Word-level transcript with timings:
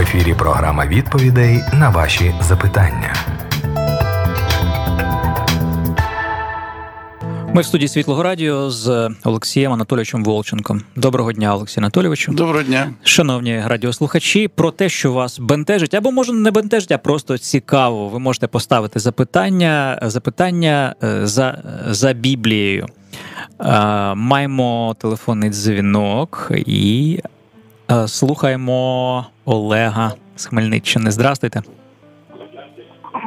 ефірі 0.00 0.34
програма 0.34 0.86
відповідей 0.86 1.64
на 1.72 1.90
ваші 1.90 2.34
запитання. 2.40 3.14
Ми 7.54 7.62
в 7.62 7.64
студії 7.64 7.88
Світлого 7.88 8.22
Радіо 8.22 8.70
з 8.70 9.10
Олексієм 9.24 9.72
Анатолійовичем 9.72 10.24
Волченком. 10.24 10.82
Доброго 10.96 11.32
дня, 11.32 11.54
Олексій 11.54 11.80
Анатолійовичу. 11.80 12.32
Доброго 12.32 12.62
дня, 12.62 12.92
шановні 13.02 13.62
радіослухачі. 13.66 14.48
Про 14.48 14.70
те, 14.70 14.88
що 14.88 15.12
вас 15.12 15.38
бентежить, 15.38 15.94
або 15.94 16.12
може 16.12 16.32
не 16.32 16.50
бентежить, 16.50 16.92
а 16.92 16.98
просто 16.98 17.38
цікаво. 17.38 18.08
Ви 18.08 18.18
можете 18.18 18.46
поставити 18.46 18.98
запитання, 19.00 19.98
запитання 20.02 20.94
е, 21.02 21.26
за, 21.26 21.62
за 21.88 22.12
Біблією. 22.12 22.86
Е, 23.60 24.14
маємо 24.14 24.96
телефонний 24.98 25.50
дзвінок 25.50 26.52
і 26.66 27.18
е, 27.90 28.08
слухаємо 28.08 29.26
Олега 29.50 30.12
з 30.36 30.46
Хмельниччини. 30.46 31.10
Здрастуйте. 31.10 31.62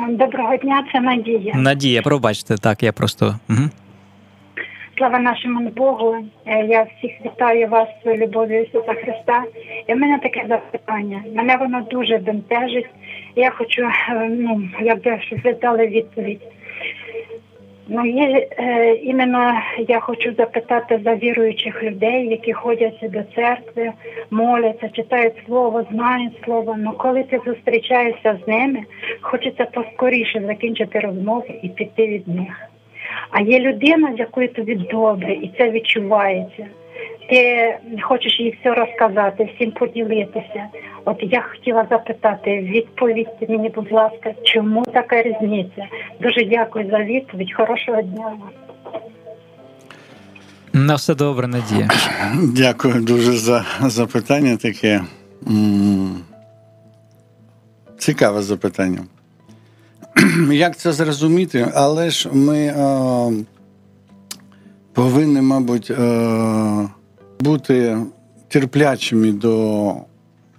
Доброго 0.10 0.58
дня, 0.58 0.84
це 0.94 1.00
Надія. 1.00 1.54
Надія, 1.56 2.02
пробачте, 2.02 2.56
так, 2.58 2.84
я 2.84 2.92
просто. 2.92 3.36
Угу. 3.50 3.60
Слава 4.98 5.20
нашому 5.20 5.70
Богу. 5.70 6.16
Е, 6.46 6.66
я 6.66 6.84
всіх 6.84 7.12
вітаю 7.26 7.68
вас 7.68 7.88
з 8.06 8.18
любов'ю 8.18 8.64
Ісуса 8.64 8.94
Христа. 8.94 9.44
І 9.88 9.94
в 9.94 9.98
мене 9.98 10.20
таке 10.20 10.46
запитання. 10.50 11.24
Мене 11.36 11.58
воно 11.58 11.82
дуже 11.92 12.18
бентежить. 12.18 12.90
Я 13.36 13.52
хочу, 13.52 13.82
е, 13.82 14.30
ну, 14.30 14.70
я 14.82 14.96
б 14.96 15.22
щоб 15.22 15.40
ви 15.44 15.54
дали 15.54 15.88
відповідь. 15.88 16.42
Ну, 17.88 18.06
є, 18.06 18.48
е, 18.58 18.94
іменно 18.96 19.62
я 19.88 20.00
хочу 20.00 20.34
запитати 20.38 21.00
за 21.04 21.16
віруючих 21.16 21.84
людей, 21.84 22.28
які 22.28 22.54
ходять 22.54 23.00
до 23.02 23.24
церкви, 23.36 23.92
моляться, 24.32 24.90
читають 24.90 25.34
слово, 25.46 25.86
знають 25.92 26.42
слово. 26.44 26.76
Ну 26.78 26.92
коли 26.92 27.24
ти 27.24 27.40
зустрічаєшся 27.46 28.40
з 28.44 28.48
ними, 28.48 28.80
хочеться 29.22 29.66
поскоріше 29.66 30.44
закінчити 30.48 31.00
розмову 31.00 31.46
і 31.64 31.70
піти 31.70 32.08
від 32.08 32.28
них. 32.28 32.54
А 33.30 33.42
є 33.42 33.60
людина, 33.60 34.14
з 34.16 34.20
якою 34.20 34.48
тобі 34.48 34.76
добре, 34.76 35.34
і 35.34 35.52
це 35.58 35.72
відчувається. 35.72 36.66
Ти 37.30 37.74
хочеш 38.02 38.40
їй 38.40 38.58
все 38.62 38.74
розказати, 38.74 39.50
всім 39.56 39.72
поділитися. 39.72 40.68
От 41.06 41.18
я 41.22 41.42
хотіла 41.42 41.88
запитати, 41.90 42.60
відповідьте 42.60 43.46
мені, 43.50 43.70
будь 43.70 43.92
ласка, 43.92 44.34
чому 44.44 44.84
така 44.84 45.22
різниця? 45.22 45.88
Дуже 46.22 46.46
дякую 46.46 46.90
за 46.90 47.00
відповідь. 47.00 47.54
Хорошого 47.54 48.02
дня 48.02 48.24
вам. 48.26 48.50
На 50.74 50.96
все 50.96 51.16
добре, 51.16 51.48
Надія. 51.48 51.90
Дякую 52.56 53.02
дуже 53.02 53.32
за 53.32 53.66
запитання 53.82 54.58
таке. 54.58 55.02
Цікаве 57.98 58.42
запитання. 58.42 59.00
Як 60.52 60.78
це 60.78 60.92
зрозуміти? 60.92 61.72
Але 61.76 62.10
ж 62.10 62.30
ми 62.34 62.58
е, 62.58 63.32
повинні, 64.94 65.42
мабуть, 65.42 65.92
е, 65.92 66.90
бути 67.44 67.98
терплячими 68.48 69.32
до 69.32 69.96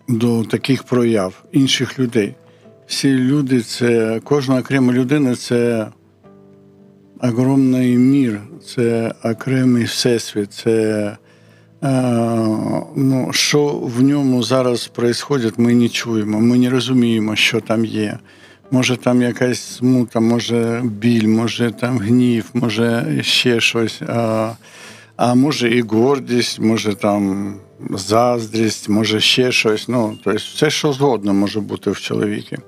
до 0.09 0.45
таких 0.45 0.83
прояв 0.83 1.45
інших 1.53 1.99
людей. 1.99 2.35
Всі 2.87 3.09
люди, 3.09 3.61
це 3.61 4.21
кожна 4.25 4.59
окрема 4.59 4.93
людина 4.93 5.37
це 5.37 5.87
огромний 7.21 7.97
мір, 7.97 8.41
це 8.67 9.15
окремий 9.25 9.85
всесвіт, 9.85 10.53
це 10.53 10.77
е, 11.83 11.93
ну, 12.97 13.29
що 13.31 13.69
в 13.69 14.03
ньому 14.03 14.43
зараз 14.43 14.91
відбувається, 14.99 15.53
ми 15.57 15.75
не 15.75 15.89
чуємо, 15.89 16.41
ми 16.41 16.59
не 16.59 16.71
розуміємо, 16.71 17.37
що 17.37 17.61
там 17.61 17.85
є. 17.85 18.19
Може 18.71 18.97
там 18.97 19.23
якась 19.23 19.61
смута, 19.61 20.21
може 20.21 20.83
біль, 20.85 21.29
може 21.29 21.71
там 21.71 21.99
гнів, 21.99 22.45
може 22.55 23.19
ще 23.23 23.61
щось. 23.61 24.03
А 24.09 24.53
а 25.17 25.35
може 25.35 25.77
і 25.77 25.83
гордість, 25.83 26.61
може 26.61 26.95
там 26.95 27.55
заздрість, 27.91 28.89
може 28.89 29.21
ще 29.21 29.53
щось. 29.53 29.89
Ну, 29.89 30.19
тобто 30.25 30.39
все, 30.39 30.71
що 30.71 30.93
згодно 30.93 31.35
може 31.35 31.61
бути 31.61 31.91
в 31.91 32.01
чоловіки. 32.01 32.59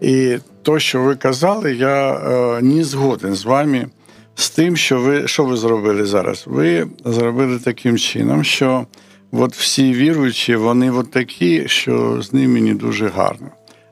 І 0.00 0.36
то, 0.62 0.78
що 0.78 1.02
ви 1.02 1.16
казали, 1.16 1.74
я 1.74 2.14
е, 2.14 2.62
не 2.62 2.84
згоден 2.84 3.34
з 3.34 3.44
вами 3.44 3.86
з 4.34 4.50
тим, 4.50 4.76
що 4.76 5.00
ви 5.00 5.28
що 5.28 5.44
ви 5.44 5.56
зробили 5.56 6.04
зараз. 6.04 6.44
Ви 6.46 6.86
зробили 7.04 7.58
таким 7.58 7.98
чином, 7.98 8.44
що 8.44 8.86
от 9.32 9.54
всі 9.54 9.92
віруючі, 9.92 10.56
вони 10.56 10.90
от 10.90 11.10
такі, 11.10 11.68
що 11.68 12.22
з 12.22 12.32
ними 12.32 12.60
не 12.60 12.74
дуже 12.74 13.08
гарно. 13.08 13.46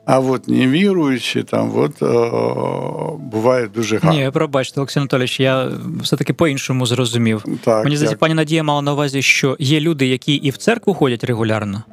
А 0.05 0.19
от 0.19 0.47
невіруючі 0.47 1.43
там 1.43 1.71
от 1.75 2.01
о, 2.01 3.19
буває 3.31 3.67
дуже 3.67 3.97
гарно. 3.97 4.19
Ні, 4.19 4.31
пробачте, 4.31 4.79
Олексій 4.79 4.99
Анатолійович, 4.99 5.39
я 5.39 5.69
все-таки 6.01 6.33
по-іншому 6.33 6.85
зрозумів. 6.85 7.45
Так, 7.63 7.83
Мені 7.83 7.97
здається, 7.97 8.17
пані 8.17 8.33
Надія 8.33 8.63
мала 8.63 8.81
на 8.81 8.93
увазі, 8.93 9.21
що 9.21 9.57
є 9.59 9.79
люди, 9.79 10.07
які 10.07 10.33
і 10.35 10.49
в 10.49 10.57
церкву 10.57 10.93
ходять 10.93 11.23
регулярно, 11.23 11.83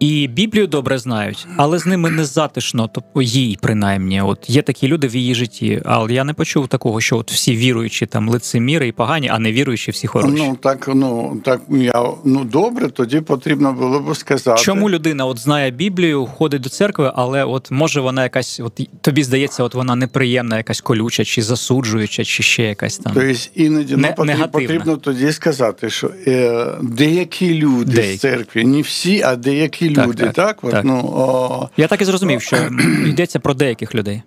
і 0.00 0.28
Біблію 0.28 0.66
добре 0.66 0.98
знають, 0.98 1.46
але 1.56 1.78
з 1.78 1.86
ними 1.86 2.10
не 2.10 2.24
затишно, 2.24 2.90
тобто 2.94 3.22
їй 3.22 3.58
принаймні. 3.62 4.22
От 4.22 4.50
є 4.50 4.62
такі 4.62 4.88
люди 4.88 5.06
в 5.08 5.16
її 5.16 5.34
житті. 5.34 5.82
Але 5.84 6.12
я 6.12 6.24
не 6.24 6.34
почув 6.34 6.68
такого, 6.68 7.00
що 7.00 7.16
от 7.16 7.32
всі 7.32 7.56
віруючі 7.56 8.06
там 8.06 8.28
лицеміри 8.28 8.88
і 8.88 8.92
погані, 8.92 9.28
а 9.28 9.38
не 9.38 9.52
віруючі 9.52 9.90
всі 9.90 10.06
хороші. 10.06 10.34
Ну 10.38 10.56
так, 10.62 10.90
ну 10.94 11.40
так 11.44 11.60
я 11.70 12.04
ну 12.24 12.44
добре, 12.44 12.88
тоді 12.88 13.20
потрібно 13.20 13.72
було 13.72 14.00
б 14.00 14.16
сказати. 14.16 14.62
Чому 14.62 14.90
людина 14.90 15.26
от 15.26 15.38
знає 15.38 15.70
Біблію, 15.70 16.26
ходить 16.26 16.62
до 16.62 16.68
церкви, 16.68 17.12
але 17.14 17.44
от 17.44 17.70
може 17.70 18.00
вона 18.00 18.22
якась, 18.22 18.60
от 18.60 18.80
тобі 19.00 19.22
здається, 19.22 19.62
от 19.64 19.74
вона 19.74 19.94
неприємна, 19.94 20.56
якась 20.56 20.80
колюча, 20.80 21.24
чи 21.24 21.42
засуджуюча, 21.42 22.24
чи 22.24 22.42
ще 22.42 22.62
якась 22.62 22.98
там. 22.98 23.12
Тобто 23.14 23.32
іноді 23.54 23.96
не, 23.96 24.08
ну, 24.08 24.14
потрібно, 24.14 24.48
потрібно 24.48 24.96
тоді 24.96 25.32
сказати, 25.32 25.90
що 25.90 26.10
е, 26.26 26.66
деякі 26.82 27.54
люди 27.54 27.92
деякі. 27.92 28.16
з 28.16 28.20
церкви, 28.20 28.64
не 28.64 28.80
всі, 28.80 29.22
а 29.22 29.36
деякі 29.36 29.89
люди. 29.96 30.22
Так, 30.22 30.32
так, 30.32 30.70
так. 30.70 30.84
Ну, 30.84 31.12
о... 31.14 31.68
Я 31.76 31.86
так 31.86 32.02
і 32.02 32.04
зрозумів, 32.04 32.42
що 32.42 32.56
йдеться 33.06 33.38
про 33.38 33.54
деяких 33.54 33.94
людей. 33.94 34.22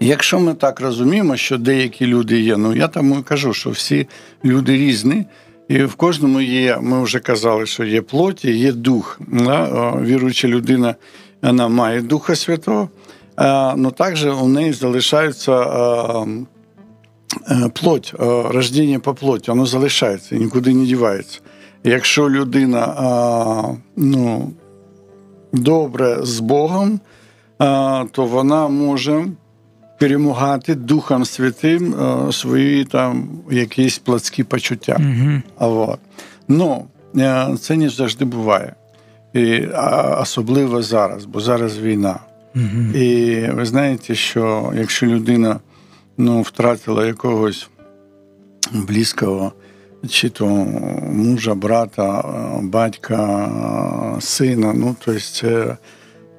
Якщо 0.00 0.40
ми 0.40 0.54
так 0.54 0.80
розуміємо, 0.80 1.36
що 1.36 1.58
деякі 1.58 2.06
люди 2.06 2.40
є, 2.40 2.56
ну 2.56 2.76
я 2.76 2.88
тому 2.88 3.18
і 3.18 3.22
кажу, 3.22 3.54
що 3.54 3.70
всі 3.70 4.08
люди 4.44 4.72
різні, 4.72 5.24
і 5.68 5.84
в 5.84 5.94
кожному 5.94 6.40
є, 6.40 6.78
ми 6.82 7.02
вже 7.02 7.18
казали, 7.18 7.66
що 7.66 7.84
є 7.84 8.02
плоті, 8.02 8.52
є 8.52 8.72
дух. 8.72 9.20
Віруюча 10.02 10.48
людина 10.48 10.94
вона 11.42 11.68
має 11.68 12.00
Духа 12.00 12.36
Святого, 12.36 12.88
але 13.36 13.90
також 13.90 14.24
у 14.24 14.48
неї 14.48 14.72
залишається 14.72 15.66
плоть, 17.72 18.14
рождення 18.50 18.98
по 18.98 19.14
плоті, 19.14 19.50
воно 19.50 19.66
залишається, 19.66 20.36
нікуди 20.36 20.74
не 20.74 20.84
дівається. 20.84 21.40
Якщо 21.84 22.30
людина 22.30 23.76
ну, 23.96 24.52
добре 25.52 26.18
з 26.22 26.40
Богом, 26.40 27.00
то 28.10 28.26
вона 28.26 28.68
може 28.68 29.26
перемагати 30.00 30.74
Духом 30.74 31.24
Святим 31.24 31.94
свої 32.32 32.84
там 32.84 33.28
якісь 33.50 33.98
плотські 33.98 34.44
почуття. 34.44 34.96
Mm-hmm. 35.00 35.96
Ну, 36.48 36.84
е, 37.16 37.56
це 37.60 37.76
не 37.76 37.88
завжди 37.88 38.24
буває. 38.24 38.74
І, 39.32 39.66
Особливо 40.20 40.82
зараз, 40.82 41.24
бо 41.24 41.40
зараз 41.40 41.78
війна. 41.78 42.18
Mm-hmm. 42.56 42.96
І 42.96 43.50
ви 43.50 43.66
знаєте, 43.66 44.14
що 44.14 44.72
якщо 44.76 45.06
людина 45.06 45.60
ну, 46.18 46.42
втратила 46.42 47.06
якогось 47.06 47.68
близького 48.72 49.52
чи 50.08 50.28
то 50.28 50.46
мужа, 51.12 51.54
брата, 51.54 52.24
батька, 52.62 54.18
сина. 54.20 54.72
Ну, 54.72 54.96
тобто 55.04 55.20
це 55.20 55.76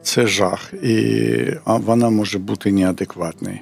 це 0.02 0.28
жах. 0.28 0.74
І 0.84 1.46
вона 1.66 2.10
може 2.10 2.40
бути 2.40 2.72
неадекватною. 2.72 3.58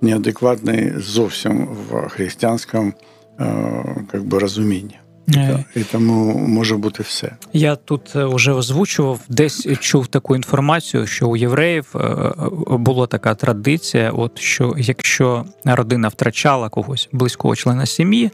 Неадекватною 0.00 1.00
зовсім 1.00 1.68
в 1.90 2.08
християнському 2.08 2.92
как 4.12 4.24
би, 4.24 4.38
розумінні. 4.38 4.98
Е. 5.36 5.64
І 5.76 5.80
тому 5.80 6.38
може 6.38 6.76
бути 6.76 7.02
все. 7.02 7.36
Я 7.52 7.76
тут 7.76 8.14
вже 8.14 8.50
е, 8.50 8.54
озвучував, 8.54 9.20
десь 9.28 9.66
чув 9.80 10.06
таку 10.06 10.36
інформацію, 10.36 11.06
що 11.06 11.28
у 11.28 11.36
євреїв 11.36 11.94
е, 11.94 12.32
була 12.70 13.06
така 13.06 13.34
традиція: 13.34 14.10
от 14.10 14.38
що 14.38 14.74
якщо 14.78 15.44
родина 15.64 16.08
втрачала 16.08 16.68
когось 16.68 17.08
близького 17.12 17.56
члена 17.56 17.86
сім'ї, 17.86 18.30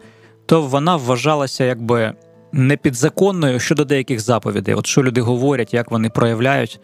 то 0.46 0.62
вона 0.62 0.96
вважалася 0.96 1.64
якби 1.64 2.12
непідзаконною 2.52 3.61
щодо 3.61 3.85
деяких 3.85 4.20
заповідей. 4.20 4.75
От 4.75 4.87
що 4.87 5.02
люди 5.02 5.20
говорять, 5.20 5.75
як 5.75 5.91
вони 5.91 6.08
проявляють. 6.08 6.81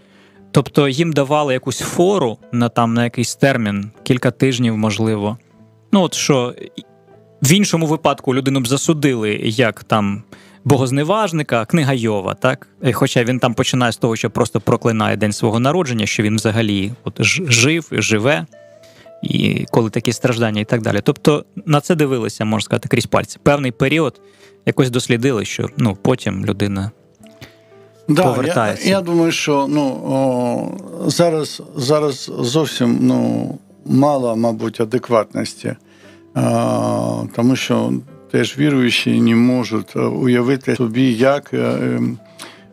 Тобто 0.52 0.88
їм 0.88 1.12
давали 1.12 1.52
якусь 1.52 1.78
фору 1.78 2.38
на 2.52 2.68
там 2.68 2.94
на 2.94 3.04
якийсь 3.04 3.36
термін, 3.36 3.90
кілька 4.02 4.30
тижнів, 4.30 4.76
можливо. 4.78 5.38
Ну, 5.92 6.02
от 6.02 6.14
що 6.14 6.54
в 7.42 7.52
іншому 7.52 7.86
випадку 7.86 8.34
людину 8.34 8.60
б 8.60 8.66
засудили 8.66 9.40
як 9.42 9.84
там 9.84 10.22
богозневажника, 10.64 11.64
книга 11.64 11.92
Йова, 11.92 12.34
так? 12.34 12.68
Хоча 12.92 13.24
він 13.24 13.38
там 13.38 13.54
починає 13.54 13.92
з 13.92 13.96
того, 13.96 14.16
що 14.16 14.30
просто 14.30 14.60
проклинає 14.60 15.16
день 15.16 15.32
свого 15.32 15.60
народження, 15.60 16.06
що 16.06 16.22
він 16.22 16.36
взагалі 16.36 16.92
от 17.04 17.14
жив, 17.22 17.88
і 17.92 18.02
живе, 18.02 18.46
і 19.22 19.66
коли 19.70 19.90
такі 19.90 20.12
страждання 20.12 20.60
і 20.60 20.64
так 20.64 20.82
далі. 20.82 21.00
Тобто 21.02 21.44
на 21.66 21.80
це 21.80 21.94
дивилися, 21.94 22.44
можна 22.44 22.64
сказати, 22.64 22.88
крізь 22.88 23.06
пальці. 23.06 23.38
Певний 23.42 23.72
період 23.72 24.20
якось 24.66 24.90
дослідили, 24.90 25.44
що 25.44 25.68
ну, 25.76 25.98
потім 26.02 26.46
людина. 26.46 26.90
Да, 28.08 28.22
повертається. 28.22 28.88
Я 28.88 28.94
я 28.94 29.00
думаю, 29.00 29.32
що 29.32 29.66
ну, 29.68 29.82
о, 30.04 31.08
зараз 31.10 31.62
зараз 31.76 32.32
зовсім 32.38 32.98
ну, 33.00 33.58
мало, 33.86 34.36
мабуть, 34.36 34.80
адекватності, 34.80 35.76
а, 36.34 37.22
тому 37.36 37.56
що 37.56 37.92
теж 38.30 38.58
віруючі 38.58 39.20
не 39.20 39.34
можуть 39.34 39.96
уявити 39.96 40.76
собі, 40.76 41.12
як 41.12 41.54
е, 41.54 42.00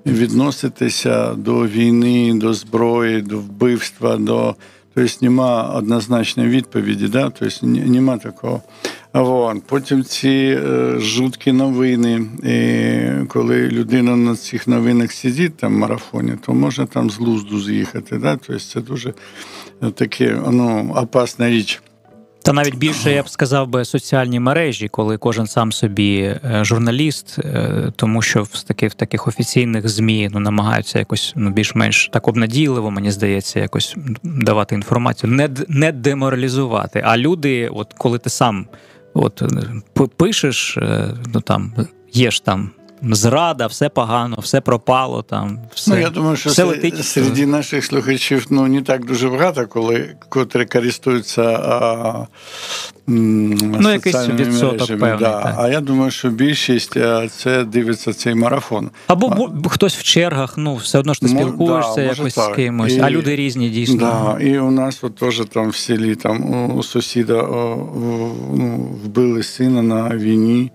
відноситися 0.06 1.34
до 1.34 1.68
війни, 1.68 2.34
до 2.34 2.54
зброї, 2.54 3.22
до 3.22 3.38
вбивства, 3.38 4.18
до 4.18 4.56
тобто 4.98 5.18
нема 5.22 5.64
однозначної 5.64 6.50
відповіді, 6.50 7.08
да? 7.08 7.30
тобто 7.30 7.68
нема 7.68 8.18
такого. 8.18 8.62
Вон. 9.14 9.62
Потім 9.66 10.04
ці 10.04 10.60
е, 10.66 10.96
жуткі 11.00 11.52
новини. 11.52 12.26
І 12.44 13.28
коли 13.28 13.68
людина 13.68 14.16
на 14.16 14.36
цих 14.36 14.68
новинах 14.68 15.12
сидить 15.12 15.58
там 15.58 15.76
в 15.76 15.78
марафоні, 15.78 16.34
то 16.46 16.54
можна 16.54 16.86
там 16.86 17.10
з 17.10 17.20
лузду 17.20 17.62
з'їхати. 17.62 18.18
Да? 18.18 18.38
Тобто 18.48 18.60
це 18.60 18.82
дуже 18.82 19.14
таке 19.96 20.42
ну, 20.52 20.94
опасна 20.96 21.50
річ. 21.50 21.82
Та 22.48 22.54
навіть 22.54 22.76
більше 22.76 23.12
я 23.12 23.24
б 23.24 23.30
сказав 23.30 23.68
би 23.68 23.86
соціальні 23.86 24.40
мережі, 24.40 24.88
коли 24.88 25.18
кожен 25.18 25.48
сам 25.48 25.72
собі 25.72 26.20
е, 26.20 26.40
журналіст, 26.64 27.40
е, 27.40 27.92
тому 27.96 28.22
що 28.22 28.44
в 28.44 28.64
таких 28.64 28.92
в 28.92 28.96
таких 28.96 29.28
офіційних 29.28 29.90
змі 29.90 30.30
ну 30.34 30.40
намагаються 30.40 31.00
якось 31.00 31.34
ну 31.36 31.50
більш-менш 31.50 32.10
так 32.14 32.28
обнадійливо, 32.28 32.92
мені 32.92 33.12
здається, 33.12 33.60
якось 33.60 33.96
давати 34.24 34.76
інформацію, 34.76 35.32
не 35.32 35.50
не 35.68 35.92
деморалізувати. 35.92 37.04
А 37.06 37.18
люди, 37.18 37.68
от 37.68 37.94
коли 37.98 38.20
ти 38.20 38.30
сам 38.30 38.68
от 39.14 39.44
пишеш, 40.18 40.78
ну 41.34 41.42
там 41.42 41.74
є 42.14 42.32
ж 42.32 42.46
там 42.46 42.72
зрада, 43.02 43.68
все 43.68 43.90
погано, 43.90 44.38
все 44.42 44.62
пропало. 44.62 45.24
Там 45.24 45.60
все 45.74 45.92
ну 45.92 45.98
я 45.98 46.10
думаю, 46.10 46.38
що 46.38 46.50
все 46.50 46.64
летить. 46.64 47.06
серед 47.06 47.48
наших 47.48 47.86
слухачів 47.86 48.46
ну 48.50 48.68
не 48.68 48.82
так 48.82 49.06
дуже 49.06 49.30
багато, 49.30 49.68
коли 49.68 50.16
котрі 50.30 50.66
користуються 50.66 51.44
а, 51.44 52.26
ну, 53.08 53.92
якийсь 53.92 54.30
відсоток 54.30 54.88
певний. 54.88 55.20
Да. 55.20 55.56
А 55.58 55.68
я 55.68 55.82
думаю, 55.82 56.12
що 56.12 56.30
більшість 56.30 56.98
це 57.30 57.64
дивиться 57.64 58.14
цей 58.14 58.36
марафон. 58.36 58.90
Або 59.08 59.50
а, 59.66 59.70
хтось 59.70 59.96
в 59.96 60.04
чергах, 60.04 60.58
ну 60.58 60.76
все 60.76 61.00
одно 61.00 61.14
ж 61.14 61.22
ти 61.22 61.28
спілкуєшся 61.28 61.96
да, 61.96 62.02
якось 62.02 62.34
так. 62.34 62.54
з 62.54 62.56
кимось, 62.56 62.94
і, 62.94 63.00
а 63.00 63.10
люди 63.10 63.36
різні 63.36 63.70
дійсно. 63.70 63.98
Да, 63.98 64.46
І 64.46 64.60
у 64.60 64.72
нас 64.72 65.04
от 65.04 65.16
теж 65.16 65.42
там 65.54 65.70
в 65.70 65.76
селі 65.76 66.16
там 66.16 66.72
у 66.78 66.84
сусіда 66.84 67.34
о, 67.34 67.88
ну, 68.56 68.90
вбили 69.04 69.44
сина 69.44 69.82
на 69.82 70.18
війні. 70.18 70.72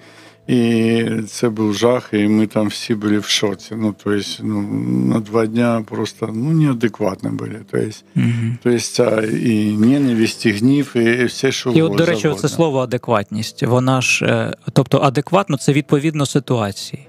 І 0.52 1.04
це 1.28 1.48
був 1.48 1.74
жах, 1.74 2.08
і 2.12 2.28
ми 2.28 2.46
там 2.46 2.66
всі 2.66 2.94
були 2.94 3.18
в 3.18 3.24
шоці. 3.24 3.74
Ну, 3.76 3.94
то 4.04 4.12
есть, 4.12 4.40
ну, 4.42 4.62
на 5.08 5.20
два 5.20 5.46
дня 5.46 5.84
просто 5.88 6.30
ну, 6.34 6.50
неадекватно 6.50 7.30
були. 7.30 7.60
То 7.70 7.78
есть, 7.78 8.04
угу. 8.16 8.56
то 8.62 8.70
есть, 8.70 9.00
і 9.44 9.76
ненависть, 9.78 10.46
і 10.46 10.52
гнів, 10.52 10.96
і 10.96 11.24
все, 11.24 11.52
що 11.52 11.70
І 11.70 11.82
от, 11.82 11.96
до 11.96 12.06
речі, 12.06 12.34
це 12.38 12.48
слово 12.48 12.78
адекватність. 12.78 13.62
Вона 13.62 14.00
ж, 14.00 14.24
е, 14.24 14.54
тобто, 14.72 14.98
адекватно 14.98 15.56
це 15.56 15.72
відповідно 15.72 16.26
ситуації. 16.26 17.08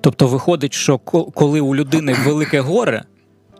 Тобто, 0.00 0.26
виходить, 0.26 0.74
що 0.74 0.98
коли 1.34 1.60
у 1.60 1.74
людини 1.74 2.16
велике 2.24 2.60
горе, 2.60 3.04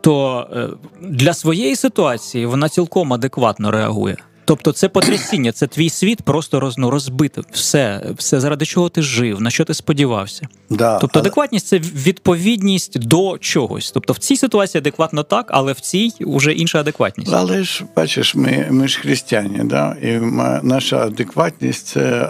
то 0.01 0.47
е, 0.53 0.69
для 1.01 1.33
своєї 1.33 1.75
ситуації 1.75 2.45
вона 2.45 2.69
цілком 2.69 3.13
адекватно 3.13 3.71
реагує. 3.71 4.17
Тобто 4.45 4.71
це 4.71 4.89
потрясіння, 4.89 5.51
це 5.51 5.67
твій 5.67 5.89
світ 5.89 6.21
просто 6.21 6.59
роз, 6.59 6.77
ну, 6.77 6.89
розбито. 6.89 7.43
Все, 7.51 8.01
все 8.17 8.39
заради 8.39 8.65
чого 8.65 8.89
ти 8.89 9.01
жив, 9.01 9.41
на 9.41 9.49
що 9.49 9.65
ти 9.65 9.73
сподівався. 9.73 10.47
Да, 10.69 10.97
Тобто, 10.99 11.19
але... 11.19 11.21
адекватність 11.21 11.67
це 11.67 11.79
відповідність 11.79 12.99
до 12.99 13.37
чогось. 13.37 13.91
Тобто 13.91 14.13
в 14.13 14.17
цій 14.17 14.37
ситуації 14.37 14.79
адекватно 14.79 15.23
так, 15.23 15.45
але 15.49 15.73
в 15.73 15.79
цій 15.79 16.11
вже 16.19 16.53
інша 16.53 16.79
адекватність. 16.79 17.33
Але 17.33 17.63
ж 17.63 17.85
бачиш, 17.95 18.35
ми 18.35 18.67
ми 18.69 18.87
ж 18.87 18.99
християні, 18.99 19.59
да? 19.63 19.95
і 20.01 20.19
наша 20.63 20.97
адекватність 20.97 21.87
це 21.87 22.29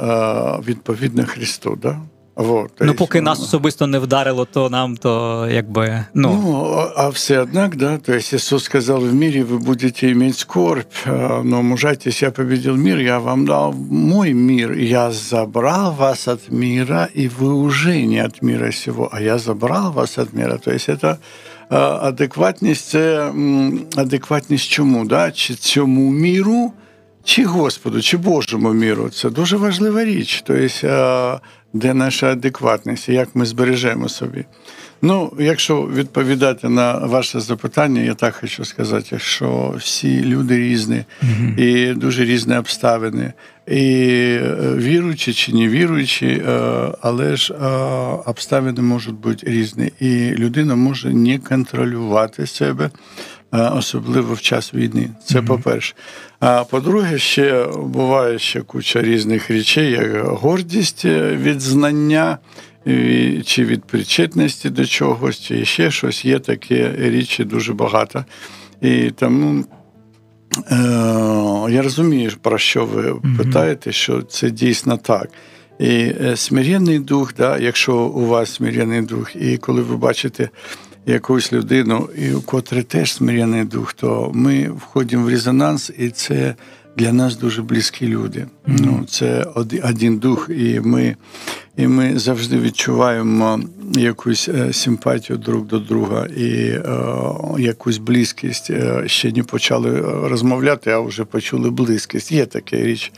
відповідно 0.68 1.25
Христу. 1.25 1.78
Да? 1.81 2.00
Вот, 2.37 2.73
ну, 2.81 2.94
поки 2.94 3.17
есть, 3.17 3.25
нас 3.25 3.41
особисто 3.41 3.87
не 3.87 3.99
вдарило, 3.99 4.44
то 4.44 4.69
нам 4.69 4.97
то 4.97 5.49
якби. 5.50 6.05
Ну, 6.12 6.32
ну 6.32 6.91
а 6.97 7.08
все 7.08 7.41
однак, 7.41 7.76
да, 7.76 7.99
то 7.99 8.12
есть 8.12 8.35
Иисус 8.35 8.64
сказал, 8.64 9.00
в 9.00 9.14
мире 9.14 9.43
вы 9.43 9.58
будете 9.58 10.12
иметь 10.12 10.37
скорбь, 10.37 11.06
но 11.44 11.62
мужайтесь, 11.62 12.23
я 12.23 12.31
победил 12.31 12.76
мир, 12.76 12.99
я 12.99 13.19
вам 13.20 13.47
дал 13.47 13.73
мой 13.73 14.35
мир, 14.35 14.73
я 14.73 15.11
забрал 15.11 15.94
вас 15.94 16.29
от 16.29 16.50
мира, 16.50 17.08
и 17.14 17.26
вы 17.29 17.55
уже 17.55 18.03
не 18.03 18.19
от 18.19 18.43
мира 18.43 18.70
сего, 18.70 19.08
а 19.12 19.20
я 19.23 19.38
забрал 19.38 19.93
вас 19.93 20.19
от 20.19 20.35
мира. 20.35 20.58
То 20.58 20.73
есть 20.73 20.91
это 20.91 21.17
адекватність, 21.70 22.88
це 22.88 23.32
адекватність 23.97 24.69
чому? 24.69 25.05
Да? 25.05 25.31
Чи 25.31 25.55
цьому 25.55 26.11
міру, 26.11 26.73
чи 27.25 27.44
Господу, 27.44 28.03
чи 28.03 28.17
Божому 28.17 28.73
міру. 28.73 29.08
Це 29.08 29.31
дуже 29.31 29.56
важлива 29.56 30.05
річ. 30.05 30.43
Тобто, 30.47 31.41
де 31.73 31.94
наша 31.94 32.31
адекватність, 32.31 33.09
і 33.09 33.13
як 33.13 33.29
ми 33.35 33.45
збережемо 33.45 34.09
собі. 34.09 34.45
Ну, 35.01 35.33
якщо 35.39 35.81
відповідати 35.81 36.69
на 36.69 36.97
ваше 36.97 37.39
запитання, 37.39 38.01
я 38.01 38.13
так 38.13 38.35
хочу 38.35 38.65
сказати, 38.65 39.19
що 39.19 39.75
всі 39.77 40.21
люди 40.23 40.57
різні 40.57 41.03
і 41.57 41.94
дуже 41.94 42.25
різні 42.25 42.57
обставини, 42.57 43.33
і 43.68 44.03
е, 44.41 44.56
віруючі 44.77 45.33
чи 45.33 45.53
не 45.53 45.68
віруючі, 45.68 46.25
е, 46.27 46.51
але 47.01 47.35
ж 47.35 47.53
е, 47.53 47.65
обставини 48.25 48.81
можуть 48.81 49.15
бути 49.15 49.51
різні, 49.51 49.91
і 50.00 50.31
людина 50.31 50.75
може 50.75 51.13
не 51.13 51.39
контролювати 51.39 52.47
себе. 52.47 52.89
Особливо 53.51 54.33
в 54.33 54.42
час 54.42 54.74
війни, 54.74 55.09
це 55.25 55.39
mm-hmm. 55.39 55.45
по-перше. 55.45 55.94
А 56.39 56.63
по-друге, 56.63 57.18
ще 57.18 57.68
буває 57.68 58.39
ще 58.39 58.62
куча 58.62 59.01
різних 59.01 59.50
речей, 59.50 59.92
як 59.92 60.25
гордість 60.25 61.06
від 61.06 61.62
знання 61.62 62.38
чи 63.45 63.65
від 63.65 63.83
причетності 63.83 64.69
до 64.69 64.86
чогось, 64.86 65.39
чи 65.39 65.65
ще 65.65 65.92
щось. 65.92 66.25
Є 66.25 66.39
такі 66.39 66.88
річі 66.98 67.44
дуже 67.44 67.74
багато. 67.74 68.25
І 68.81 69.12
тому 69.12 69.65
е, 70.71 70.76
я 71.69 71.81
розумію, 71.81 72.31
про 72.42 72.57
що 72.57 72.85
ви 72.85 73.16
питаєте, 73.37 73.92
що 73.92 74.21
це 74.21 74.49
дійсно 74.52 74.97
так. 74.97 75.30
І 75.80 76.14
е, 76.21 76.35
смиренний 76.35 76.99
дух, 76.99 77.33
да, 77.37 77.57
якщо 77.57 77.97
у 77.97 78.26
вас 78.26 78.54
смиренний 78.54 79.02
дух, 79.02 79.35
і 79.35 79.57
коли 79.57 79.81
ви 79.81 79.97
бачите 79.97 80.49
якусь 81.06 81.54
людину, 81.54 82.10
і 82.18 82.34
у 82.34 82.42
котрий 82.42 82.84
теж 82.84 83.14
смиренний 83.14 83.64
дух, 83.64 83.94
то 83.94 84.31
ми 84.34 84.70
входимо 84.70 85.26
в 85.26 85.30
резонанс, 85.30 85.92
і 85.98 86.10
це 86.10 86.56
для 86.98 87.14
нас 87.14 87.38
дуже 87.38 87.62
близькі 87.62 88.08
люди. 88.08 88.40
Mm-hmm. 88.40 88.80
Ну, 88.86 89.06
Це 89.10 89.46
один 89.84 90.18
дух, 90.18 90.50
і 90.50 90.80
ми 90.80 91.16
і 91.78 91.88
ми 91.88 92.20
завжди 92.20 92.60
відчуваємо 92.60 93.60
якусь 93.96 94.50
е, 94.50 94.74
симпатію 94.74 95.38
друг 95.38 95.66
до 95.66 95.80
друга 95.80 96.26
і 96.26 96.52
е, 96.70 96.81
якусь 97.60 97.98
близькість. 97.98 98.70
Е, 98.70 99.04
ще 99.06 99.31
не 99.31 99.44
почали 99.44 100.02
розмовляти, 100.30 100.92
а 100.92 101.00
вже 101.00 101.26
почули 101.26 101.70
близькість. 101.70 102.31
Є 102.31 102.46
така 102.46 102.78
річ. 102.78 103.12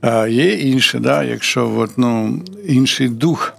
А 0.00 0.26
Є 0.26 0.54
інше, 0.54 0.98
да, 0.98 1.24
якщо 1.24 1.70
от, 1.76 1.90
ну, 1.98 2.42
інший 2.66 3.08
дух. 3.08 3.52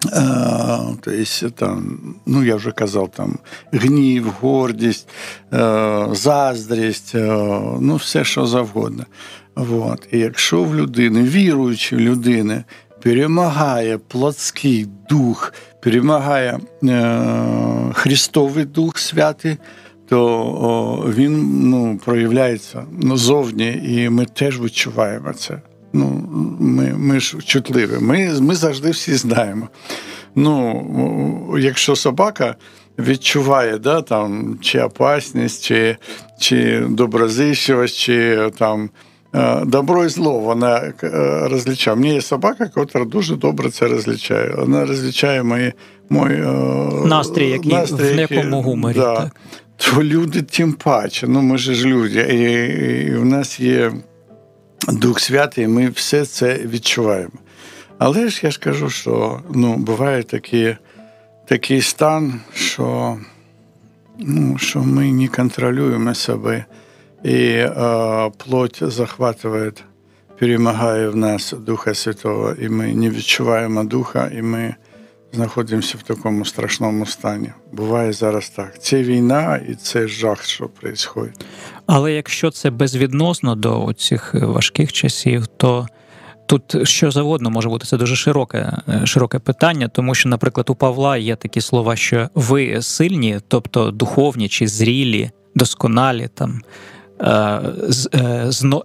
Тобто, 0.00 1.50
там, 1.50 1.98
ну 2.26 2.44
я 2.44 2.56
вже 2.56 2.70
казав, 2.70 3.10
там 3.16 3.38
гнів, 3.72 4.32
гордість, 4.40 5.08
заздрість, 6.12 7.14
ну 7.80 7.96
все, 7.96 8.24
що 8.24 8.46
завгодно. 8.46 9.04
Вот. 9.56 10.08
І 10.12 10.18
якщо 10.18 10.62
в 10.62 10.74
людини, 10.74 11.22
віруючої 11.22 12.02
людини, 12.02 12.64
перемагає 13.02 13.98
плотський 13.98 14.86
дух, 15.08 15.52
перемагає 15.80 16.58
е, 16.84 17.22
Христовий 17.92 18.64
Дух 18.64 18.98
Святий, 18.98 19.56
то 20.08 21.12
він 21.16 21.60
ну, 21.70 22.00
проявляється 22.04 22.84
зовні, 23.02 23.82
і 23.84 24.08
ми 24.08 24.24
теж 24.24 24.60
відчуваємо 24.60 25.32
це. 25.32 25.60
Ну, 25.92 26.28
Ми 26.60 26.94
ми 26.96 27.20
ж 27.20 27.38
чутливі. 27.44 27.98
Ми 28.00 28.40
ми 28.40 28.54
завжди 28.54 28.90
всі 28.90 29.14
знаємо. 29.14 29.68
Ну, 30.34 31.54
Якщо 31.58 31.96
собака 31.96 32.54
відчуває 32.98 33.78
да, 33.78 34.02
там, 34.02 34.58
чи 34.60 34.80
опасність, 34.80 35.64
чи 35.64 35.96
чи 36.38 36.80
доброзичливість, 36.88 37.96
чи 37.96 38.50
там 38.58 38.90
Е, 39.34 39.64
добро 39.64 40.04
і 40.04 40.08
зло 40.08 40.38
вона 40.38 40.92
е, 41.02 41.10
розлічає. 41.48 41.96
У 41.96 42.00
мене 42.00 42.14
є 42.14 42.20
собака, 42.20 42.70
яка 42.76 43.04
дуже 43.04 43.36
добре 43.36 43.70
це 43.70 43.88
розлічає. 43.88 44.54
Вона 44.58 44.86
розлічає 44.86 45.42
мої, 45.42 45.72
мої 46.10 46.36
е, 46.36 46.46
настрій, 47.06 47.48
який 47.48 47.72
настрій, 47.72 48.14
в 48.14 48.30
якому 48.30 48.62
гуморі. 48.62 48.94
Да. 48.94 49.16
Так. 49.16 49.36
То 49.76 50.02
люди 50.02 50.42
тим 50.42 50.72
паче. 50.72 51.26
Ну, 51.28 51.42
ми 51.42 51.58
ж 51.58 51.86
люди. 51.86 52.20
І, 52.20 52.42
і 53.06 53.16
в 53.16 53.24
нас 53.24 53.60
є 53.60 53.92
Дух 54.88 55.20
Святий, 55.20 55.64
і 55.64 55.68
ми 55.68 55.88
все 55.88 56.24
це 56.24 56.58
відчуваємо. 56.58 57.32
Але 57.98 58.28
ж 58.28 58.40
я 58.42 58.50
ж 58.50 58.60
кажу, 58.60 58.90
що 58.90 59.40
ну, 59.50 59.76
буває 59.76 60.22
такі, 60.22 60.76
такий 61.48 61.82
стан, 61.82 62.40
що 62.54 63.18
ну, 64.18 64.58
що 64.58 64.78
ми 64.82 65.12
не 65.12 65.28
контролюємо 65.28 66.14
себе 66.14 66.64
и 67.24 67.68
э, 67.68 68.30
плоть 68.38 68.78
захватывает, 68.80 69.82
перемагає 70.38 71.08
в 71.08 71.16
нас 71.16 71.54
Духа 71.58 71.94
Святого, 71.94 72.52
і 72.52 72.68
ми 72.68 72.94
не 72.94 73.10
відчуваємо 73.10 73.84
Духа, 73.84 74.30
і 74.34 74.42
ми 74.42 74.74
знаходимося 75.32 75.98
в 75.98 76.02
такому 76.02 76.44
страшному 76.44 77.06
стані. 77.06 77.52
Буває 77.72 78.12
зараз 78.12 78.48
так. 78.48 78.82
Це 78.82 79.02
війна 79.02 79.60
і 79.68 79.74
це 79.74 80.08
жах, 80.08 80.44
що 80.44 80.64
відбувається. 80.64 81.44
Але 81.86 82.12
якщо 82.12 82.50
це 82.50 82.70
безвідносно 82.70 83.54
до 83.54 83.92
цих 83.96 84.34
важких 84.34 84.92
часів, 84.92 85.46
то 85.46 85.86
Тут 86.46 86.88
що 86.88 87.10
завгодно 87.10 87.50
може 87.50 87.68
бути 87.68 87.86
це 87.86 87.96
дуже 87.96 88.16
широке 88.16 88.72
широке 89.04 89.38
питання, 89.38 89.88
тому 89.88 90.14
що, 90.14 90.28
наприклад, 90.28 90.70
у 90.70 90.74
Павла 90.74 91.16
є 91.16 91.36
такі 91.36 91.60
слова, 91.60 91.96
що 91.96 92.28
ви 92.34 92.82
сильні, 92.82 93.40
тобто 93.48 93.90
духовні 93.90 94.48
чи 94.48 94.68
зрілі, 94.68 95.30
досконалі 95.54 96.28
там 96.34 96.60
Е, 96.60 96.60
е, 96.60 96.97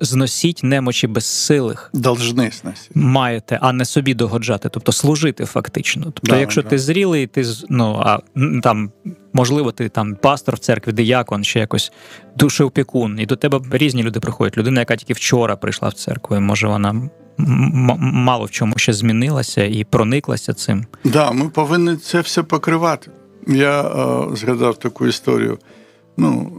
зносіть 0.01 0.63
немочі 0.63 1.07
безсилих. 1.07 1.89
Должны 1.93 2.51
сносити. 2.51 2.91
Маєте, 2.93 3.59
а 3.61 3.73
не 3.73 3.85
собі 3.85 4.13
догоджати, 4.13 4.69
тобто 4.69 4.91
служити 4.91 5.45
фактично. 5.45 6.03
Тобто, 6.03 6.27
да, 6.33 6.39
якщо 6.39 6.61
да. 6.61 6.69
ти 6.69 6.79
зрілий, 6.79 7.27
ти 7.27 7.45
ну 7.69 8.01
а 8.05 8.19
там 8.63 8.91
можливо, 9.33 9.71
ти 9.71 9.89
там 9.89 10.15
пастор 10.15 10.55
в 10.55 10.59
церкві, 10.59 10.91
диякон, 10.91 11.43
чи 11.43 11.59
якось 11.59 11.91
душеопікун, 12.37 13.19
і 13.19 13.25
до 13.25 13.35
тебе 13.35 13.61
різні 13.71 14.03
люди 14.03 14.19
приходять. 14.19 14.57
Людина, 14.57 14.79
яка 14.81 14.95
тільки 14.95 15.13
вчора 15.13 15.55
прийшла 15.55 15.89
в 15.89 15.93
церкву, 15.93 16.35
і 16.35 16.39
може 16.39 16.67
вона. 16.67 17.09
Мало 17.37 18.45
в 18.45 18.51
чому 18.51 18.73
ще 18.77 18.93
змінилася 18.93 19.63
і 19.63 19.83
прониклася 19.83 20.53
цим. 20.53 20.85
Так, 21.03 21.11
да, 21.11 21.31
ми 21.31 21.49
повинні 21.49 21.95
це 21.95 22.21
все 22.21 22.43
покривати. 22.43 23.11
Я 23.47 23.81
е, 23.81 24.35
згадав 24.35 24.79
таку 24.79 25.07
історію. 25.07 25.57
Ну, 26.17 26.51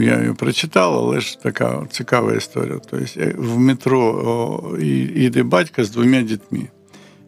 я 0.00 0.20
її 0.20 0.32
прочитав, 0.32 0.94
але 0.94 1.20
ж 1.20 1.42
така 1.42 1.86
цікава 1.90 2.34
історія. 2.34 2.78
Тобто 2.90 3.06
в 3.38 3.58
метро 3.58 4.76
йде 5.14 5.42
батько 5.42 5.84
з 5.84 5.90
двома 5.90 6.22
дітьми. 6.22 6.68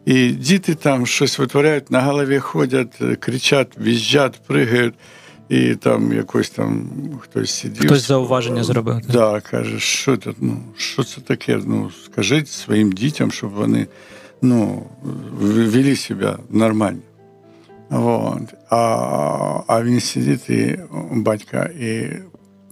І 0.05 0.29
діти 0.29 0.75
там 0.75 1.05
щось 1.05 1.39
витворяють, 1.39 1.91
на 1.91 2.01
голові 2.01 2.39
ходять, 2.39 3.01
кричать, 3.19 3.77
в'їжджать, 3.77 4.41
пригають, 4.47 4.93
і 5.49 5.75
там 5.75 6.13
якось 6.13 6.49
там 6.49 6.89
хтось 7.19 7.51
сидів. 7.51 7.85
Хтось 7.85 8.07
зауваження 8.07 8.63
зробив. 8.63 9.01
Так, 9.01 9.11
да, 9.11 9.41
каже, 9.41 9.79
що 9.79 10.17
це, 10.17 10.33
ну, 10.39 10.57
що 10.77 11.03
це 11.03 11.21
таке? 11.21 11.59
Ну, 11.65 11.91
Скажіть 12.05 12.49
своїм 12.49 12.91
дітям, 12.91 13.31
щоб 13.31 13.49
вони 13.49 13.87
ну, 14.41 14.83
вели 15.39 15.95
себе 15.95 16.37
нормально. 16.49 16.99
Вот. 17.89 18.53
А 18.69 19.63
а 19.67 19.83
він 19.83 19.99
сидить 19.99 20.49
і 20.49 20.79
батька 21.11 21.69
і 21.79 22.09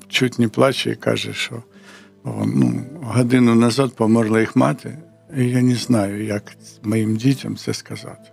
чуть 0.08 0.40
не 0.40 0.48
плаче 0.48 0.92
і 0.92 0.96
каже, 0.96 1.34
що 1.34 1.64
ну, 2.24 2.82
годину 3.02 3.56
назад 3.56 3.96
померла 3.96 4.40
їх 4.40 4.56
мати, 4.56 4.98
і 5.38 5.50
я 5.50 5.62
не 5.62 5.76
знаю, 5.76 6.26
як 6.26 6.58
моїм 6.84 7.16
дітям 7.16 7.56
це 7.56 7.74
сказати. 7.74 8.30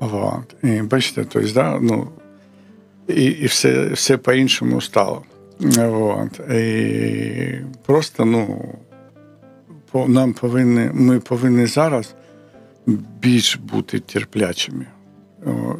Вот. 0.00 0.56
І 0.62 0.82
бачите, 0.82 1.24
тобто, 1.24 1.52
да, 1.52 1.78
ну, 1.80 2.08
і 3.08 3.24
і 3.24 3.46
все 3.46 3.88
все 3.88 4.16
по-іншому 4.16 4.80
стало. 4.80 5.22
Вот. 5.60 6.40
І 6.50 7.60
Просто 7.86 8.24
ну, 8.24 8.74
нам 9.94 10.32
повинні, 10.32 10.90
ми 10.92 11.20
повинні 11.20 11.66
зараз 11.66 12.14
більш 13.20 13.56
бути 13.56 14.00
терплячими 14.00 14.86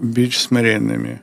більш 0.01 0.41
смиренними 0.41 1.19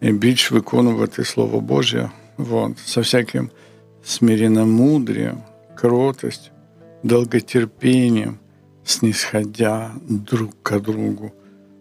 і 0.00 0.12
більш 0.12 0.52
виконувати 0.52 1.24
Слово 1.24 1.60
Боже 1.60 2.10
вот, 2.36 2.78
со 2.78 3.00
всяким 3.00 3.50
смиренномудрием, 4.04 5.38
кротость, 5.74 6.50
долготерпением, 7.02 8.38
снисходя 8.84 9.92
друг 10.08 10.50
к 10.62 10.80
другу 10.80 11.32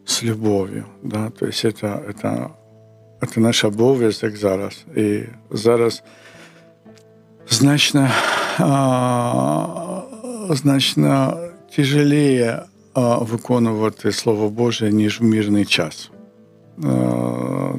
с 0.06 0.24
любовью. 0.24 0.86
Да? 1.04 1.30
То 1.30 1.48
есть 1.48 1.66
это, 1.66 2.04
это, 2.08 2.52
это 3.22 3.40
наш 3.40 3.64
обов'язок 3.64 4.36
зараз. 4.36 4.86
І 4.96 5.24
зараз 5.52 6.04
значно, 7.50 8.10
а, 8.60 10.02
значно 10.50 11.38
тяжелее 11.76 12.64
виконувати 12.96 14.12
Слово 14.12 14.50
Боже, 14.50 14.92
ніж 14.92 15.22
в 15.22 15.24
мирний 15.24 15.66
час. 15.66 16.12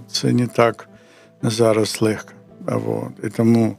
Це 0.08 0.32
не 0.32 0.46
так 0.46 0.88
зараз 1.42 2.02
легко. 2.02 2.32
І 3.24 3.28
тому 3.28 3.76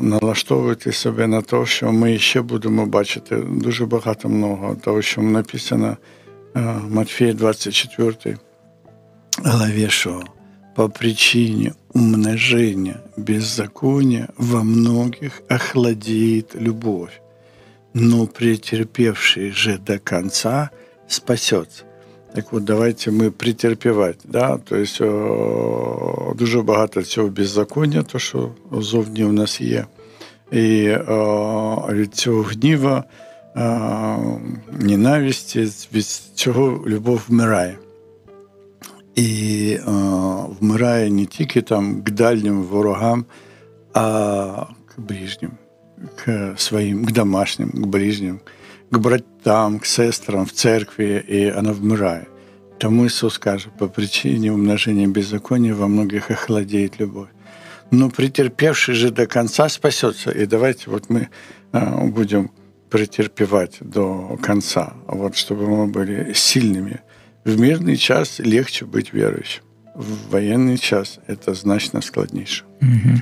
налаштовуйте 0.00 0.92
себе 0.92 1.26
на 1.26 1.42
те, 1.42 1.66
що 1.66 1.92
ми 1.92 2.18
ще 2.18 2.42
будемо 2.42 2.86
бачити 2.86 3.36
дуже 3.36 3.86
багато 3.86 4.28
много 4.28 4.74
того, 4.74 5.02
що 5.02 5.22
написано 5.22 5.96
в 6.54 6.94
Матфея 6.94 7.32
24 7.32 8.36
главі, 9.44 9.88
що 9.88 10.22
по 10.74 10.88
причине 10.88 11.74
умножения 11.94 13.00
беззакония 13.16 14.28
во 14.36 14.62
многих 14.62 15.42
охладеет 15.50 16.54
любовь 16.54 17.20
Но 17.93 18.25
претерпевший 18.25 19.51
же 19.51 19.77
до 19.77 19.99
конца 19.99 20.71
спасется. 21.07 21.83
Так 22.35 22.53
от, 22.53 22.63
давайте 22.63 23.11
ми 23.11 23.31
претерпівати. 23.31 24.19
Да? 24.23 24.59
Тобто 24.63 26.33
дуже 26.37 26.61
багато 26.61 27.03
цього 27.03 27.29
беззаконня, 27.29 28.03
то 28.03 28.19
що 28.19 28.51
зовні 28.71 29.25
у 29.25 29.31
нас 29.31 29.61
є. 29.61 29.85
І 30.51 30.91
о, 31.07 31.87
від 31.91 32.15
цього 32.15 32.41
гніва, 32.41 33.03
о, 33.55 33.59
ненависті, 34.79 35.67
від 35.93 36.05
цього 36.35 36.83
любов 36.87 37.21
вмирає. 37.27 37.77
І 39.15 39.77
о, 39.87 39.91
вмирає 40.59 41.09
не 41.09 41.25
тільки 41.25 41.61
там 41.61 42.03
к 42.03 42.11
дальнім 42.11 42.63
ворогам, 42.63 43.25
а 43.93 44.65
к 44.85 44.93
ближнім 44.97 45.51
к 46.15 46.55
своим, 46.57 47.05
к 47.05 47.11
домашним, 47.11 47.69
к 47.69 47.87
ближним, 47.87 48.41
к 48.89 48.97
братам, 48.97 49.79
к 49.79 49.85
сестрам 49.85 50.45
в 50.45 50.51
церкви, 50.51 51.23
и 51.27 51.45
она 51.45 51.73
вмирает. 51.73 52.27
Тому 52.79 53.07
Иисус 53.07 53.35
скажет, 53.35 53.71
по 53.77 53.87
причине 53.87 54.51
умножения 54.51 55.07
беззакония 55.07 55.73
во 55.73 55.87
многих 55.87 56.31
охладеет 56.31 56.99
любовь. 56.99 57.29
Но 57.91 58.09
претерпевший 58.09 58.95
же 58.95 59.11
до 59.11 59.27
конца 59.27 59.69
спасется. 59.69 60.31
И 60.31 60.45
давайте 60.45 60.89
вот 60.89 61.09
мы 61.09 61.29
а, 61.71 62.05
будем 62.05 62.51
претерпевать 62.89 63.77
до 63.79 64.37
конца, 64.41 64.93
вот, 65.07 65.35
чтобы 65.35 65.67
мы 65.67 65.87
были 65.87 66.33
сильными. 66.33 67.01
В 67.45 67.59
мирный 67.59 67.97
час 67.97 68.39
легче 68.39 68.85
быть 68.85 69.13
верующим. 69.13 69.63
В 69.95 70.31
воєнний 70.31 70.77
час 70.77 71.19
це 71.39 71.53
значно 71.53 72.01
складніше. 72.01 72.63
Угу. 72.81 73.17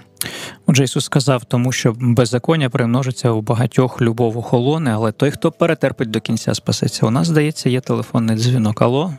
Отже, 0.68 0.84
Ісус 0.84 1.06
сказав, 1.06 1.46
тому 1.46 1.72
що 1.72 1.94
беззаконня 2.00 2.70
примножиться 2.70 3.32
у 3.32 3.42
багатьох 3.42 4.02
любов 4.02 4.38
охолоне, 4.38 4.92
але 4.94 5.12
той, 5.12 5.32
хто 5.32 5.52
перетерпить 5.52 6.12
до 6.12 6.20
кінця, 6.20 6.54
спасеться. 6.54 7.06
У 7.06 7.12
нас, 7.12 7.28
здається, 7.28 7.70
є 7.70 7.82
телефонний 7.82 8.36
дзвінок. 8.36 8.82
Алло? 8.82 9.12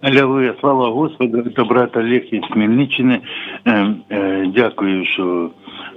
Аллилуйя, 0.00 0.54
слава 0.60 0.90
Господу, 0.90 1.50
це 1.56 1.64
брат 1.64 1.96
Олег 1.96 2.22
із 2.32 2.42
Хмельниччини. 2.52 3.20
Е, 3.66 3.94
е, 4.10 4.46
дякую, 4.54 5.04
що 5.04 5.50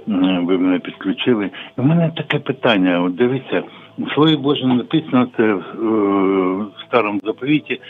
ви 0.06 0.58
мене 0.58 0.78
підключили. 0.78 1.50
У 1.76 1.82
мене 1.82 2.12
таке 2.16 2.38
питання. 2.38 3.02
От 3.02 3.14
Дивіться, 3.14 3.62
в 3.98 4.14
Слові 4.14 4.36
Боже 4.36 4.66
написано 4.66 5.28
це 5.36 5.54
в 5.54 6.66
старому 6.86 7.20
заповіті. 7.24 7.80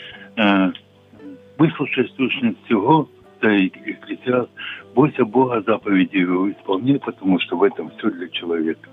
Е, 1.56 1.56
Выслушай 1.58 2.10
сущность 2.16 2.58
всего, 2.64 3.08
это 3.40 3.66
Экклесиаст, 3.66 4.50
бойся 4.94 5.24
Бога 5.24 5.62
заповеди 5.66 6.18
его 6.18 6.50
исполняй, 6.50 6.98
потому 6.98 7.38
что 7.40 7.56
в 7.56 7.62
этом 7.62 7.90
все 7.90 8.10
для 8.10 8.28
человека. 8.28 8.88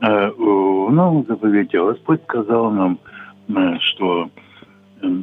А, 0.00 0.30
в 0.30 0.90
новом 0.90 1.24
заповете 1.26 1.82
Господь 1.82 2.22
сказал 2.24 2.70
нам, 2.70 2.98
э, 3.48 3.78
что 3.80 4.30
э, 5.02 5.22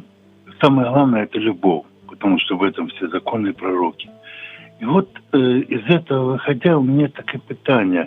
самое 0.60 0.90
главное – 0.90 1.24
это 1.24 1.38
любовь, 1.38 1.84
потому 2.08 2.38
что 2.38 2.56
в 2.56 2.62
этом 2.62 2.88
все 2.88 3.08
законы 3.08 3.48
и 3.48 3.52
пророки. 3.52 4.08
І 4.80 4.84
от 4.86 5.08
із 5.68 5.80
цього 6.08 6.24
виходя, 6.32 6.76
у 6.76 6.82
мене 6.82 7.08
таке 7.08 7.38
питання. 7.46 8.06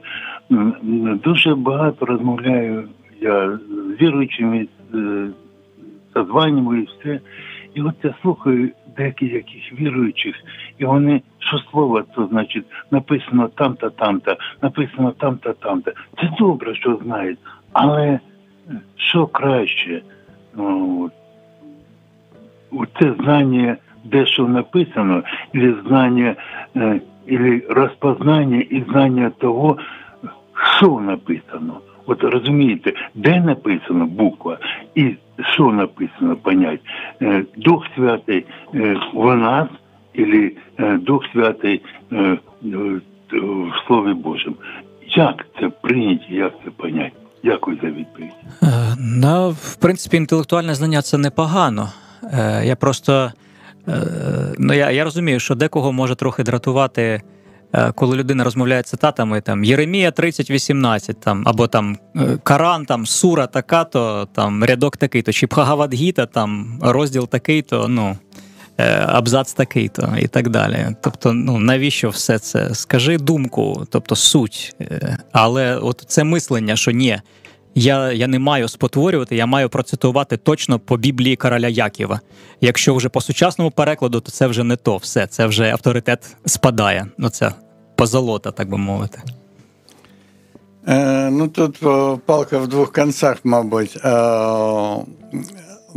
Дуже 1.24 1.56
багато 1.56 2.06
розмовляю 2.06 2.90
я 3.22 3.58
з 3.58 4.02
віруючими, 4.02 4.68
созванюю 6.14 6.82
і 6.82 6.86
все. 6.86 7.20
І 7.75 7.83
от 7.83 7.95
я 8.03 8.15
слухаю 8.23 8.71
деяких 8.97 9.33
яких 9.33 9.73
віруючих, 9.81 10.37
і 10.79 10.85
вони 10.85 11.23
що 11.39 11.59
слово, 11.59 12.03
то 12.03 12.27
значить 12.27 12.65
написано 12.91 13.49
там-то, 13.49 13.91
там-то, 13.91 14.37
написано 14.63 15.11
там-то, 15.11 15.53
там-то. 15.53 15.93
Це 16.21 16.31
добре, 16.39 16.75
що 16.75 16.99
знають, 17.05 17.39
але 17.73 18.21
що 18.97 19.27
краще? 19.27 20.03
Ну, 20.57 21.11
це 23.01 23.15
знання, 23.21 23.77
де 24.05 24.27
що 24.27 24.49
написано, 24.49 25.23
і 25.53 25.75
знання, 25.87 26.37
і 27.27 27.59
розпознання 27.59 28.61
і 28.71 28.85
знання 28.91 29.31
того, 29.31 29.79
що 30.79 31.01
написано. 31.01 31.81
От 32.07 32.23
розумієте, 32.23 32.93
де 33.15 33.41
написано 33.41 34.07
буква 34.07 34.59
і 34.95 35.17
що 35.53 35.73
написано 35.73 36.37
понять. 36.37 36.81
Е, 37.23 37.45
Дух 37.57 37.85
Святий 37.97 38.47
е, 38.75 38.97
в 39.15 39.37
нас, 39.37 39.69
или 40.19 40.53
е, 40.79 40.99
Дух 40.99 41.23
Святий 41.33 41.83
в 43.33 43.87
Слові 43.87 44.15
Божому. 44.15 44.57
Як 45.17 45.47
це 45.61 45.69
прийняти, 45.69 46.25
як 46.29 46.53
це 46.65 46.71
понять? 46.71 47.13
Дякую 47.45 47.79
за 47.83 47.87
відповідь. 47.87 48.33
Ну, 48.99 49.51
в 49.51 49.77
принципі, 49.77 50.17
інтелектуальне 50.17 50.75
знання 50.75 51.03
це 51.03 51.19
непогано. 51.19 51.89
Я 52.65 52.77
просто 52.77 53.33
ну, 54.59 54.75
я, 54.75 54.91
я 54.91 55.05
розумію, 55.05 55.41
що 55.41 55.55
декого 55.55 55.93
може 55.93 56.15
трохи 56.15 56.43
дратувати. 56.43 57.23
Е, 57.75 57.93
коли 57.93 58.17
людина 58.17 58.45
розмовляє 58.45 58.83
цитатами, 58.83 59.41
там 59.41 59.65
Єремія 59.65 60.11
30.18, 60.11 61.15
там, 61.15 61.43
або 61.47 61.67
там 61.67 61.99
е, 62.17 62.39
Коран, 62.43 62.87
там 62.87 63.07
Сура 63.07 63.47
така, 63.47 63.85
то 63.85 64.29
там 64.35 64.65
рядок 64.65 64.97
такий-то, 64.97 65.33
чи 65.33 65.47
Бхагавадгіта, 65.47 66.27
там 66.27 66.79
розділ 66.83 67.29
такий-то, 67.29 67.89
ну. 67.89 68.17
Е, 68.79 69.05
абзац 69.07 69.53
такий-то 69.53 70.15
і 70.21 70.29
так 70.29 70.49
далі. 70.49 70.87
Тобто, 71.01 71.33
ну 71.33 71.59
навіщо 71.59 72.09
все 72.09 72.39
це? 72.39 72.75
Скажи 72.75 73.19
думку, 73.19 73.87
тобто 73.91 74.17
суть. 74.17 74.77
Але 75.33 75.77
от 75.77 76.05
це 76.07 76.25
мислення, 76.25 76.77
що 76.77 76.91
ні, 76.91 77.21
я 77.75 78.13
я 78.13 78.27
не 78.27 78.39
маю 78.39 78.69
спотворювати, 78.69 79.37
я 79.37 79.47
маю 79.47 79.69
процитувати 79.69 80.37
точно 80.37 80.79
по 80.79 80.97
Біблії 80.97 81.37
короля 81.37 81.69
Яківа. 81.69 82.21
Якщо 82.61 82.95
вже 82.95 83.09
по 83.09 83.21
сучасному 83.21 83.71
перекладу, 83.71 84.21
то 84.21 84.31
це 84.31 84.47
вже 84.47 84.65
не 84.65 84.77
то 84.77 84.97
все, 84.97 85.27
це 85.27 85.47
вже 85.47 85.71
авторитет 85.71 86.37
спадає. 86.47 87.07
Ну 87.19 87.29
це 87.29 87.53
позолота, 87.97 88.51
так 88.51 88.69
би 88.69 88.77
мовити. 88.77 89.19
Э, 90.87 91.31
ну, 91.31 91.49
тут 91.49 91.79
палка 92.27 92.59
в 92.59 92.67
двух 92.67 92.93
концах, 92.93 93.39
мабуть. 93.45 93.97
Э, 93.97 95.05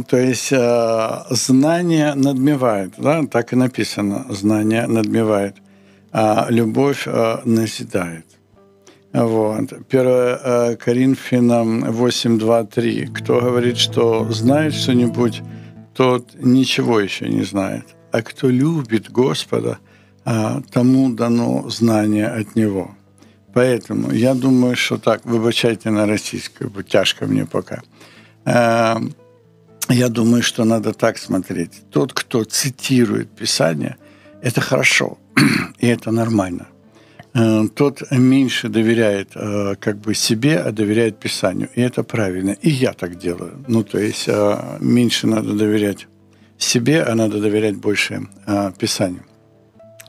то 0.08 0.18
есть 0.18 0.54
знание 1.30 2.13
надмевает, 2.16 2.94
да, 2.98 3.24
так 3.25 3.54
и 3.54 3.56
написано, 3.56 4.25
знание 4.30 4.88
надмевает, 4.88 5.56
а 6.12 6.48
любовь 6.50 7.08
назидает. 7.46 8.25
Вот. 9.13 9.74
1 9.89 10.77
Коринфянам 10.77 11.92
8, 11.92 12.38
2, 12.39 12.63
3. 12.63 13.08
Кто 13.08 13.42
говорит, 13.42 13.77
что 13.77 14.32
знает 14.32 14.74
что-нибудь, 14.74 15.42
тот 15.96 16.36
ничего 16.39 17.00
еще 17.00 17.27
не 17.27 17.44
знает. 17.44 17.86
А 18.12 18.22
кто 18.22 18.50
любит 18.50 19.12
Господа, 19.12 19.80
тому 20.72 21.13
дано 21.13 21.69
знание 21.69 22.27
от 22.27 22.55
Него. 22.55 22.98
Поэтому 23.57 24.12
я 24.12 24.34
думаю, 24.36 24.75
что 24.75 24.98
так, 24.98 25.25
выбачайте 25.25 25.89
на 25.89 26.05
российскую, 26.05 26.69
тяжко 26.84 27.25
мне 27.25 27.46
пока. 27.46 27.81
А, 28.46 29.01
я 29.89 30.10
думаю, 30.10 30.43
что 30.43 30.65
надо 30.65 30.93
так 30.93 31.17
смотреть. 31.17 31.72
Тот, 31.89 32.13
кто 32.13 32.43
цитирует 32.43 33.29
Писание, 33.29 33.96
это 34.43 34.62
хорошо, 34.62 35.17
и 35.79 35.88
это 35.88 36.12
нормально. 36.12 36.67
А, 37.34 37.67
тот 37.67 38.12
меньше 38.12 38.69
доверяет 38.69 39.34
как 39.79 39.98
бы 39.98 40.13
себе, 40.13 40.59
а 40.59 40.72
доверяет 40.72 41.20
Писанию. 41.20 41.70
И 41.74 41.81
это 41.81 42.03
правильно. 42.03 42.51
И 42.61 42.70
я 42.70 42.94
так 42.94 43.18
делаю. 43.18 43.63
Ну, 43.68 43.83
то 43.83 43.98
есть 43.98 44.29
меньше 44.79 45.27
надо 45.27 45.53
доверять 45.53 46.07
себе, 46.59 47.01
а 47.01 47.16
надо 47.16 47.40
доверять 47.40 47.77
больше 47.77 48.27
Писанию. 48.77 49.24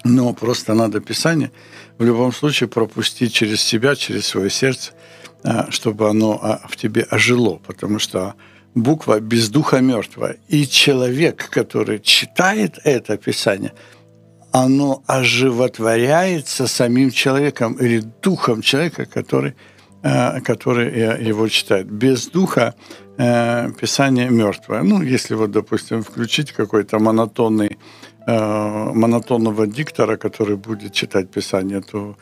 Но 0.04 0.32
просто 0.32 0.74
надо 0.74 1.00
Писание 1.00 1.50
в 1.98 2.04
любом 2.04 2.32
случае 2.32 2.68
пропустить 2.68 3.32
через 3.32 3.60
себя, 3.60 3.96
через 3.96 4.26
свое 4.26 4.50
сердце, 4.50 4.92
а, 5.42 5.70
чтобы 5.70 6.08
оно 6.08 6.38
а, 6.42 6.60
в 6.68 6.76
тебе 6.76 7.06
ожило, 7.10 7.60
потому 7.66 7.98
что 7.98 8.34
буква 8.74 9.20
без 9.20 9.48
духа 9.50 9.80
мертвая. 9.80 10.36
И 10.48 10.66
человек, 10.66 11.50
который 11.50 11.98
читает 11.98 12.78
это 12.84 13.16
Писание, 13.16 13.72
оно 14.52 15.02
оживотворяется 15.06 16.66
самим 16.66 17.10
человеком 17.10 17.74
или 17.74 18.00
духом 18.22 18.62
человека, 18.62 19.04
который, 19.04 19.54
а, 20.02 20.40
который 20.40 21.26
его 21.26 21.48
читает. 21.48 21.90
Без 21.90 22.26
духа 22.28 22.74
Писание 23.16 24.30
мертвое. 24.30 24.84
Ну, 24.84 25.02
если 25.02 25.34
вот, 25.34 25.50
допустим, 25.50 26.04
включить 26.04 26.52
какой-то 26.52 27.00
монотонный 27.00 27.76
Э, 28.30 28.92
монотонного 28.92 29.66
диктора, 29.66 30.18
который 30.18 30.56
будет 30.56 30.92
читать 30.92 31.30
Писание, 31.30 31.80
то 31.80 32.14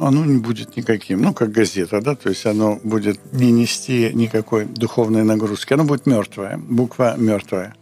оно 0.00 0.24
не 0.24 0.38
будет 0.38 0.76
никаким, 0.76 1.22
ну, 1.22 1.32
как 1.32 1.52
газета, 1.52 2.00
да, 2.00 2.16
то 2.16 2.30
есть 2.30 2.46
оно 2.46 2.80
будет 2.82 3.20
не 3.32 3.52
нести 3.52 4.10
никакой 4.12 4.64
духовной 4.64 5.22
нагрузки, 5.22 5.72
оно 5.74 5.84
будет 5.84 6.04
мертвое, 6.06 6.56
буква 6.56 7.14
мертвая, 7.16 7.76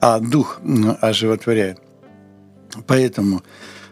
а 0.00 0.18
дух 0.18 0.60
оживотворяет. 1.00 1.78
Поэтому 2.88 3.42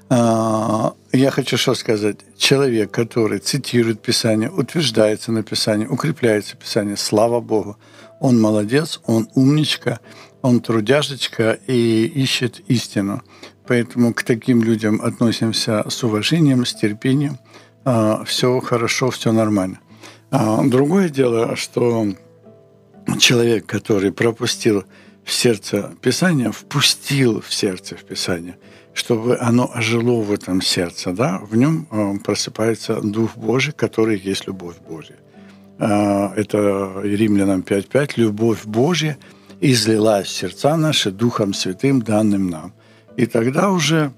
э, 0.08 0.90
я 1.12 1.30
хочу 1.30 1.56
что 1.56 1.74
сказать. 1.74 2.16
Человек, 2.36 2.90
который 2.90 3.38
цитирует 3.38 4.02
Писание, 4.02 4.50
утверждается 4.50 5.30
на 5.30 5.44
Писании, 5.44 5.86
укрепляется 5.86 6.56
Писание, 6.56 6.96
слава 6.96 7.40
Богу, 7.40 7.76
он 8.18 8.40
молодец, 8.40 9.00
он 9.06 9.28
умничка, 9.36 10.00
он 10.42 10.60
трудяжечка 10.60 11.58
и 11.66 12.06
ищет 12.06 12.60
истину. 12.68 13.22
Поэтому 13.66 14.14
к 14.14 14.22
таким 14.22 14.62
людям 14.62 15.00
относимся 15.00 15.88
с 15.88 16.02
уважением, 16.02 16.64
с 16.64 16.74
терпением. 16.74 17.38
А, 17.84 18.24
все 18.24 18.58
хорошо, 18.60 19.10
все 19.10 19.32
нормально. 19.32 19.80
А, 20.30 20.62
другое 20.64 21.08
дело, 21.08 21.56
что 21.56 22.06
человек, 23.18 23.66
который 23.66 24.12
пропустил 24.12 24.84
в 25.24 25.32
сердце 25.32 25.92
Писание, 26.00 26.50
впустил 26.52 27.40
в 27.40 27.52
сердце 27.52 27.96
в 27.96 28.04
Писание, 28.04 28.56
чтобы 28.92 29.38
оно 29.38 29.70
ожило 29.72 30.20
в 30.20 30.32
этом 30.32 30.62
сердце, 30.62 31.12
да, 31.12 31.38
в 31.38 31.54
нем 31.56 31.86
а, 31.90 32.14
просыпается 32.24 33.00
Дух 33.00 33.36
Божий, 33.36 33.72
который 33.72 34.18
есть 34.18 34.46
любовь 34.46 34.76
Божья. 34.88 35.16
Это 35.78 37.00
Римлянам 37.02 37.60
5.5. 37.60 38.12
Любовь 38.16 38.66
Божья– 38.66 39.16
излилась 39.60 40.28
в 40.28 40.30
сердца 40.30 40.76
наши 40.76 41.10
Духом 41.10 41.54
Святым, 41.54 42.02
данным 42.02 42.48
нам. 42.48 42.72
И 43.16 43.26
тогда 43.26 43.70
уже, 43.70 44.12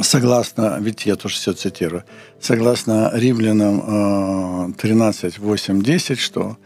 согласно, 0.00 0.78
ведь 0.80 1.06
я 1.06 1.16
тоже 1.16 1.36
все 1.36 1.52
цитирую, 1.52 2.04
согласно 2.40 3.10
Римлянам 3.14 4.74
13, 4.74 5.38
8, 5.38 5.82
10, 5.82 6.18
что 6.18 6.58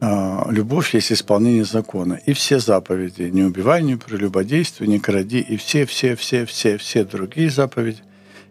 э, 0.00 0.42
любовь 0.50 0.94
есть 0.94 1.12
исполнение 1.12 1.64
закона. 1.64 2.20
И 2.24 2.32
все 2.32 2.58
заповеди, 2.58 3.22
не 3.22 3.42
убивай, 3.42 3.82
не 3.82 3.96
прелюбодействуй, 3.96 4.86
не 4.86 4.98
кради, 4.98 5.40
и 5.40 5.56
все, 5.56 5.84
все, 5.84 6.16
все, 6.16 6.46
все, 6.46 6.78
все 6.78 7.04
другие 7.04 7.50
заповеди 7.50 8.02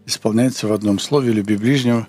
исполняются 0.05 0.67
в 0.67 0.73
одном 0.73 0.99
слове 0.99 1.31
«люби 1.31 1.57
ближнего», 1.57 2.07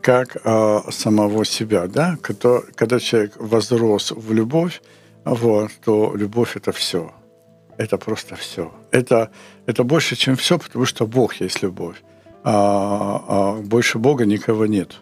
как 0.00 0.36
э, 0.44 0.80
самого 0.90 1.44
себя, 1.44 1.86
да, 1.86 2.16
когда, 2.22 3.00
человек 3.00 3.32
возрос 3.36 4.12
в 4.12 4.32
любовь, 4.32 4.80
вот, 5.34 5.70
то 5.84 6.14
любовь 6.14 6.56
это 6.56 6.72
все. 6.72 7.12
Это 7.76 7.96
просто 7.96 8.34
все. 8.36 8.72
Это, 8.90 9.30
это 9.66 9.84
больше, 9.84 10.16
чем 10.16 10.36
все, 10.36 10.58
потому 10.58 10.84
что 10.84 11.06
Бог 11.06 11.34
есть 11.40 11.62
любовь. 11.62 11.96
А, 12.44 13.24
а 13.28 13.52
больше 13.62 13.98
Бога 13.98 14.26
никого 14.26 14.66
нет. 14.66 15.00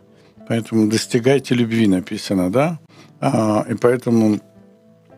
Поэтому 0.48 0.88
достигайте 0.88 1.54
любви, 1.54 1.86
написано, 1.86 2.50
да? 2.50 2.78
А, 3.20 3.64
и 3.68 3.74
поэтому 3.74 4.40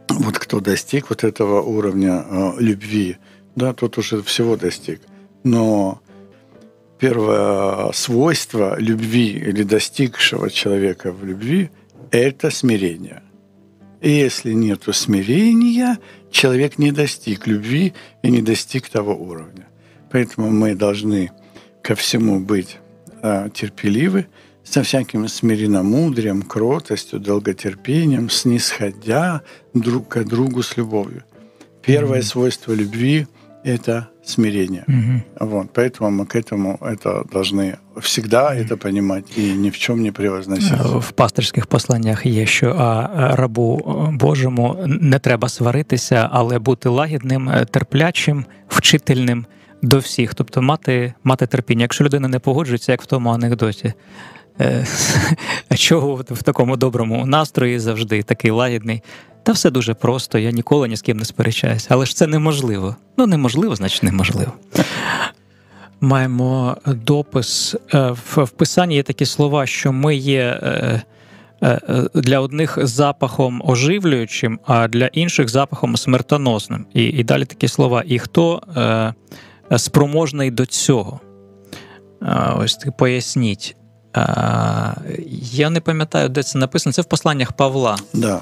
вот 0.09 0.39
кто 0.39 0.61
достиг 0.61 1.11
вот 1.11 1.25
этого 1.25 1.61
уровня 1.61 2.25
а, 2.25 2.55
любви, 2.59 3.17
да, 3.57 3.73
тот 3.73 3.99
уже 3.99 4.23
всего 4.23 4.57
достиг. 4.57 5.01
Но 5.45 6.01
первое 6.99 7.93
свойство 7.93 8.79
любви 8.79 9.31
или 9.31 9.63
достигшего 9.63 10.51
человека 10.51 11.13
в 11.13 11.25
любви– 11.25 11.71
это 12.11 12.51
смирение. 12.51 13.23
И 14.01 14.11
если 14.11 14.53
нет 14.53 14.83
смирения, 14.93 15.99
человек 16.31 16.79
не 16.79 16.93
достиг 16.93 17.47
любви 17.47 17.95
и 18.23 18.31
не 18.31 18.43
достиг 18.43 18.89
того 18.89 19.15
уровня. 19.15 19.67
Поэтому 20.11 20.51
мы 20.51 20.75
должны 20.75 21.31
ко 21.83 21.95
всему 21.95 22.41
быть 22.41 22.79
э, 23.23 23.49
терпеливы, 23.53 24.27
со 24.69 24.83
всяким 24.83 25.27
смиренномудрием, 25.29 26.43
кротостью, 26.43 27.21
долготерпением, 27.21 28.29
снисходя 28.29 29.43
друг 29.73 30.09
к 30.09 30.25
другу 30.25 30.63
с 30.63 30.77
любовью. 30.77 31.25
Первое 31.83 32.19
mm-hmm. 32.19 32.23
свойство 32.23 32.73
любви– 32.75 33.27
это 33.65 34.11
смирение. 34.28 34.84
Mm-hmm. 34.88 35.20
Вот, 35.40 35.68
поэтому 35.74 36.10
мы 36.12 36.26
к 36.26 36.36
этому 36.36 36.78
это 36.82 37.24
должны 37.32 37.78
всегда 38.02 38.56
это 38.56 38.78
понимать 38.78 39.38
и 39.38 39.54
ни 39.54 39.70
в 39.70 39.78
чем 39.78 40.02
не 40.02 40.12
превозносить. 40.12 40.80
В 41.00 41.12
пастирських 41.12 41.66
посланнях 41.66 42.26
є, 42.26 42.46
що 42.46 42.70
а, 42.70 43.36
рабу 43.36 43.82
Божому 44.12 44.78
не 44.88 45.20
треба 45.20 45.50
сваритися, 45.50 46.30
але 46.32 46.60
бути 46.60 46.90
лагідним, 46.90 47.52
терплячим, 47.72 48.46
вчительним 48.68 49.46
до 49.82 49.98
всіх, 49.98 50.36
тобто 50.36 50.62
мати, 50.62 51.14
мати 51.24 51.48
терпіння. 51.48 51.82
Якщо 51.82 52.04
людина 52.04 52.28
не 52.28 52.40
погоджується, 52.40 52.92
як 52.92 53.02
в 53.02 53.06
тому 53.06 53.30
анекдоті. 53.30 53.94
Чого 55.76 56.16
в 56.16 56.44
такому 56.44 56.78
доброму 56.78 57.26
настрої 57.26 57.80
завжди 57.80 58.24
такий 58.24 58.52
лагідний? 58.52 59.02
Та 59.49 59.53
все 59.53 59.71
дуже 59.71 59.95
просто, 59.95 60.39
я 60.39 60.51
ніколи 60.51 60.89
ні 60.89 60.97
з 60.97 61.03
ким 61.03 61.17
не 61.17 61.25
сперечаюся. 61.25 61.87
Але 61.91 62.07
ж 62.07 62.17
це 62.17 62.27
неможливо. 62.27 62.97
Ну, 63.17 63.27
неможливо, 63.27 63.77
значить 63.77 64.03
неможливо. 64.03 64.53
Маємо 66.01 66.77
допис 66.87 67.77
в 68.35 68.49
писанні 68.49 68.95
є 68.95 69.03
такі 69.03 69.27
слова, 69.27 69.67
що 69.67 69.93
ми 69.93 70.17
є 70.17 70.61
для 72.15 72.41
одних 72.41 72.79
запахом 72.87 73.63
оживлюючим, 73.65 74.61
а 74.67 74.89
для 74.89 75.07
інших 75.07 75.49
запахом 75.49 75.97
смертоносним. 75.97 76.87
І 76.95 77.05
і 77.05 77.25
далі 77.25 77.45
такі 77.45 77.69
слова. 77.69 78.03
І 78.07 78.19
хто 78.19 78.63
спроможний 79.77 80.51
до 80.51 80.67
цього? 80.67 81.21
Ось 82.57 82.87
поясніть. 82.99 83.77
Я 85.53 85.71
не 85.71 85.81
пам'ятаю, 85.81 86.29
де 86.29 86.43
це 86.43 86.59
написано. 86.59 86.93
Це 86.93 87.03
в 87.03 87.05
посланнях 87.05 87.53
Павла. 87.53 87.97
Да. 88.15 88.41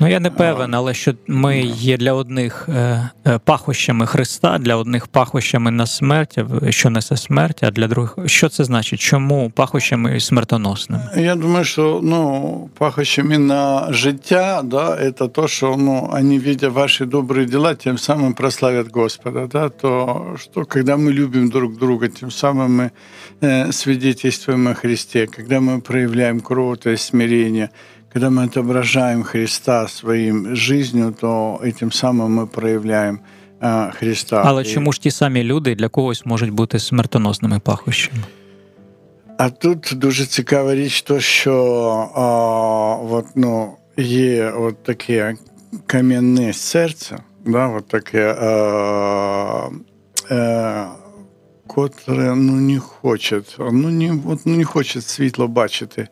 Ну 0.00 0.08
я 0.08 0.20
не 0.20 0.30
певен, 0.30 0.74
але 0.74 0.94
що 0.94 1.14
ми 1.26 1.60
є 1.60 1.96
для 1.96 2.12
одних 2.12 2.68
е, 2.68 3.10
е, 3.26 3.38
пахощами 3.44 4.06
Христа, 4.06 4.58
для 4.58 4.76
одних 4.76 5.06
пахощами 5.06 5.70
на 5.70 5.86
смерть, 5.86 6.38
що 6.68 6.90
несе 6.90 7.16
смерть, 7.16 7.62
а 7.62 7.70
для 7.70 7.88
других 7.88 8.18
що 8.26 8.48
це 8.48 8.64
значить? 8.64 9.00
Чому 9.00 9.50
пахощами 9.50 10.20
смертоносними? 10.20 11.02
Я 11.16 11.34
думаю, 11.34 11.64
що 11.64 12.00
ну 12.02 12.70
пахощами 12.78 13.38
на 13.38 13.92
життя, 13.92 14.62
да, 14.64 15.12
це 15.18 15.28
то, 15.28 15.48
що 15.48 15.76
ну 15.78 16.08
вони 16.12 16.38
видя 16.38 16.68
ваші 16.68 17.04
добрі 17.04 17.44
діла, 17.44 17.74
тим 17.74 17.98
самим 17.98 18.34
прославлять 18.34 18.92
Господа. 18.92 19.46
Да, 19.46 19.68
то 19.68 20.24
що 20.40 20.64
коли 20.64 20.96
ми 20.96 21.12
любимо 21.12 21.50
друг 21.50 21.76
друга, 21.76 22.08
тим 22.08 22.30
самим 22.30 22.74
ми 22.74 22.90
э, 23.40 23.72
свидетельствуем 23.72 24.66
о 24.66 24.74
Христе, 24.74 25.26
когда 25.26 25.60
мы 25.60 25.80
проявляем 25.80 26.40
кротость, 26.40 27.04
смирение, 27.04 27.68
когда 28.13 28.29
мы 28.29 28.43
отображаем 28.43 29.23
Христа 29.23 29.87
своим 29.87 30.55
жизнью, 30.55 31.15
то 31.21 31.59
этим 31.63 31.91
самым 31.91 32.29
ми 32.29 32.45
проявляємо 32.45 33.19
Христа. 33.93 34.43
Але 34.45 34.63
чому 34.63 34.91
ж 34.91 35.01
ті 35.01 35.11
самі 35.11 35.43
люди 35.43 35.75
для 35.75 35.87
когось 35.87 36.25
можуть 36.25 36.49
бути 36.49 36.79
смертоносними 36.79 37.59
пахощами? 37.59 38.23
А 39.37 39.49
тут 39.49 39.91
дуже 39.95 40.25
цікава 40.25 40.75
річ, 40.75 41.01
то 41.01 41.19
що 41.19 41.55
а, 42.15 43.13
от, 43.15 43.25
ну, 43.35 43.73
є 43.97 44.51
от 44.51 44.83
таке 44.83 45.35
кам'яне 45.85 46.53
серце, 46.53 47.17
да, 47.45 47.67
от 47.67 47.87
таке, 47.87 48.35
а, 48.39 49.69
а, 50.29 50.87
котре 51.67 52.35
ну, 52.35 52.53
не 52.53 52.79
хоче, 52.79 53.41
ну, 53.59 53.89
не, 53.89 54.19
от, 54.27 54.39
ну, 54.45 54.55
не 54.55 54.63
хоче 54.63 55.01
світло 55.01 55.47
бачити. 55.47 56.07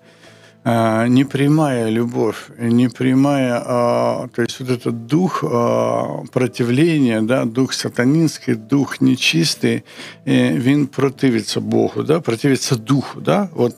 Не 0.65 1.25
прямая 1.25 1.89
любовь, 1.89 2.51
не 2.57 2.89
прямая, 2.89 3.61
а, 3.67 4.29
то 4.29 4.43
есть 4.43 4.61
вот 4.61 4.71
этот 4.71 5.07
дух 5.07 5.43
а, 5.43 6.23
противления, 6.33 7.21
да, 7.21 7.45
дух 7.45 7.73
сатанинский, 7.73 8.55
дух 8.55 9.01
нечистый, 9.01 9.83
він 10.25 10.87
противится 10.87 11.61
Богу, 11.61 12.05
да, 12.05 12.21
противится 12.21 12.77
духу, 12.77 13.21
да, 13.21 13.51
вот 13.55 13.77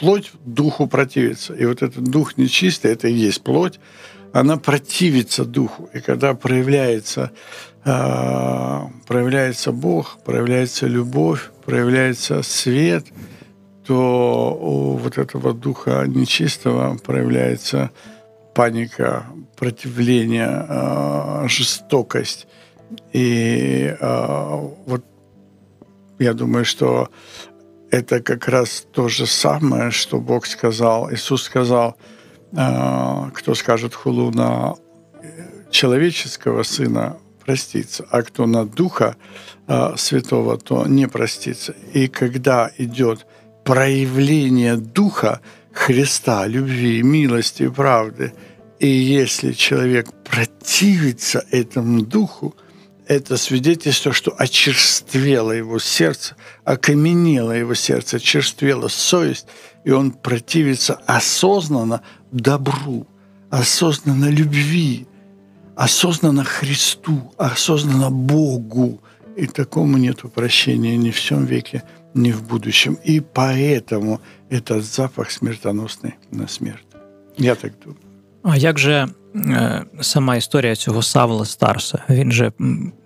плоть 0.00 0.32
духу 0.46 0.86
противится, 0.86 1.52
и 1.52 1.66
вот 1.66 1.82
этот 1.82 2.04
дух 2.04 2.38
нечистый, 2.38 2.92
это 2.92 3.08
и 3.08 3.12
есть 3.12 3.42
плоть, 3.42 3.78
она 4.32 4.56
противится 4.56 5.44
духу, 5.44 5.90
и 5.92 6.00
когда 6.00 6.32
проявляется 6.34 7.32
проявляется 7.84 9.72
Бог, 9.72 10.18
проявляется 10.24 10.86
любовь, 10.86 11.50
проявляется 11.66 12.42
свет– 12.42 13.04
то 13.84 14.56
у 14.60 14.96
вот 14.96 15.18
этого 15.18 15.52
духа 15.52 16.04
нечистого 16.06 16.96
проявляется 16.98 17.90
паника, 18.54 19.26
противление, 19.56 20.66
а, 20.68 21.44
жестокость. 21.48 22.46
И 23.12 23.94
а, 24.00 24.56
вот 24.86 25.04
я 26.18 26.34
думаю, 26.34 26.64
что 26.64 27.08
это 27.90 28.20
как 28.20 28.48
раз 28.48 28.86
то 28.92 29.08
же 29.08 29.26
самое, 29.26 29.90
что 29.90 30.18
Бог 30.18 30.46
сказал. 30.46 31.12
Иисус 31.12 31.42
сказал, 31.42 31.96
а, 32.56 33.30
кто 33.30 33.54
скажет 33.54 33.94
хулу 33.94 34.30
на 34.30 34.74
человеческого 35.70 36.62
сына, 36.62 37.16
простится, 37.44 38.06
а 38.10 38.22
кто 38.22 38.46
на 38.46 38.64
Духа 38.66 39.16
Святого, 39.96 40.58
то 40.58 40.86
не 40.86 41.08
простится. 41.08 41.74
И 41.94 42.08
когда 42.08 42.70
идет 42.78 43.26
проявление 43.64 44.76
Духа 44.76 45.40
Христа, 45.72 46.46
любви, 46.46 47.02
милости, 47.02 47.68
правды. 47.68 48.32
И 48.78 48.88
если 48.88 49.52
человек 49.52 50.12
противится 50.24 51.44
этому 51.50 52.02
Духу, 52.02 52.54
это 53.06 53.36
свидетельство, 53.36 54.12
что 54.12 54.34
очерствело 54.36 55.52
его 55.52 55.78
сердце, 55.78 56.36
окаменело 56.64 57.52
его 57.52 57.74
сердце, 57.74 58.16
очерствела 58.16 58.88
совесть, 58.88 59.46
и 59.84 59.90
он 59.90 60.12
противится 60.12 60.94
осознанно 61.06 62.02
добру, 62.30 63.06
осознанно 63.50 64.30
любви, 64.30 65.06
осознанно 65.76 66.44
Христу, 66.44 67.32
осознанно 67.36 68.10
Богу. 68.10 69.00
И 69.36 69.46
такому 69.46 69.96
нет 69.96 70.20
прощения 70.34 70.96
ни 70.96 71.10
в 71.10 71.16
всем 71.16 71.44
веке, 71.44 71.82
ни 72.13 72.31
в 72.31 72.47
будущем. 72.47 72.97
И 73.07 73.19
поэтому 73.19 74.19
этот 74.49 74.83
запах 74.83 75.31
смертоносный 75.31 76.15
на 76.31 76.47
смерть. 76.47 76.87
Я 77.37 77.55
так 77.55 77.73
думаю. 77.85 78.01
А 78.43 78.57
як 78.57 78.79
же 78.79 79.07
е, 79.35 79.83
сама 80.01 80.35
історія 80.35 80.75
цього 80.75 81.01
Савла 81.01 81.45
Старса? 81.45 82.03
Він 82.09 82.31
же, 82.31 82.51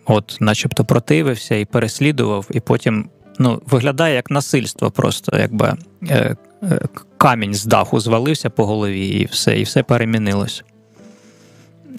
от, 0.05 0.37
начебто, 0.39 0.85
противився 0.85 1.55
і 1.55 1.65
переслідував, 1.65 2.47
і 2.51 2.59
потім 2.59 3.09
ну, 3.39 3.61
виглядає 3.65 4.15
як 4.15 4.31
насильство, 4.31 4.91
просто 4.91 5.37
якби 5.37 5.73
е, 6.09 6.35
е, 6.63 6.79
камінь 7.17 7.53
з 7.53 7.65
даху 7.65 7.99
звалився 7.99 8.49
по 8.49 8.65
голові, 8.65 9.07
і 9.07 9.25
все, 9.25 9.59
і 9.59 9.63
все 9.63 9.83
перемінилось. 9.83 10.63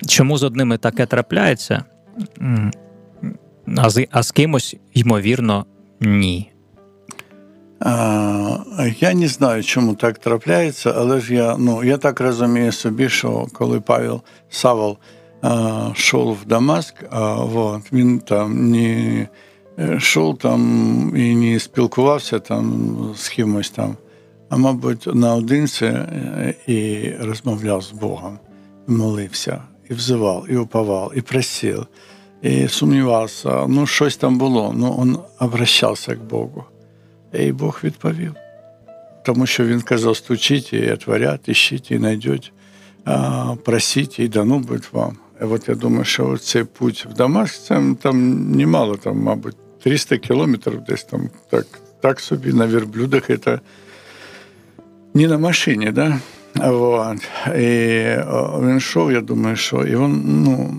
Чому 0.07 0.39
з 0.39 0.43
одними 0.43 0.79
таке 0.79 1.07
трапляється, 1.07 1.85
а 3.77 3.91
з, 3.91 4.07
а 4.11 4.23
з 4.23 4.31
кимось, 4.31 4.77
ймовірно, 4.95 5.67
ні. 6.01 6.53
Я 9.00 9.14
не 9.14 9.28
знаю, 9.28 9.64
чому 9.64 9.96
так 9.96 10.18
трапляється, 10.18 10.94
але 10.98 11.20
ж 11.20 11.34
я 11.34 11.56
ну, 11.58 11.84
я 11.84 11.98
так 11.98 12.22
розумію 12.22 12.72
собі, 12.72 13.10
що 13.10 13.48
коли 13.54 13.80
Павел 13.80 14.22
Савол 14.50 14.98
йшов 15.96 16.38
в 16.42 16.46
Дамаск, 16.46 16.96
вот, 17.38 17.94
він 17.94 18.20
там 18.20 18.72
не 18.72 19.28
йшов 19.98 20.38
там 20.38 21.14
і 21.16 21.36
не 21.36 21.60
спілкувався 21.60 22.40
там 22.40 22.88
з 23.16 23.30
кимось 23.30 23.70
там, 23.70 23.98
а 24.50 24.58
мабуть, 24.58 25.16
наодинці 25.16 25.94
і 26.68 27.10
розмовляв 27.20 27.82
з 27.82 27.92
Богом, 27.92 28.40
і 28.88 28.92
молився, 28.92 29.62
і 29.90 29.94
взивав, 29.94 30.46
і 30.50 30.58
уповав, 30.58 31.12
і 31.16 31.22
просив, 31.22 31.86
і 32.42 32.68
сумнівався. 32.68 33.66
Ну, 33.68 33.86
щось 33.86 34.18
там 34.18 34.38
було, 34.38 34.74
ну 34.76 35.02
він 35.02 35.18
обращався 35.40 36.16
к 36.16 36.22
Богу. 36.30 36.64
І 37.33 37.53
Бог 37.53 37.81
відповів. 37.85 38.35
Тому 39.25 39.47
що 39.47 39.65
він 39.65 39.81
казав, 39.81 40.17
стучіть 40.17 40.73
і 40.73 40.93
отворять, 40.93 41.49
ищіть 41.49 41.91
і 41.91 41.99
знайдете, 41.99 42.49
просіть 43.65 44.19
і 44.19 44.29
дано 44.29 44.59
буде 44.59 44.87
вам. 44.93 45.17
І 45.41 45.45
от 45.45 45.69
я 45.69 45.75
думаю, 45.75 46.05
що 46.05 46.39
цей 46.39 46.65
путь 46.65 47.07
в 47.11 47.15
Дамаск, 47.15 47.69
там, 47.69 47.95
там 47.97 48.51
немало, 48.53 48.97
там, 48.97 49.19
мабуть, 49.19 49.57
300 49.83 50.17
кілометрів 50.17 50.81
десь 50.81 51.05
там 51.05 51.31
так 51.51 51.67
так 52.01 52.21
собі 52.21 52.53
на 52.53 52.67
верблюдах, 52.67 53.31
це 53.45 53.61
не 55.15 55.29
на 55.29 55.39
машині, 55.39 55.91
да? 55.91 56.21
Вот. 56.55 57.19
І 57.47 58.17
він 58.61 58.77
йшов, 58.77 59.13
я 59.13 59.21
думаю, 59.21 59.57
що 59.57 59.85
і 59.85 59.97
він, 59.97 60.23
ну, 60.25 60.75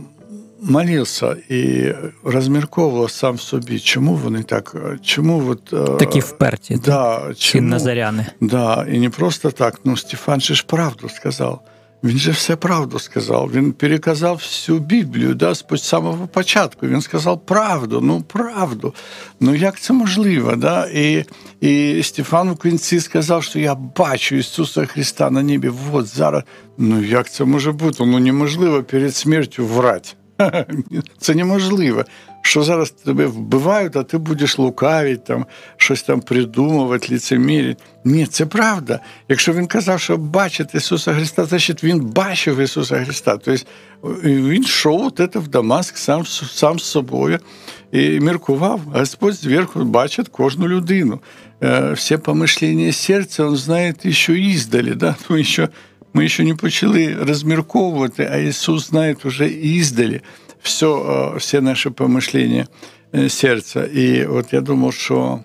молився 0.62 1.36
і 1.48 1.92
розмірковував 2.24 3.10
сам 3.10 3.38
собі, 3.38 3.80
чому 3.80 4.14
вони 4.14 4.42
так, 4.42 4.76
чому 5.02 5.48
от, 5.48 5.72
е, 5.72 5.96
такі 5.98 6.20
вперті, 6.20 6.76
да, 6.84 7.22
ці 7.38 7.60
назаряни. 7.60 8.26
Да, 8.40 8.86
і 8.92 8.98
не 8.98 9.10
просто 9.10 9.50
так. 9.50 9.80
Ну, 9.84 9.96
Стефан 9.96 10.40
же 10.40 10.54
ж 10.54 10.64
правду 10.66 11.08
сказав. 11.08 11.60
Він 12.04 12.18
же 12.18 12.30
все 12.30 12.56
правду 12.56 12.98
сказав. 12.98 13.50
Він 13.54 13.72
переказав 13.72 14.36
всю 14.36 14.78
Біблію 14.78 15.34
да, 15.34 15.54
з 15.54 15.64
самого 15.76 16.26
початку. 16.26 16.86
Він 16.86 17.00
сказав 17.00 17.46
правду, 17.46 18.00
ну 18.00 18.22
правду. 18.22 18.94
Ну 19.40 19.54
як 19.54 19.80
це 19.80 19.92
можливо? 19.92 20.56
Да? 20.56 20.86
І 20.86 21.24
і 21.60 22.02
Стефан 22.02 22.52
в 22.52 22.56
кінці 22.56 23.00
сказав, 23.00 23.44
що 23.44 23.58
я 23.58 23.74
бачу 23.74 24.36
Ісуса 24.36 24.86
Христа 24.86 25.30
на 25.30 25.42
небі. 25.42 25.70
От 25.92 26.06
зараз. 26.06 26.42
Ну 26.78 27.02
як 27.02 27.30
це 27.30 27.44
може 27.44 27.72
бути? 27.72 28.06
Ну 28.06 28.18
неможливо 28.18 28.82
перед 28.82 29.16
смертю 29.16 29.66
врати. 29.66 30.08
Це 31.18 31.34
неможливо. 31.34 32.04
Що 32.42 32.62
зараз 32.62 32.90
тебе 32.90 33.26
вбивають, 33.26 33.96
а 33.96 34.02
ти 34.02 34.18
будеш 34.18 34.58
лукавити, 34.58 35.22
там, 35.26 35.46
щось 35.76 36.02
там 36.02 36.20
придумувати, 36.20 37.14
ліцемірити. 37.14 37.82
Ні, 38.04 38.26
це 38.26 38.46
правда. 38.46 39.00
Якщо 39.28 39.52
він 39.52 39.66
казав, 39.66 40.00
що 40.00 40.16
бачить 40.16 40.74
Ісуса 40.74 41.14
Христа, 41.14 41.44
значить 41.44 41.84
він 41.84 42.00
бачив 42.00 42.58
Ісуса 42.58 43.04
Христа. 43.04 43.36
Тобто 43.36 43.64
він 44.24 44.62
йшов 44.62 45.06
от 45.06 45.36
в 45.36 45.48
Дамаск 45.48 45.96
сам 45.96 46.26
сам 46.26 46.78
з 46.78 46.84
собою 46.84 47.38
і 47.92 48.20
міркував. 48.20 48.80
Господь 48.80 49.34
зверху 49.34 49.84
бачить 49.84 50.28
кожну 50.28 50.68
людину. 50.68 51.20
Е, 51.62 51.92
всі 51.92 52.16
помишлення 52.16 52.92
серця 52.92 53.46
він 53.46 53.56
знає 53.56 53.94
ще 54.10 54.38
іздалі. 54.38 54.94
Да? 54.94 55.16
Тому 55.28 55.44
що 55.44 55.68
ми 56.14 56.28
ще 56.28 56.44
не 56.44 56.54
почали 56.54 57.16
розмірковувати, 57.20 58.28
а 58.32 58.36
Ісус 58.36 58.88
знає 58.88 59.16
вже 59.24 59.48
іздалі 59.48 60.20
все, 60.62 60.96
все 61.36 61.60
наші 61.60 61.90
помишлення 61.90 62.66
серця. 63.28 63.84
І 63.84 64.26
от 64.26 64.52
я 64.52 64.60
думав, 64.60 64.94
що 64.94 65.40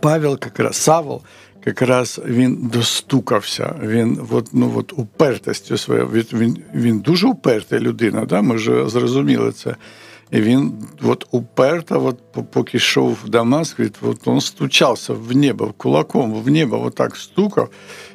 Павел, 0.00 0.38
якраз 0.44 0.76
Савол, 0.76 1.22
якраз 1.66 2.20
він 2.26 2.70
достукався, 2.72 3.74
він 3.82 4.20
от, 4.30 4.48
ну, 4.52 4.72
от 4.76 4.92
упертостю 4.92 5.78
своєю, 5.78 6.06
він, 6.32 6.58
він 6.74 6.98
дуже 6.98 7.26
уперта 7.26 7.78
людина, 7.78 8.24
да? 8.24 8.42
ми 8.42 8.54
вже 8.54 8.88
зрозуміли 8.88 9.52
це. 9.52 9.76
І 10.30 10.40
він 10.40 10.72
от 11.02 11.26
уперто, 11.30 12.04
от, 12.04 12.50
поки 12.50 12.76
йшов 12.76 13.18
в 13.24 13.28
Дамаск, 13.28 13.80
от 14.02 14.26
він 14.26 14.40
стучався 14.40 15.12
в 15.12 15.36
небо, 15.36 15.74
кулаком 15.76 16.34
в 16.34 16.50
небо, 16.50 16.82
от 16.84 16.94
так 16.94 17.16
стукав 17.16 17.68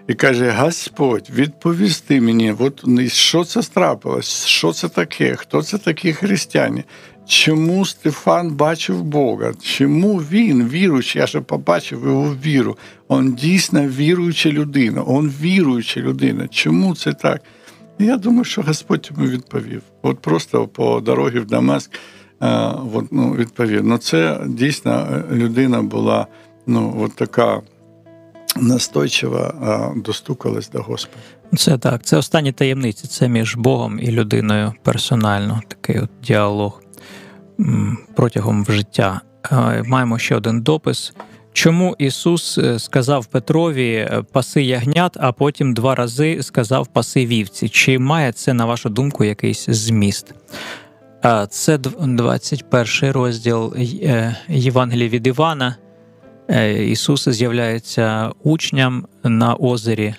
і 0.08 0.13
каже: 0.13 0.52
Господь, 0.52 1.30
відповісти 1.34 2.21
мені, 2.21 2.56
от, 2.60 2.84
що 3.08 3.43
це 3.43 3.63
страпилось, 3.63 4.45
що 4.45 4.73
це 4.73 4.89
таке, 4.89 5.36
хто 5.36 5.63
це 5.63 5.78
такі 5.78 6.13
християни? 6.13 6.84
Чому 7.28 7.86
Стефан 7.86 8.52
бачив 8.52 9.04
Бога? 9.04 9.54
Чому 9.62 10.17
він, 10.17 10.69
віруючий, 10.69 11.21
я 11.21 11.28
ще 11.28 11.41
побачив 11.41 12.04
його 12.06 12.36
віру? 12.45 12.78
Он 13.08 13.34
дійсно 13.34 13.88
віруюча 13.88 14.49
людина, 14.49 15.04
он 15.08 15.34
віруюча 15.41 15.99
людина. 15.99 16.47
Чому 16.47 16.95
це 16.95 17.13
так? 17.13 17.41
Я 18.04 18.18
думаю, 18.18 18.44
що 18.44 18.62
Господь 18.62 19.10
йому 19.12 19.30
відповів. 19.30 19.82
От 20.02 20.20
просто 20.20 20.68
по 20.68 21.00
дорозі 21.00 21.39
в 21.39 21.46
Дамаск 21.46 21.92
от, 22.94 23.06
ну, 23.12 23.34
відповів. 23.34 23.86
Ну, 23.86 23.98
це 23.98 24.42
дійсно 24.48 25.24
людина 25.32 25.82
була 25.82 26.28
ну, 26.68 26.96
от 27.00 27.16
така 27.16 27.62
настойчива, 28.56 29.94
достукалась 29.96 30.70
до 30.70 30.82
Господа. 30.82 31.22
Це 31.58 31.78
так. 31.78 32.04
Це 32.04 32.18
останні 32.18 32.52
таємниці. 32.52 33.08
Це 33.08 33.28
між 33.28 33.56
Богом 33.56 34.00
і 34.00 34.12
людиною 34.12 34.74
персонально. 34.84 35.62
Такий 35.68 36.00
от 36.00 36.10
діалог 36.24 36.82
протягом 38.16 38.66
життя. 38.66 39.22
Маємо 39.86 40.20
ще 40.20 40.36
один 40.36 40.62
допис. 40.62 41.13
Чому 41.54 41.96
Ісус 41.98 42.58
е, 42.58 42.80
сказав 42.80 43.26
Петрові 43.26 43.94
е, 43.94 44.24
паси 44.32 44.63
ягнят, 44.63 45.18
а 45.20 45.32
потім 45.32 45.74
два 45.74 45.96
рази 45.96 46.44
сказав 46.44 46.88
паси 46.88 47.26
вівці? 47.26 47.70
Чи 47.70 48.00
має 48.00 48.32
це, 48.32 48.54
на 48.54 48.66
вашу 48.66 48.89
думку, 48.89 49.24
якийсь 49.24 49.66
зміст? 49.70 50.34
Це 51.50 51.78
21 51.78 53.12
розділ 53.12 53.74
е, 53.78 54.36
Євангелія 54.48 55.10
від 55.10 55.28
Івана. 55.28 55.76
Ісус 56.80 57.30
з'являється 57.30 58.32
учням 58.44 59.06
на 59.24 59.56
озері 59.56 60.16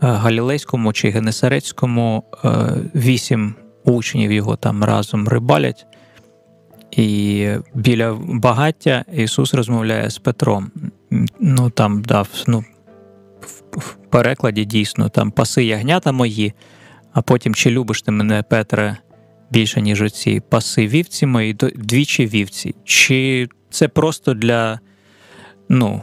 Галілейському 0.00 0.92
чи 0.92 1.10
Генесарецькому. 1.10 2.24
Вісім 2.94 3.54
учнів 3.84 4.32
його 4.32 4.56
там 4.56 4.84
разом 4.84 5.28
рибалять. 5.28 5.86
І 6.92 7.48
біля 7.74 8.18
багаття 8.28 9.04
Ісус 9.12 9.54
розмовляє 9.54 10.10
з 10.10 10.18
Петром. 10.18 10.70
Ну 11.40 11.70
там 11.70 12.02
дав 12.02 12.28
ну, 12.46 12.64
в 13.72 13.94
перекладі 14.10 14.64
дійсно 14.64 15.08
там 15.08 15.30
паси 15.30 15.64
ягнята 15.64 16.12
мої, 16.12 16.52
а 17.12 17.22
потім 17.22 17.54
чи 17.54 17.70
любиш 17.70 18.02
ти 18.02 18.12
мене, 18.12 18.42
Петре, 18.42 18.96
більше, 19.50 19.80
ніж 19.80 20.02
оці 20.02 20.42
паси 20.48 20.86
вівці 20.86 21.26
мої, 21.26 21.52
двічі 21.74 22.26
вівці. 22.26 22.74
Чи 22.84 23.48
це 23.70 23.88
просто 23.88 24.34
для 24.34 24.80
ну, 25.68 26.02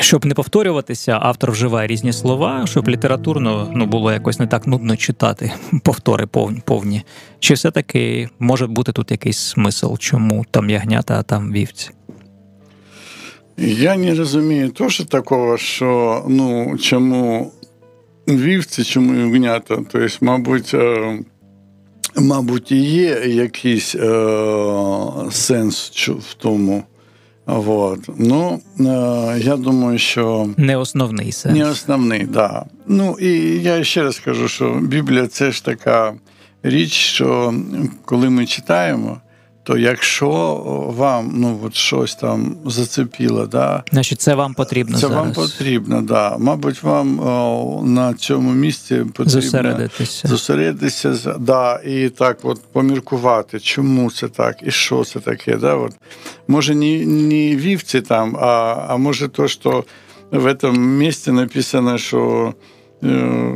щоб 0.00 0.24
не 0.24 0.34
повторюватися, 0.34 1.18
автор 1.22 1.50
вживає 1.50 1.86
різні 1.88 2.12
слова, 2.12 2.66
щоб 2.66 2.88
літературно 2.88 3.72
ну, 3.74 3.86
було 3.86 4.12
якось 4.12 4.38
не 4.38 4.46
так 4.46 4.66
нудно 4.66 4.96
читати 4.96 5.52
повтори 5.82 6.26
повні. 6.64 7.02
Чи 7.38 7.54
все-таки 7.54 8.28
може 8.38 8.66
бути 8.66 8.92
тут 8.92 9.10
якийсь 9.10 9.38
смисл, 9.38 9.94
чому 9.96 10.44
там 10.50 10.70
ягнята, 10.70 11.18
а 11.18 11.22
там 11.22 11.52
вівці? 11.52 11.90
Я 13.58 13.96
не 13.96 14.14
розумію 14.14 14.70
теж 14.70 15.04
такого, 15.04 15.58
що 15.58 16.22
ну, 16.28 16.78
чому 16.78 17.52
вівці, 18.28 18.84
чому 18.84 19.14
ягнята. 19.14 19.76
Тобто, 19.76 20.08
мабуть, 20.20 20.74
е, 20.74 21.18
мабуть, 22.16 22.72
є 22.72 23.22
якийсь 23.26 23.94
е, 23.94 25.30
сенс 25.30 25.90
в 26.08 26.34
тому. 26.34 26.84
Вот. 27.46 28.00
Ну, 28.18 28.60
е, 28.80 29.38
я 29.38 29.56
думаю, 29.56 29.98
що 29.98 30.48
не 30.56 30.76
основний 30.76 31.32
сенс. 31.32 31.58
Не 31.58 31.64
основний, 31.64 32.20
так. 32.20 32.28
Да. 32.30 32.64
Ну 32.86 33.16
і 33.20 33.62
я 33.62 33.84
ще 33.84 34.02
раз 34.02 34.18
кажу, 34.18 34.48
що 34.48 34.80
Біблія 34.82 35.26
це 35.26 35.52
ж 35.52 35.64
така 35.64 36.14
річ, 36.62 36.92
що 36.92 37.54
коли 38.04 38.30
ми 38.30 38.46
читаємо, 38.46 39.20
то 39.66 39.78
якщо 39.78 40.30
вам 40.96 41.30
ну, 41.34 41.60
от 41.64 41.74
щось 41.74 42.14
там 42.14 42.56
зацепіло, 42.66 43.46
да, 43.46 43.82
значить 43.92 44.20
це 44.20 44.34
вам 44.34 44.54
потрібно. 44.54 44.94
Це 44.94 45.00
зараз. 45.00 45.16
вам 45.16 45.32
потрібно, 45.32 46.02
да. 46.02 46.36
Мабуть, 46.38 46.82
вам 46.82 47.20
о, 47.20 47.82
на 47.86 48.14
цьому 48.14 48.52
місці 48.52 48.94
потрібно 48.94 49.30
зосередитися, 49.30 50.28
зосередитися 50.28 51.34
да, 51.38 51.80
і 51.84 52.08
так 52.08 52.38
от 52.42 52.60
поміркувати, 52.72 53.60
чому 53.60 54.10
це 54.10 54.28
так 54.28 54.56
і 54.66 54.70
що 54.70 55.04
це 55.04 55.20
таке. 55.20 55.56
Да, 55.56 55.74
от. 55.74 55.92
Може, 56.48 56.74
не, 56.74 57.06
не 57.06 57.56
вівці 57.56 58.00
там, 58.00 58.36
а, 58.36 58.84
а 58.88 58.96
може 58.96 59.28
то, 59.28 59.48
що 59.48 59.84
в 60.32 60.54
цьому 60.54 60.78
місці 60.78 61.32
написано, 61.32 61.98
що. 61.98 62.54
Е, 63.04 63.52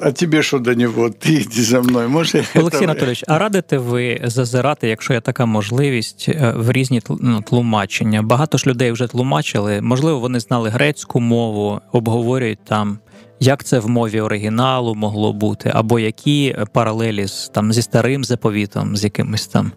а 0.00 0.12
тобі 0.12 0.42
що 0.42 0.58
до 0.58 0.74
нього? 0.74 1.10
Ти 1.10 1.32
йди 1.32 1.62
за 1.62 1.80
мною. 1.80 2.08
Може, 2.08 2.44
Олексій 2.56 2.84
Анатолійович, 2.84 3.24
а 3.28 3.38
радите 3.38 3.78
ви 3.78 4.20
зазирати, 4.24 4.88
якщо 4.88 5.12
є 5.12 5.20
така 5.20 5.46
можливість, 5.46 6.26
е, 6.28 6.54
в 6.56 6.72
різні 6.72 7.02
ну, 7.20 7.42
тлумачення? 7.42 8.22
Багато 8.22 8.58
ж 8.58 8.66
людей 8.66 8.92
вже 8.92 9.06
тлумачили. 9.06 9.80
Можливо, 9.80 10.18
вони 10.18 10.40
знали 10.40 10.70
грецьку 10.70 11.20
мову, 11.20 11.80
обговорюють 11.92 12.64
там, 12.64 12.98
як 13.40 13.64
це 13.64 13.78
в 13.78 13.88
мові 13.88 14.20
оригіналу 14.20 14.94
могло 14.94 15.32
бути, 15.32 15.70
або 15.74 15.98
які 15.98 16.56
паралелі 16.72 17.26
з 17.26 17.48
там 17.48 17.72
зі 17.72 17.82
старим 17.82 18.24
заповітом, 18.24 18.96
з 18.96 19.04
якимось 19.04 19.46
там. 19.46 19.72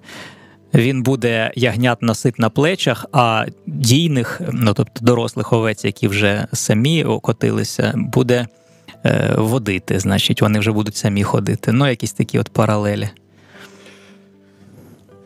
Він 0.74 1.04
буде 1.04 1.52
ягнят 1.56 2.02
носити 2.02 2.36
на 2.40 2.50
плечах, 2.50 3.06
а 3.12 3.46
дійних, 3.68 4.42
ну 4.52 4.74
тобто 4.74 5.06
дорослих 5.06 5.54
овець, 5.54 5.86
які 5.86 6.08
вже 6.08 6.48
самі 6.54 7.04
окотилися, 7.04 7.94
буде. 7.96 8.48
Е, 9.06 9.34
водити, 9.38 10.00
значить, 10.00 10.42
вони 10.42 10.60
вже 10.60 10.72
будуть 10.72 10.96
самі 10.96 11.24
ходити. 11.24 11.72
Ну, 11.72 11.88
якісь 11.88 12.14
такі 12.14 12.40
от 12.40 12.50
паралелі. 12.50 13.10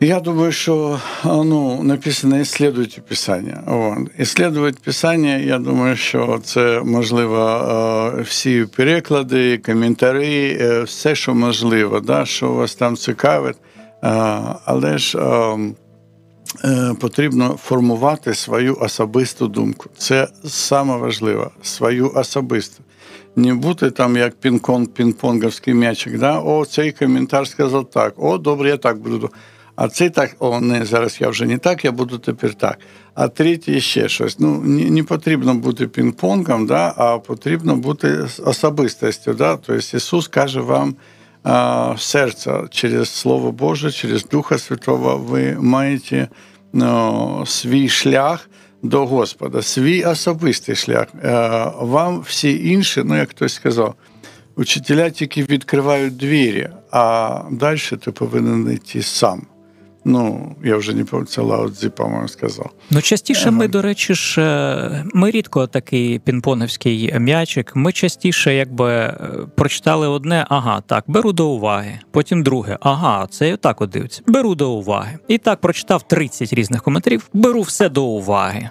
Я 0.00 0.20
думаю, 0.20 0.52
що 0.52 1.00
ну, 1.24 1.82
написано 1.82 2.40
«ісследуйте 2.40 3.00
Писання». 3.00 3.62
Ісследувати 4.18 4.78
Писання, 4.84 5.36
я 5.36 5.58
думаю, 5.58 5.96
що 5.96 6.40
це 6.44 6.82
можливо 6.84 8.22
всі 8.22 8.66
переклади, 8.76 9.58
коментарі, 9.58 10.58
е, 10.60 10.82
все, 10.82 11.14
що 11.14 11.34
можливо, 11.34 12.00
да, 12.00 12.26
що 12.26 12.52
вас 12.52 12.74
там 12.74 12.96
цікавить. 12.96 13.56
Але 14.64 14.98
ж 14.98 15.18
е, 15.18 16.94
потрібно 17.00 17.56
формувати 17.62 18.34
свою 18.34 18.76
особисту 18.80 19.48
думку. 19.48 19.90
Це 19.96 20.28
саме 20.44 20.96
важливе, 20.96 21.50
свою 21.62 22.12
особисту. 22.14 22.82
Не 23.40 23.54
бути 23.54 23.90
там 23.90 24.16
як 24.16 24.34
пінг-понг, 24.40 24.88
пінг-понговський 24.88 25.74
м'ячик. 25.74 26.18
Да? 26.18 26.40
О, 26.40 26.64
цей 26.64 26.92
коментар 26.92 27.48
сказав 27.48 27.90
так. 27.90 28.14
О, 28.16 28.38
добре, 28.38 28.68
я 28.68 28.76
так 28.76 28.98
буду. 28.98 29.30
А 29.76 29.88
цей 29.88 30.10
так, 30.10 30.36
о, 30.38 30.60
не, 30.60 30.84
зараз 30.84 31.20
я 31.20 31.28
вже 31.28 31.46
не 31.46 31.58
так, 31.58 31.84
я 31.84 31.92
буду 31.92 32.18
тепер 32.18 32.54
так. 32.54 32.78
А 33.14 33.28
третій 33.28 33.80
ще 33.80 34.08
щось. 34.08 34.38
Ну, 34.38 34.60
не, 34.60 34.90
не 34.90 35.02
потрібно 35.02 35.54
бути 35.54 35.86
пінг-понгом, 35.86 36.66
да? 36.66 36.94
а 36.96 37.18
потрібно 37.18 37.76
бути 37.76 38.18
особистістю. 38.44 39.34
Да? 39.34 39.56
Тобто 39.56 39.96
Ісус 39.96 40.28
каже 40.28 40.60
вам 40.60 40.94
а, 41.42 41.94
серце 41.98 42.62
через 42.70 43.08
Слово 43.08 43.52
Боже, 43.52 43.92
через 43.92 44.24
Духа 44.24 44.58
Святого, 44.58 45.16
ви 45.16 45.56
маєте 45.60 46.28
ну, 46.72 47.44
свій 47.46 47.88
шлях 47.88 48.50
до 48.82 49.06
Господа, 49.06 49.62
свій 49.62 50.04
особистий 50.04 50.74
шлях. 50.74 51.06
Е, 51.24 51.30
вам 51.80 52.20
всі 52.20 52.68
інші, 52.68 53.02
ну 53.04 53.16
як 53.16 53.30
хтось 53.30 53.54
сказав, 53.54 53.94
учителя 54.56 55.10
тільки 55.10 55.42
відкривають 55.42 56.16
двері, 56.16 56.68
а 56.90 57.42
далі 57.50 57.78
ти 58.00 58.10
повинен 58.12 58.72
йти 58.72 59.02
сам. 59.02 59.46
Ну, 60.04 60.56
я 60.64 60.76
вже 60.76 60.94
не 60.94 61.04
це 61.26 61.40
Лаудзі, 61.42 61.88
по-моєму, 61.88 62.28
сказав. 62.28 62.70
Ну, 62.90 63.02
частіше 63.02 63.50
ми, 63.50 63.68
до 63.68 63.82
речі, 63.82 64.14
ж 64.14 64.42
е, 64.42 65.04
ми 65.14 65.30
рідко 65.30 65.66
такий 65.66 66.18
пінпоновський 66.18 67.18
м'ячик. 67.18 67.76
Ми 67.76 67.92
частіше, 67.92 68.54
якби 68.54 68.90
е, 68.90 69.14
прочитали 69.54 70.08
одне, 70.08 70.46
ага, 70.48 70.80
так, 70.86 71.04
беру 71.06 71.32
до 71.32 71.48
уваги. 71.48 71.98
Потім 72.10 72.42
друге, 72.42 72.78
ага, 72.80 73.26
це 73.30 73.48
і 73.48 73.52
отак 73.52 73.80
от 73.80 73.90
дивиться. 73.90 74.22
Беру 74.26 74.54
до 74.54 74.72
уваги. 74.72 75.18
І 75.28 75.38
так 75.38 75.60
прочитав 75.60 76.08
30 76.08 76.52
різних 76.52 76.82
коментарів, 76.82 77.28
беру 77.32 77.60
все 77.60 77.88
до 77.88 78.04
уваги. 78.04 78.70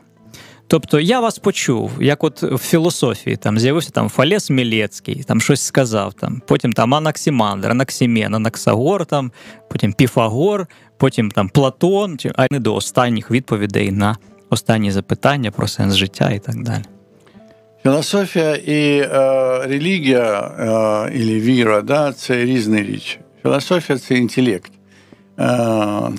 Тобто 0.70 1.00
я 1.00 1.20
вас 1.20 1.40
почув, 1.40 1.92
як 2.00 2.24
от 2.24 2.44
в 2.44 2.58
філософії 2.58 3.36
там 3.36 3.60
з'явився 3.60 3.90
там 3.92 4.10
Фалес 4.10 4.50
Мілецький, 4.50 5.24
там 5.24 5.42
щось 5.42 5.62
сказав, 5.62 6.14
там, 6.14 6.42
потім 6.48 6.74
там 6.74 6.96
Анаксімандр, 6.96 7.70
Анаксімен, 7.70 8.36
Анаксагор, 8.36 9.06
там, 9.06 9.32
потім 9.70 9.94
Піфагор, 9.94 10.68
потім 10.98 11.32
там 11.32 11.50
Платон, 11.50 12.18
а 12.36 12.48
не 12.52 12.60
до 12.60 12.76
останніх 12.76 13.32
відповідей 13.32 13.92
на 13.92 14.18
останні 14.50 14.92
запитання 14.92 15.52
про 15.52 15.68
сенс 15.68 15.96
життя 15.96 16.32
і 16.32 16.40
так 16.40 16.64
далі. 16.64 16.84
Філософія 17.84 18.56
і 18.56 19.00
е, 19.00 19.08
релігія 19.68 20.52
е, 21.10 21.18
і 21.18 21.40
віра 21.40 21.82
да, 21.82 22.14
це 22.14 22.46
різні 22.46 22.78
речі. 22.78 23.20
Філософія 23.42 24.00
це 24.00 24.16
інтелект, 24.16 24.72
е, 24.72 25.48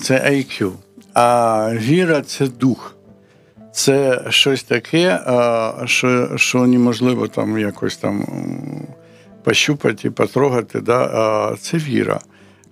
це 0.03 0.15
IQ, 0.31 0.71
а 1.15 1.71
віра 1.75 2.23
це 2.23 2.47
дух. 2.47 2.97
Це 3.72 4.24
щось 4.28 4.62
таке, 4.62 5.20
що 5.85 6.30
що 6.37 6.66
неможливо 6.66 7.28
там 7.28 7.59
якось 7.59 7.96
там 7.96 8.24
пощупати, 9.44 10.11
потрогати. 10.11 10.80
Да? 10.80 11.56
Це 11.61 11.76
віра. 11.76 12.20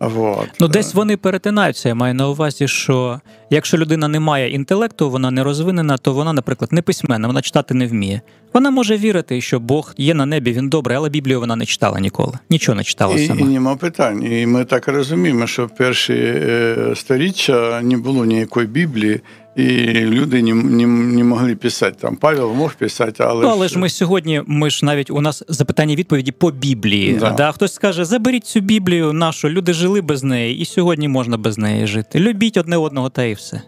Вот. 0.00 0.48
Ну, 0.61 0.68
десь 0.68 0.94
вони 0.94 1.16
перетинаються. 1.16 1.88
Я 1.88 1.94
маю 1.94 2.14
на 2.14 2.28
увазі, 2.28 2.68
що 2.68 3.20
якщо 3.50 3.78
людина 3.78 4.08
не 4.08 4.20
має 4.20 4.50
інтелекту, 4.50 5.11
вона 5.11 5.30
не 5.30 5.44
розвинена, 5.44 5.96
то 5.96 6.12
вона, 6.12 6.32
наприклад, 6.32 6.72
не 6.72 6.82
письменна, 6.82 7.26
вона 7.26 7.42
читати 7.42 7.74
не 7.74 7.87
вміє. 7.87 8.20
Вона 8.52 8.70
може 8.70 8.96
вірити, 8.96 9.40
що 9.40 9.61
Бог 9.61 9.94
є 9.96 10.14
на 10.14 10.26
небі, 10.26 10.52
він 10.52 10.68
добрий, 10.68 10.96
але 10.96 11.08
Біблію 11.08 11.40
вона 11.40 11.56
не 11.56 11.66
читала 11.66 12.00
ніколи. 12.00 12.32
Нічого 12.50 12.76
не 12.76 12.84
читала 12.84 13.14
і, 13.14 13.26
сама. 13.26 13.40
І 13.40 13.44
нема 13.44 13.76
питань. 13.76 14.24
І 14.32 14.46
ми 14.46 14.64
так 14.64 14.88
розуміємо, 14.88 15.46
що 15.46 15.66
в 15.66 15.76
перші 15.76 16.14
е, 16.14 16.92
сторіччя 16.96 17.80
не 17.82 17.96
було 17.96 18.24
ніякої 18.24 18.66
Біблії, 18.66 19.20
і 19.59 20.01
люди 20.01 20.42
не 20.42 20.55
не, 20.55 20.87
не 20.87 21.25
могли 21.25 21.57
писати. 21.57 21.97
Там 22.01 22.16
Павел 22.16 22.53
мог 22.53 22.75
писати, 22.75 23.25
але 23.27 23.42
ну, 23.42 23.49
але 23.49 23.68
ж 23.68 23.79
ми 23.79 23.88
сьогодні. 23.88 24.42
Ми 24.47 24.71
ж 24.71 24.85
навіть 24.85 25.11
у 25.11 25.21
нас 25.21 25.44
запитання 25.49 25.94
відповіді 25.94 26.33
по 26.33 26.51
Біблії. 26.51 27.16
Да. 27.21 27.31
да. 27.31 27.53
Хтось 27.53 27.75
скаже: 27.75 28.05
заберіть 28.05 28.47
цю 28.47 28.61
Біблію, 28.61 29.12
нашу 29.12 29.49
люди 29.49 29.73
жили 29.73 30.01
без 30.01 30.25
неї, 30.25 30.59
і 30.59 30.64
сьогодні 30.64 31.09
можна 31.09 31.37
без 31.37 31.59
неї 31.59 31.87
жити. 31.87 32.18
Любіть 32.18 32.57
одне 32.57 32.77
одного, 32.77 33.11
та 33.11 33.25
і 33.25 33.35
все. 33.35 33.62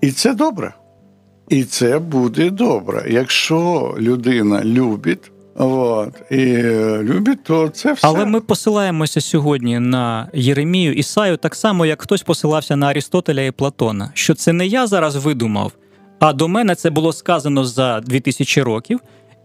І 0.00 0.10
це 0.10 0.34
добре. 0.34 0.74
І 1.48 1.64
це 1.64 1.98
буде 1.98 2.50
добре. 2.50 3.06
Якщо 3.10 3.94
людина 3.98 4.64
любить, 4.64 5.31
От. 5.54 6.22
І 6.30 6.46
любить, 7.02 7.44
то 7.44 7.68
це 7.68 7.92
все. 7.92 8.06
Але 8.06 8.24
ми 8.24 8.40
посилаємося 8.40 9.20
сьогодні 9.20 9.78
на 9.78 10.28
Єремію 10.34 10.92
Ісаю, 10.92 11.36
так 11.36 11.54
само, 11.54 11.86
як 11.86 12.02
хтось 12.02 12.22
посилався 12.22 12.76
на 12.76 12.86
Арістотеля 12.86 13.42
і 13.42 13.50
Платона. 13.50 14.10
Що 14.14 14.34
це 14.34 14.52
не 14.52 14.66
я 14.66 14.86
зараз 14.86 15.16
видумав, 15.16 15.72
а 16.18 16.32
до 16.32 16.48
мене 16.48 16.74
це 16.74 16.90
було 16.90 17.12
сказано 17.12 17.64
за 17.64 18.00
2000 18.00 18.62
років, 18.62 19.00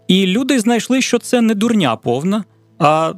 і 0.08 0.26
люди 0.26 0.60
знайшли, 0.60 1.02
що 1.02 1.18
це 1.18 1.40
не 1.40 1.54
дурня 1.54 1.96
повна, 1.96 2.44
а 2.78 3.12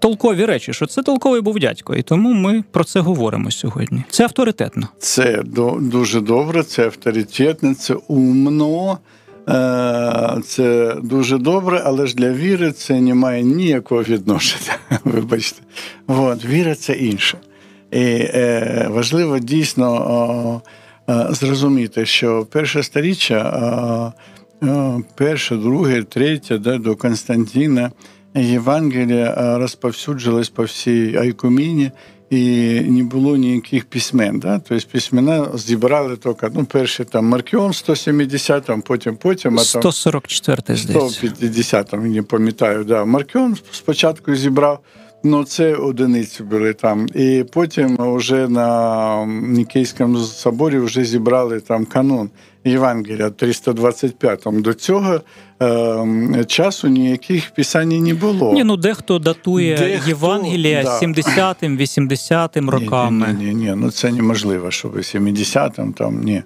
толкові 0.00 0.44
речі, 0.44 0.72
що 0.72 0.86
це 0.86 1.02
толковий 1.02 1.40
був 1.40 1.58
дядько. 1.58 1.94
І 1.94 2.02
тому 2.02 2.32
ми 2.32 2.64
про 2.70 2.84
це 2.84 3.00
говоримо 3.00 3.50
сьогодні. 3.50 4.04
Це 4.10 4.24
авторитетно. 4.24 4.88
Це 4.98 5.42
дуже 5.80 6.20
добре, 6.20 6.62
це 6.62 6.84
авторитетно, 6.84 7.74
це 7.74 7.94
умно. 8.08 8.98
Е, 9.48 10.40
це 10.44 10.96
дуже 11.02 11.38
добре, 11.38 11.82
але 11.84 12.06
ж 12.06 12.14
для 12.14 12.32
віри 12.32 12.72
це 12.72 13.00
не 13.00 13.14
має 13.14 13.42
ніякого 13.42 14.02
відношення. 14.02 14.78
Вибачте, 15.04 15.62
От, 16.06 16.44
віра 16.44 16.74
це 16.74 16.92
інше. 16.92 17.38
І 17.92 18.00
е, 18.00 18.86
важливо 18.90 19.38
дійсно 19.38 20.62
е, 21.08 21.26
зрозуміти, 21.30 22.06
що 22.06 22.46
перше 22.50 22.82
сторіччя, 22.82 24.12
перше, 25.14 25.56
друге, 25.56 26.02
третє 26.02 26.58
да, 26.58 26.78
до 26.78 26.96
Константина 26.96 27.90
Євангелія 28.34 29.58
розповсюджилось 29.58 30.48
по 30.48 30.62
всій 30.62 31.16
Айкуміні 31.16 31.90
і 32.30 32.80
не 32.80 33.04
було 33.04 33.36
ніяких 33.36 33.84
письмен. 33.84 34.38
Да? 34.38 34.58
Тобто 34.58 34.88
письмена 34.92 35.48
зібрали 35.54 36.16
тільки 36.16 36.50
ну, 36.54 36.64
перший 36.64 37.06
там 37.06 37.26
Маркіон 37.26 37.72
170, 37.72 38.70
потім 38.84 39.16
потім. 39.16 39.58
144 39.58 40.78
150, 40.78 41.92
не 41.92 42.22
пам'ятаю. 42.22 42.84
Да. 42.84 43.04
Маркіон 43.04 43.56
спочатку 43.72 44.34
зібрав. 44.34 44.80
Ну, 45.24 45.44
це 45.44 45.74
одиниці 45.74 46.42
були 46.42 46.72
там. 46.72 47.06
І 47.14 47.44
потім 47.52 47.96
вже 48.00 48.48
на 48.48 49.26
Нікейському 49.26 50.18
соборі 50.18 50.78
вже 50.78 51.04
зібрали 51.04 51.60
там 51.60 51.84
канон 51.84 52.30
Євангелія 52.64 53.30
325. 53.30 54.42
До 54.46 54.74
цього 54.74 55.20
е, 55.62 56.44
часу 56.46 56.88
ніяких 56.88 57.50
писань 57.50 57.88
не 57.88 58.14
було. 58.14 58.52
Ні, 58.52 58.64
ну 58.64 58.76
дехто 58.76 59.18
датує 59.18 59.76
дехто, 59.76 60.08
Євангелія 60.08 60.82
да. 60.82 61.00
70-м, 61.00 61.78
80-м 61.78 62.70
роками. 62.70 63.36
Ні, 63.38 63.44
ні, 63.44 63.54
ні, 63.54 63.72
ну 63.76 63.90
це 63.90 64.12
неможливо, 64.12 64.70
щоб 64.70 64.96
70-м 64.96 65.92
там 65.92 66.20
ні. 66.22 66.42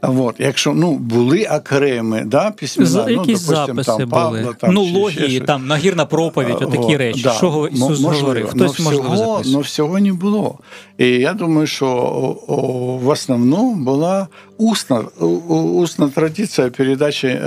А 0.00 0.10
от, 0.10 0.34
якщо 0.38 0.72
ну 0.72 0.94
були 0.94 1.46
окремі, 1.46 2.20
да, 2.26 2.50
письмена, 2.50 2.90
За, 2.90 3.04
ну, 3.04 3.10
якісь 3.10 3.46
допустим, 3.46 3.66
записи 3.66 3.92
там, 3.98 4.10
Павла, 4.10 4.40
були. 4.40 4.54
Там, 4.58 4.74
ну, 4.74 4.82
логії, 4.82 5.40
там 5.40 5.66
нагірна 5.66 6.06
проповідь, 6.06 6.56
отакі 6.60 6.96
речі. 6.96 7.22
Да. 7.22 7.32
Що 7.32 7.68
Ісус 7.72 8.00
можливо, 8.00 8.20
говорив? 8.20 8.46
Хтось 8.46 8.78
но 8.78 8.84
можливо 8.84 9.14
всього, 9.14 9.26
записує. 9.26 9.56
Ну 9.56 9.60
всього 9.60 9.98
не 9.98 10.12
було. 10.12 10.58
І 10.98 11.08
я 11.08 11.32
думаю, 11.32 11.66
що 11.66 11.86
о, 11.86 12.36
о, 12.48 12.56
в 12.96 13.08
основному 13.08 13.74
була 13.74 14.28
усна, 14.58 15.00
усна 15.48 16.08
традиція 16.08 16.70
передачі 16.70 17.26
е, 17.26 17.40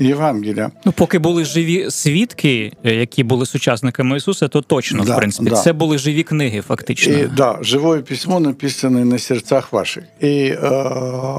Євангелія. 0.00 0.31
Ну, 0.84 0.92
поки 0.92 1.18
були 1.18 1.44
живі 1.44 1.86
свідки, 1.90 2.72
е, 2.84 2.94
які 2.94 3.24
були 3.24 3.46
сучасниками 3.46 4.16
Ісуса, 4.16 4.48
то 4.48 4.60
точно, 4.60 5.04
да, 5.04 5.14
в 5.14 5.16
принципі, 5.16 5.50
да. 5.50 5.56
це 5.56 5.72
були 5.72 5.98
живі 5.98 6.22
книги, 6.22 6.60
фактично. 6.60 7.12
І, 7.12 7.26
да, 7.36 7.58
живое 7.62 7.98
письмо 7.98 8.40
написане 8.40 9.04
на 9.04 9.18
серцях 9.18 9.72
ваших. 9.72 10.04
І 10.20 10.26
е, 10.26 10.58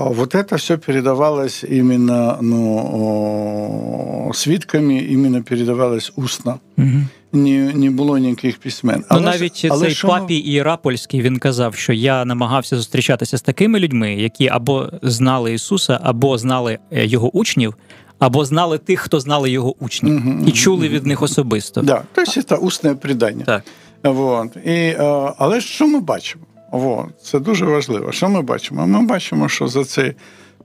вот 0.07 0.35
это 0.35 0.55
все 0.55 0.77
передавалось 0.77 1.65
именно 1.71 2.37
ну, 2.41 4.31
свідками, 4.33 4.97
іменно 4.97 5.43
передавалось 5.43 6.11
усно. 6.15 6.59
Угу 6.77 7.01
не 7.33 7.73
не 7.73 7.89
було 7.89 8.17
ніяких 8.17 8.57
письмен. 8.57 9.03
Але 9.09 9.21
ну 9.21 9.27
навіть 9.27 9.67
але 9.71 9.85
цей 9.85 9.95
що... 9.95 10.07
папі 10.07 10.35
Іерапольський 10.35 11.21
він 11.21 11.39
казав, 11.39 11.75
що 11.75 11.93
я 11.93 12.25
намагався 12.25 12.75
зустрічатися 12.75 13.37
з 13.37 13.41
такими 13.41 13.79
людьми, 13.79 14.13
які 14.13 14.47
або 14.47 14.89
знали 15.01 15.53
Ісуса, 15.53 15.99
або 16.03 16.37
знали 16.37 16.79
е, 16.91 17.05
його 17.05 17.37
учнів. 17.37 17.75
Або 18.19 18.45
знали 18.45 18.77
тих, 18.77 18.99
хто 18.99 19.19
знали 19.19 19.49
його 19.49 19.75
учнів, 19.79 20.15
угу, 20.15 20.45
і 20.47 20.51
чули 20.51 20.89
від 20.89 21.05
них 21.05 21.21
особисто. 21.21 21.81
Да, 21.81 22.03
це 22.47 22.55
усне 22.55 22.95
придання. 22.95 23.45
Так. 23.45 23.63
Вот. 24.03 24.57
І, 24.65 24.69
е, 24.69 25.33
Але 25.37 25.61
що 25.61 25.87
ми 25.87 25.99
бачимо? 25.99 26.43
Вот. 26.71 27.21
Це 27.21 27.39
дуже 27.39 27.65
важливо. 27.65 28.11
Що 28.11 28.29
ми 28.29 28.41
бачимо? 28.41 28.87
Ми 28.87 29.05
бачимо, 29.05 29.49
що 29.49 29.67
за 29.67 29.85
це 29.85 30.13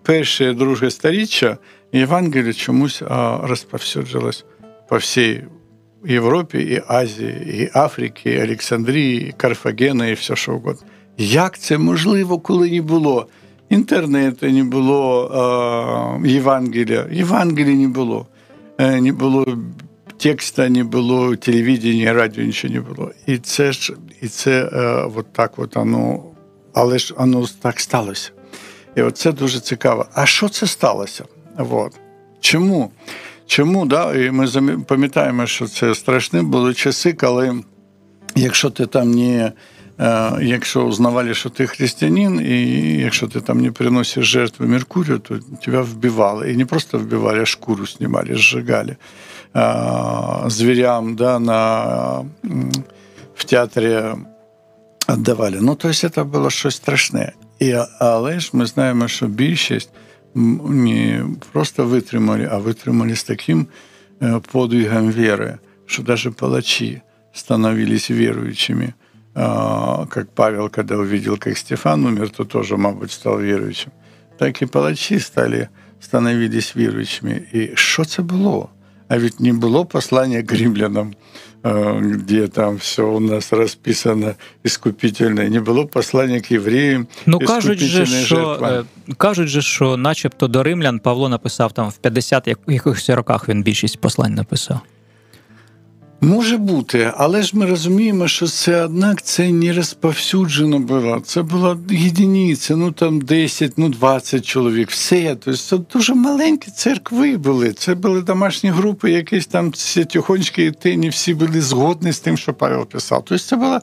перше 0.02 0.52
друге 0.52 0.90
сторіччя 0.90 1.58
Євангеліє 1.92 2.52
чомусь 2.52 3.02
розповсюджилось 3.42 4.44
по 4.88 4.96
всій 4.96 5.42
Європі, 6.06 6.58
і 6.58 6.82
Азії, 6.86 7.62
і 7.62 7.78
Африки, 7.78 8.30
і 8.30 8.42
Олександрії, 8.42 9.28
і 9.28 9.32
Карфагена, 9.32 10.06
і 10.06 10.14
все 10.14 10.36
що 10.36 10.52
угодно. 10.54 10.82
Як 11.18 11.58
це 11.58 11.78
можливо, 11.78 12.38
коли 12.38 12.70
не 12.70 12.82
було 12.82 13.26
інтернету, 13.70 14.50
не 14.50 14.64
було 14.64 15.30
е, 16.24 16.28
Євангелія? 16.28 17.06
Євангелія 17.12 17.76
не 17.76 17.88
було, 17.88 18.26
е, 18.78 19.00
не 19.00 19.12
було 19.12 19.58
текста 20.18 20.68
не 20.68 20.84
було, 20.84 21.36
телевідення, 21.36 22.12
радіо 22.12 22.44
нічого 22.44 22.74
не 22.74 22.80
було. 22.80 23.10
І 23.26 23.38
це 23.38 23.72
ж 23.72 23.94
і 24.20 24.28
це 24.28 24.70
е, 24.72 25.08
от 25.16 25.32
так 25.32 25.58
от 25.58 25.76
воно, 25.76 26.24
але 26.74 26.98
ж 26.98 27.14
воно 27.18 27.46
так 27.60 27.80
сталося. 27.80 28.30
І 28.96 29.02
от 29.02 29.16
це 29.16 29.32
дуже 29.32 29.60
цікаво. 29.60 30.06
А 30.14 30.26
що 30.26 30.48
це 30.48 30.66
сталося? 30.66 31.24
От. 31.58 31.92
Чому? 32.40 32.90
Чому? 33.46 33.86
Да? 33.86 34.14
І 34.14 34.30
ми 34.30 34.48
пам'ятаємо, 34.86 35.46
що 35.46 35.66
це 35.66 35.94
страшні 35.94 36.40
були 36.40 36.74
часи, 36.74 37.12
коли 37.12 37.62
якщо 38.34 38.70
ти 38.70 38.86
там 38.86 39.10
не. 39.10 39.52
Е, 39.99 40.31
якщо 40.41 40.83
узнавали, 40.83 41.33
що 41.33 41.49
ти 41.49 41.67
християнин, 41.67 42.41
і 42.41 42.81
якщо 42.97 43.27
ти 43.27 43.41
там 43.41 43.61
не 43.61 43.71
приносиш 43.71 44.25
жертви 44.25 44.67
Меркурію, 44.67 45.19
то 45.19 45.39
тебе 45.65 45.81
вбивали. 45.81 46.51
І 46.51 46.57
не 46.57 46.65
просто 46.65 46.97
вбивали, 46.99 47.41
а 47.41 47.45
шкуру 47.45 47.87
знімали, 47.87 48.35
зжигали. 48.35 48.95
Зверям 50.47 51.15
да, 51.15 51.39
на, 51.39 51.85
в 53.35 53.43
театрі 53.45 54.01
віддавали. 55.09 55.57
Ну, 55.61 55.75
тобто 55.75 56.09
це 56.09 56.23
було 56.23 56.49
щось 56.49 56.75
страшне. 56.75 57.31
І, 57.59 57.75
Але 57.99 58.39
ж 58.39 58.49
ми 58.53 58.65
знаємо, 58.65 59.07
що 59.07 59.27
більшість 59.27 59.89
не 60.35 61.25
просто 61.51 61.85
витримали, 61.85 62.49
а 62.51 62.57
витримали 62.57 63.15
з 63.15 63.23
таким 63.23 63.67
е, 64.21 64.41
подвигом 64.51 65.11
віри, 65.11 65.57
що 65.85 66.03
навіть 66.03 66.35
палачі 66.35 67.01
становились 67.33 68.11
віруючими. 68.11 68.93
Как 70.08 70.26
Павел, 70.34 70.68
когда 70.68 70.96
увидел, 70.96 71.36
как 71.38 71.58
Стефан 71.58 72.04
умер, 72.04 72.30
то 72.30 72.44
тоже, 72.44 72.76
мабуть, 72.76 73.10
став 73.10 73.42
віруючим. 73.42 73.92
Так 74.38 74.62
і 74.62 74.66
палачі 74.66 75.20
стали, 75.20 75.68
становились 76.00 76.76
віруючими. 76.76 77.42
І 77.52 77.70
що 77.74 78.04
це 78.04 78.22
було? 78.22 78.68
А 79.08 79.18
ведь 79.18 79.40
не 79.40 79.52
было 79.52 79.84
послания 79.84 80.42
к 80.42 80.54
римлянам, 80.54 81.14
где 81.62 82.48
там 82.48 82.76
все 82.76 83.02
у 83.02 83.20
нас 83.20 83.52
расписано 83.52 84.34
искупительное. 84.64 85.50
Не 85.50 85.60
було 85.60 85.86
послання 85.86 86.40
к 86.40 86.46
євреям. 86.50 87.06
Ну 87.26 87.38
кажуть 87.38 87.78
же, 87.78 88.06
що 88.06 88.84
кажуть 89.16 89.48
же, 89.48 89.62
що, 89.62 89.96
начебто, 89.96 90.48
до 90.48 90.62
римлян 90.62 90.98
Павло 90.98 91.28
написав 91.28 91.72
там 91.72 91.88
в 91.88 91.96
50 91.96 92.48
якихось 92.48 93.10
роках 93.10 93.48
він 93.48 93.62
більшість 93.62 94.00
послань 94.00 94.34
написав. 94.34 94.80
Може 96.20 96.56
бути, 96.56 97.12
але 97.16 97.42
ж 97.42 97.56
ми 97.56 97.66
розуміємо, 97.66 98.28
що 98.28 98.46
це 98.46 98.84
однак 98.84 99.22
це 99.22 99.52
не 99.52 99.72
розповсюджено 99.72 100.78
було. 100.78 101.20
Це 101.24 101.42
була 101.42 101.78
єдиниця, 101.90 102.76
ну 102.76 102.92
там 102.92 103.20
10, 103.20 103.72
ну 103.76 103.88
20 103.88 104.46
чоловік. 104.46 104.90
Все. 104.90 105.36
Тобто 105.44 105.56
це 105.56 105.78
дуже 105.78 106.14
маленькі 106.14 106.70
церкви 106.70 107.36
були. 107.36 107.72
Це 107.72 107.94
були 107.94 108.22
домашні 108.22 108.70
групи, 108.70 109.10
якісь 109.10 109.46
там 109.46 109.72
тихонечки 110.10 110.64
і 110.64 110.70
ти, 110.70 110.96
не 110.96 111.08
всі 111.08 111.34
були 111.34 111.60
згодні 111.60 112.12
з 112.12 112.20
тим, 112.20 112.36
що 112.36 112.54
Павел 112.54 112.86
писав. 112.86 113.24
Тобто 113.24 113.44
це 113.44 113.56
була. 113.56 113.80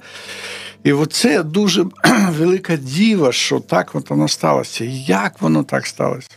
І 0.83 0.93
оце 0.93 1.43
дуже 1.43 1.85
велика 2.29 2.75
діва, 2.75 3.31
що 3.31 3.59
так 3.59 3.91
от 3.93 4.09
воно 4.09 4.27
сталося. 4.27 4.85
Як 5.07 5.41
воно 5.41 5.63
так 5.63 5.87
сталося? 5.87 6.29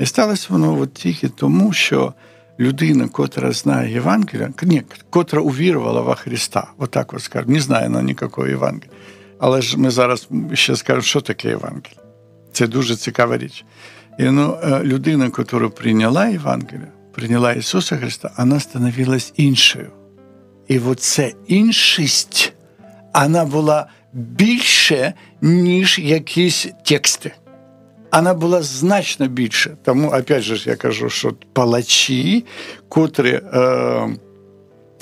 І 0.00 0.06
сталося 0.06 0.46
воно 0.50 0.80
от 0.80 0.94
тільки 0.94 1.28
тому, 1.28 1.72
що 1.72 2.12
людина, 2.60 3.08
котра 3.08 3.52
знає 3.52 3.92
Євангелія, 3.92 4.52
ні, 4.62 4.82
котра 5.10 5.40
увірувала 5.40 6.00
во 6.00 6.14
Христа, 6.14 6.70
отак 6.78 7.14
от 7.14 7.22
скажемо, 7.22 7.52
не 7.52 7.60
знає 7.60 7.88
на 7.88 8.02
ніякого 8.02 8.46
Євангелія. 8.46 8.90
Але 9.38 9.62
ж 9.62 9.78
ми 9.78 9.90
зараз 9.90 10.28
ще 10.52 10.76
скажемо, 10.76 11.02
що 11.02 11.20
таке 11.20 11.48
Євангеліє. 11.48 11.96
Це 12.52 12.66
дуже 12.66 12.96
цікава 12.96 13.38
річ. 13.38 13.64
І 14.18 14.24
ну, 14.24 14.58
е, 14.62 14.80
людина, 14.82 15.24
яка 15.24 15.68
прийняла 15.68 16.26
Євангелія, 16.26 16.88
прийняла 17.12 17.52
Ісуса 17.52 17.96
Христа, 17.96 18.30
вона 18.38 18.60
становилась 18.60 19.32
іншою. 19.36 19.90
І 20.68 20.78
оце 20.78 21.32
іншість, 21.46 22.52
вона 23.14 23.44
була 23.44 23.86
більше, 24.12 25.14
ніж 25.40 25.98
якісь 25.98 26.66
тексти 26.84 27.32
вона 28.12 28.34
була 28.34 28.62
значно 28.62 29.28
більше. 29.28 29.76
Тому, 29.84 30.08
опять 30.08 30.42
же, 30.42 30.70
я 30.70 30.76
кажу, 30.76 31.10
що 31.10 31.34
палачі, 31.52 32.44
котрі 32.88 33.40
е, 33.52 33.58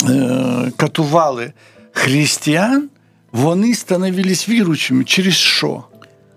е, 0.08 0.72
катували 0.76 1.52
християн, 1.92 2.88
вони 3.32 3.74
становились 3.74 4.48
віруючими. 4.48 5.04
Через 5.04 5.34
що? 5.34 5.84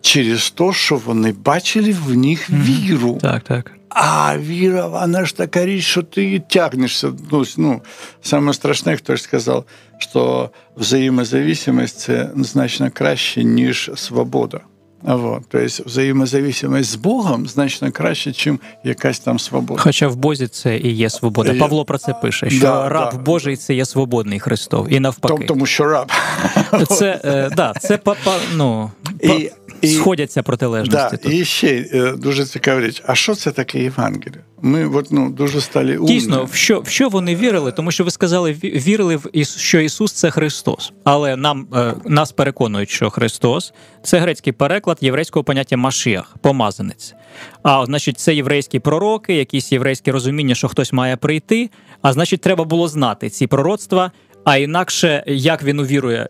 Через 0.02 0.50
те, 0.52 0.74
що 0.74 0.96
вони 0.96 1.32
бачили 1.32 1.96
в 2.06 2.18
них 2.18 2.50
віру. 2.50 3.18
Так, 3.22 3.44
так. 3.44 3.72
А 3.90 4.38
віра, 4.38 4.88
вона 4.88 5.26
ж 5.26 5.38
така 5.38 5.66
річ, 5.66 5.86
що 5.86 6.04
ти 6.04 6.40
тягнешся. 6.40 7.12
Ну, 7.32 7.44
ну, 7.58 7.82
Саме 8.22 8.54
страшне, 8.54 8.98
хтось 8.98 9.22
сказав, 9.22 9.66
що 9.98 10.50
взаємозависимость 10.78 12.00
це 12.00 12.30
значно 12.36 12.92
краще, 12.94 13.44
ніж 13.44 13.92
свобода. 13.96 14.60
Вот. 15.04 15.50
То 15.50 15.58
есть 15.58 15.86
взаємозависимость 15.86 16.90
з 16.90 16.96
Богом 16.96 17.48
значно 17.48 17.92
краще, 17.92 18.30
ніж 18.52 18.60
якась 18.84 19.20
там 19.20 19.40
свобода. 19.40 19.82
Хоча 19.82 20.08
в 20.08 20.16
Бозі 20.16 20.48
це 20.48 20.78
і 20.78 20.92
є 20.92 21.10
свобода. 21.10 21.54
Павло 21.54 21.86
про 21.86 21.98
це 21.98 22.14
пише: 22.14 22.50
що 22.50 22.62
да, 22.62 22.90
раб 22.90 23.10
да. 23.12 23.18
Божий 23.18 23.58
це 23.58 23.74
є 23.74 23.86
свободний 23.86 24.40
Христов, 24.40 24.94
і 24.94 25.00
навпаки. 25.00 25.46
Тому, 25.46 25.66
що 25.66 25.86
раб. 25.86 26.12
Це 26.90 27.22
е, 27.26 27.50
да, 27.56 27.74
це 27.80 27.98
па, 27.98 28.16
па, 28.24 28.38
ну, 28.56 28.92
і, 29.20 29.52
і, 29.82 29.88
сходяться 29.88 30.44
протилежності. 30.44 31.18
Да, 31.18 31.18
тут. 31.18 31.34
І 31.34 31.46
ще 31.46 31.86
е, 31.94 32.14
дуже 32.18 32.46
цікава 32.46 32.82
річ. 32.82 33.04
А 33.06 33.16
що 33.16 33.36
це 33.36 33.52
таке 33.52 33.84
Євангеліє? 33.84 34.44
Ми 34.62 34.88
от, 34.88 35.12
ну, 35.12 35.30
дуже 35.30 35.62
стали 35.62 35.98
умні. 35.98 36.14
Дійсно, 36.14 36.46
в 36.46 36.54
що 36.54 36.80
в 36.80 36.88
що 36.88 37.10
вони 37.10 37.36
вірили? 37.36 37.72
Тому 37.72 37.92
що 37.92 38.04
ви 38.04 38.12
сказали, 38.12 38.52
вірили 38.64 39.16
в 39.16 39.30
що 39.44 39.80
Ісус 39.80 40.12
це 40.12 40.32
Христос. 40.32 40.94
Але 41.04 41.36
нам 41.36 41.68
е, 41.76 41.94
нас 42.06 42.32
переконують, 42.32 42.90
що 42.90 43.10
Христос 43.10 43.74
це 44.04 44.20
грецький 44.20 44.54
переклад 44.54 44.98
єврейського 45.02 45.44
поняття 45.44 45.78
Машіах, 45.78 46.36
помазанець. 46.42 47.14
А 47.64 47.86
значить, 47.86 48.20
це 48.20 48.36
єврейські 48.36 48.80
пророки, 48.80 49.34
якісь 49.34 49.72
єврейські 49.72 50.12
розуміння, 50.12 50.56
що 50.56 50.68
хтось 50.68 50.94
має 50.94 51.18
прийти. 51.18 51.70
А 52.02 52.14
значить, 52.14 52.42
треба 52.42 52.64
було 52.64 52.88
знати 52.88 53.30
ці 53.30 53.48
пророцтва. 53.48 54.12
А 54.44 54.58
інакше 54.58 55.24
як 55.28 55.64
він 55.64 55.80
увірує 55.80 56.30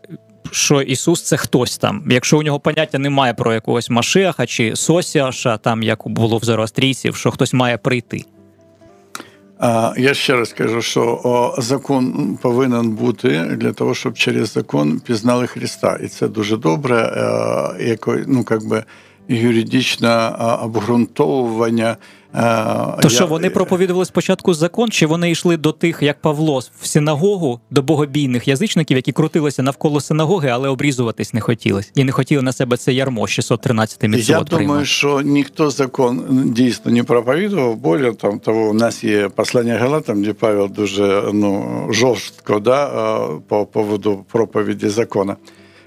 що 0.50 0.82
Ісус 0.82 1.22
це 1.22 1.36
хтось 1.36 1.78
там. 1.78 2.04
Якщо 2.10 2.38
у 2.38 2.42
нього 2.42 2.60
поняття 2.60 2.98
немає 2.98 3.34
про 3.34 3.54
якогось 3.54 3.90
Машеха 3.90 4.46
чи 4.46 4.76
Сосіаша, 4.76 5.56
там 5.56 5.82
як 5.82 6.08
було 6.08 6.36
в 6.38 6.44
зороастрійців, 6.44 7.16
що 7.16 7.30
хтось 7.30 7.52
має 7.52 7.78
прийти. 7.78 8.24
Я 9.96 10.14
ще 10.14 10.36
раз 10.36 10.52
кажу, 10.52 10.82
що 10.82 11.54
закон 11.58 12.36
повинен 12.42 12.90
бути 12.90 13.40
для 13.40 13.72
того, 13.72 13.94
щоб 13.94 14.14
через 14.14 14.52
закон 14.52 15.00
пізнали 15.00 15.46
Христа. 15.46 15.98
І 16.04 16.08
це 16.08 16.28
дуже 16.28 16.56
добре, 16.56 16.96
е, 16.96 17.88
як, 17.88 18.08
ну, 18.26 18.44
як 18.50 18.64
би, 18.64 18.84
юридичне 19.28 20.28
обґрунтовування 20.62 21.96
то 23.02 23.08
що 23.08 23.26
вони 23.26 23.50
проповідували 23.50 24.04
спочатку 24.04 24.54
закон, 24.54 24.90
чи 24.90 25.06
вони 25.06 25.30
йшли 25.30 25.56
до 25.56 25.72
тих, 25.72 25.98
як 26.02 26.20
Павло, 26.20 26.62
в 26.80 26.86
синагогу, 26.86 27.60
до 27.70 27.82
богобійних 27.82 28.48
язичників, 28.48 28.96
які 28.96 29.12
крутилися 29.12 29.62
навколо 29.62 30.00
синагоги, 30.00 30.48
але 30.48 30.68
обрізуватись 30.68 31.34
не 31.34 31.40
хотілося. 31.40 31.90
І 31.94 32.04
не 32.04 32.12
хотіли 32.12 32.42
на 32.42 32.52
себе 32.52 32.76
це 32.76 32.92
ярмо 32.92 33.26
613 33.26 34.02
міцвот 34.02 34.52
Я 34.52 34.58
думаю, 34.58 34.84
що 34.84 35.20
ніхто 35.20 35.70
закон 35.70 36.24
дійсно 36.54 36.92
не 36.92 37.02
проповідував. 37.02 37.76
Более 37.76 38.12
там 38.12 38.38
того, 38.38 38.70
у 38.70 38.72
нас 38.72 39.04
є 39.04 39.28
послання 39.28 39.78
Галатам, 39.78 40.22
де 40.22 40.32
Павел 40.32 40.70
дуже 40.70 41.22
ну, 41.32 41.86
жорстко 41.90 42.60
да, 42.60 43.16
по 43.48 43.66
поводу 43.66 44.24
проповіді 44.32 44.88
закону. 44.88 45.36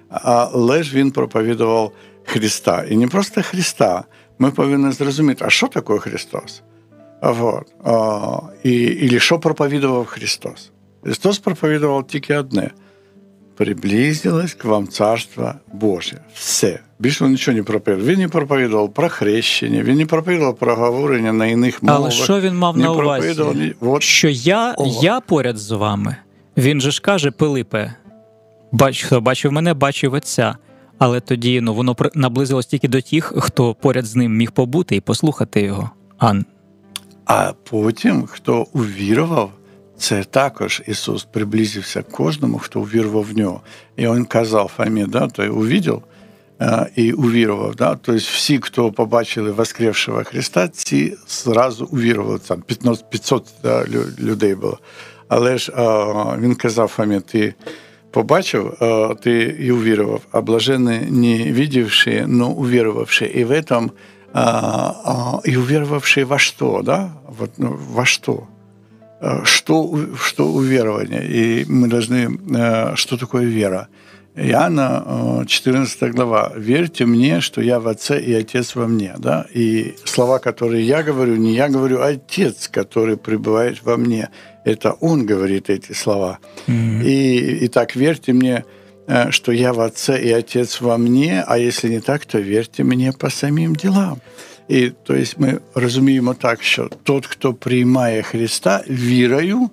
Але 0.09 0.83
ж 0.83 0.95
він 0.95 1.11
проповідував 1.11 1.91
Христа. 2.23 2.85
І 2.89 2.97
не 2.97 3.07
просто 3.07 3.41
Христа 3.41 4.03
ми 4.39 4.51
повинні 4.51 4.91
зрозуміти, 4.91 5.45
а 5.47 5.49
що 5.49 5.67
таке 5.67 5.97
Христос? 5.97 6.61
Вот. 7.21 7.73
А, 7.83 8.37
і, 8.63 8.81
і 8.81 9.19
що 9.19 9.39
проповідував 9.39 10.05
Христос? 10.05 10.71
Христос 11.03 11.39
проповідував 11.39 12.07
тільки 12.07 12.37
одне. 12.37 12.71
Приблизилось 13.55 14.53
к 14.53 14.67
вам 14.67 14.87
Царство 14.87 15.53
Боже. 15.73 16.21
Все. 16.33 16.79
Більше 16.99 17.27
нічого 17.27 17.57
не 17.57 17.63
проповідував. 17.63 18.07
Він 18.09 18.19
не 18.19 18.27
проповідував 18.27 18.93
про 18.93 19.09
хрещення, 19.09 19.83
він 19.83 19.97
не 19.97 20.05
проповідував 20.05 20.55
про 20.55 20.75
говорення 20.75 21.33
на 21.33 21.45
інших 21.45 21.83
мовах. 21.83 21.99
Але 22.01 22.11
що 22.11 22.41
він 22.41 22.57
мав 22.57 22.77
на 22.77 22.91
увазі? 22.91 23.75
От. 23.81 24.03
Що 24.03 24.29
я 24.29 24.75
я 25.01 25.19
поряд 25.19 25.57
з 25.57 25.71
вами. 25.71 26.15
Він 26.57 26.81
же 26.81 26.91
ж 26.91 27.01
каже, 27.01 27.31
Пилипе, 27.31 27.93
бач, 28.71 29.03
хто 29.03 29.21
бачив 29.21 29.51
мене, 29.51 29.73
бачив 29.73 30.13
отця. 30.13 30.55
Але 30.97 31.19
тоді 31.19 31.61
ну 31.61 31.73
воно 31.73 31.95
наблизилось 32.13 32.65
тільки 32.65 32.87
до 32.87 33.01
тих, 33.01 33.33
хто 33.37 33.73
поряд 33.73 34.05
з 34.05 34.15
ним 34.15 34.37
міг 34.37 34.51
побути 34.51 34.95
і 34.95 35.01
послухати 35.01 35.61
його. 35.61 35.89
Ан. 36.17 36.45
А 37.25 37.53
потім, 37.69 38.25
хто 38.25 38.67
увірував, 38.73 39.51
це 39.97 40.23
також 40.23 40.81
Ісус 40.87 41.23
приблизився 41.23 42.03
кожному, 42.03 42.57
хто 42.57 42.81
увірував 42.81 43.23
в 43.23 43.37
нього. 43.37 43.61
І 43.95 44.07
Він 44.07 44.25
казав 44.25 44.71
Фомі, 44.77 45.05
да, 45.05 45.27
той 45.27 45.49
увидел, 45.49 46.01
і 46.95 47.11
увірував. 47.11 47.75
Да? 47.75 47.89
Тобто 47.89 48.15
всі, 48.15 48.59
хто 48.59 48.91
побачили 48.91 49.51
воскресшего 49.51 50.23
Христа, 50.23 50.67
ці 50.67 51.17
зразу 51.27 51.85
увірували. 51.85 52.39
Там 52.39 52.61
500 53.09 53.47
да, 53.63 53.85
людей 54.19 54.55
було. 54.55 54.79
Але 55.27 55.57
ж 55.57 55.71
він 56.39 56.55
казав 56.55 56.87
Фомі, 56.87 57.19
ти 57.19 57.53
побачив, 58.14 58.76
ти 59.22 59.56
і 59.60 59.70
увірував, 59.70 60.20
а 60.32 60.40
блажені 60.40 61.00
не 61.10 61.52
видівши, 61.52 62.24
но 62.26 62.50
увірувавши. 62.50 63.26
І 63.26 63.44
в 63.44 63.50
этом 63.52 63.90
и 65.44 65.56
уверовавшие 65.56 66.24
во 66.24 66.38
что, 66.38 66.82
да? 66.84 67.10
Вот, 67.38 67.50
ну, 67.58 67.76
во 67.94 68.04
что? 68.04 68.46
Что, 69.42 69.98
что 70.16 70.46
уверование? 70.46 71.22
И 71.24 71.64
мы 71.68 71.88
должны... 71.88 72.94
Что 72.94 73.16
такое 73.16 73.44
вера? 73.44 73.88
Иоанна, 74.36 75.44
14 75.48 76.14
глава. 76.14 76.52
«Верьте 76.56 77.06
мне, 77.06 77.40
что 77.40 77.60
я 77.60 77.80
в 77.80 77.88
Отце 77.88 78.20
и 78.20 78.32
Отец 78.32 78.76
во 78.76 78.86
мне». 78.86 79.14
Да? 79.18 79.46
И 79.52 79.94
слова, 80.04 80.38
которые 80.38 80.86
я 80.86 81.02
говорю, 81.02 81.34
не 81.34 81.52
я 81.54 81.68
говорю, 81.68 81.98
а 81.98 82.10
Отец, 82.10 82.68
который 82.68 83.16
пребывает 83.16 83.82
во 83.82 83.96
мне. 83.96 84.28
Это 84.64 84.92
Он 85.00 85.26
говорит 85.26 85.70
эти 85.70 85.92
слова. 85.92 86.38
Mm-hmm. 86.66 87.04
И, 87.04 87.64
и 87.64 87.68
так 87.68 87.96
верьте 87.96 88.32
мне, 88.32 88.64
Э, 89.10 89.32
что 89.32 89.50
я 89.50 89.72
в 89.72 89.80
Отце 89.80 90.20
и 90.22 90.30
Отец 90.30 90.80
во 90.80 90.96
мне, 90.96 91.42
а 91.44 91.58
если 91.58 91.88
не 91.88 92.00
так, 92.00 92.24
то 92.26 92.38
верьте 92.38 92.84
мне 92.84 93.12
по 93.12 93.30
самим 93.30 93.74
делам. 93.74 94.20
І 94.68 94.90
то 95.04 95.14
есть 95.14 95.38
ми 95.38 95.58
розуміємо 95.74 96.34
так, 96.34 96.62
що 96.62 96.90
тот, 97.02 97.26
хто 97.26 97.54
приймає 97.54 98.22
Христа 98.22 98.84
вірою, 98.88 99.70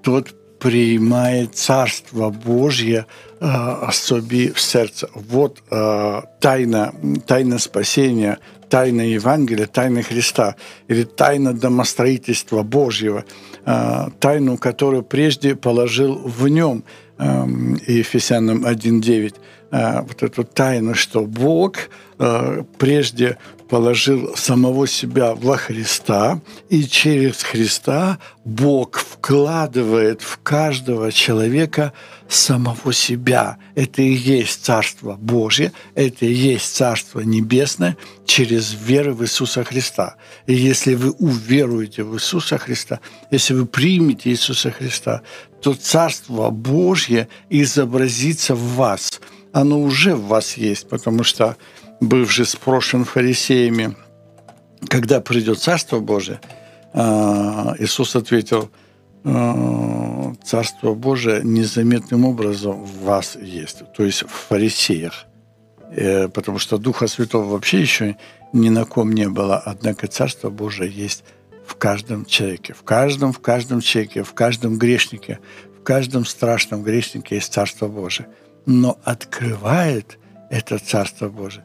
тот 0.00 0.34
приймає 0.58 1.46
Царство 1.46 2.34
Божє 2.46 3.04
э, 3.40 3.92
собі 3.92 4.50
в 4.54 4.58
серце. 4.58 5.06
Вот 5.30 5.62
э, 5.70 6.22
тайна, 6.40 6.92
тайна 7.26 7.58
спасения, 7.58 8.36
тайна 8.68 9.02
Евангелия, 9.02 9.66
тайна 9.66 10.02
Христа, 10.02 10.54
или 10.90 11.04
тайна 11.04 11.52
домостроительства 11.52 12.62
Божьего, 12.62 13.18
э, 13.18 13.55
тайну, 14.19 14.57
которую 14.57 15.03
прежде 15.03 15.55
положил 15.55 16.15
в 16.15 16.47
нем– 16.47 16.83
Ефесянам 17.19 18.65
1.9, 18.65 19.35
вот 20.07 20.23
эту 20.23 20.43
тайну, 20.43 20.93
что 20.93 21.25
Бог 21.25 21.89
э, 22.19 22.63
прежде 22.77 23.37
положил 23.69 24.35
самого 24.35 24.87
себя 24.87 25.35
во 25.35 25.57
Христа, 25.57 26.41
и 26.69 26.83
через 26.83 27.43
Христа 27.43 28.17
Бог 28.45 28.97
вкладывает 28.97 30.21
в 30.21 30.39
каждого 30.43 31.11
человека 31.11 31.93
самого 32.29 32.93
себя. 32.93 33.57
Это 33.75 34.01
и 34.01 34.13
есть 34.13 34.63
Царство 34.63 35.15
Божье, 35.15 35.71
это 35.95 36.25
и 36.25 36.33
есть 36.33 36.75
Царство 36.75 37.19
Небесное 37.21 37.97
через 38.25 38.73
веру 38.73 39.13
в 39.13 39.23
Иисуса 39.23 39.63
Христа. 39.63 40.15
И 40.45 40.53
если 40.53 40.95
вы 40.95 41.11
уверуете 41.11 42.03
в 42.03 42.15
Иисуса 42.15 42.57
Христа, 42.57 42.99
если 43.31 43.53
вы 43.53 43.65
примете 43.65 44.29
Иисуса 44.29 44.71
Христа, 44.71 45.21
то 45.61 45.73
Царство 45.73 46.49
Божье 46.49 47.27
изобразится 47.49 48.55
в 48.55 48.75
вас. 48.75 49.19
Оно 49.53 49.81
уже 49.81 50.15
в 50.15 50.27
вас 50.27 50.57
есть, 50.57 50.87
потому 50.87 51.23
что, 51.23 51.57
бывший 51.99 52.45
спрошен 52.45 53.05
фарисеями, 53.05 53.95
когда 54.89 55.21
придет 55.21 55.59
Царство 55.59 55.99
Божие, 55.99 56.39
а, 56.93 57.75
Иисус 57.79 58.15
ответил, 58.15 58.69
«А, 59.23 60.33
Царство 60.43 60.93
Божие 60.93 61.41
незаметным 61.43 62.25
образом 62.25 62.83
в 62.83 63.03
вас 63.03 63.35
есть, 63.35 63.83
то 63.95 64.03
есть 64.03 64.23
в 64.23 64.29
фарисеях. 64.29 65.25
Э, 65.91 66.27
потому 66.27 66.59
что 66.59 66.77
Духа 66.77 67.07
Святого 67.07 67.45
вообще 67.45 67.81
еще 67.81 68.17
ни 68.53 68.69
на 68.69 68.85
ком 68.85 69.11
не 69.11 69.27
было, 69.27 69.57
однако 69.57 70.07
Царство 70.07 70.49
Божие 70.49 70.91
есть 70.91 71.23
в 71.65 71.75
каждом 71.75 72.25
человеке, 72.25 72.73
в 72.73 72.83
каждом, 72.83 73.33
в 73.33 73.39
каждом 73.39 73.81
человеке, 73.81 74.23
в 74.23 74.33
каждом 74.33 74.77
грешнике, 74.77 75.39
в 75.79 75.83
каждом 75.83 76.25
страшном 76.25 76.83
грешнике 76.83 77.35
есть 77.35 77.53
Царство 77.53 77.87
Божие. 77.87 78.27
Но 78.65 78.97
открывает 79.03 80.17
это 80.49 80.77
Царство 80.77 81.29
Божие 81.29 81.63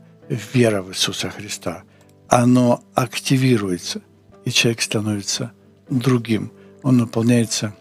вера 0.55 0.83
в 0.83 0.91
Иисуса 0.91 1.30
Христа. 1.30 1.83
Оно 2.28 2.83
активируется, 2.95 4.03
и 4.45 4.51
человек 4.51 4.83
становится 4.83 5.53
другим. 5.91 6.53
Он 6.83 6.97
наполняется 6.97 7.74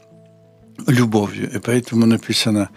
любовью. 0.88 1.52
И 1.52 1.60
поэтому 1.60 2.06
написано 2.06 2.70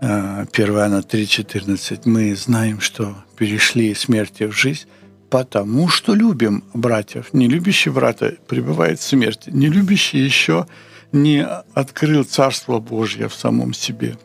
1 0.00 0.46
Иоанна 0.52 1.00
3,14. 1.00 2.02
Мы 2.04 2.34
знаем, 2.34 2.80
что 2.80 3.16
перешли 3.36 3.90
из 3.90 4.00
смерти 4.00 4.44
в 4.44 4.52
жизнь, 4.52 4.86
потому 5.30 5.88
что 5.88 6.14
любим 6.14 6.64
братьев. 6.74 7.32
Не 7.32 7.48
любящий 7.48 7.90
брата 7.90 8.36
пребывает 8.46 8.98
в 8.98 9.04
смерти. 9.04 9.50
Не 9.50 9.68
любящий 9.68 10.18
еще 10.18 10.66
не 11.12 11.46
открыл 11.46 12.24
Царство 12.24 12.80
Божье 12.80 13.28
в 13.28 13.34
самом 13.34 13.72
себе. 13.72 14.16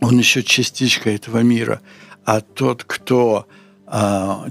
Он 0.00 0.18
еще 0.18 0.42
частичка 0.42 1.10
этого 1.10 1.38
мира. 1.38 1.80
А 2.24 2.40
тот, 2.40 2.84
кто 2.84 3.46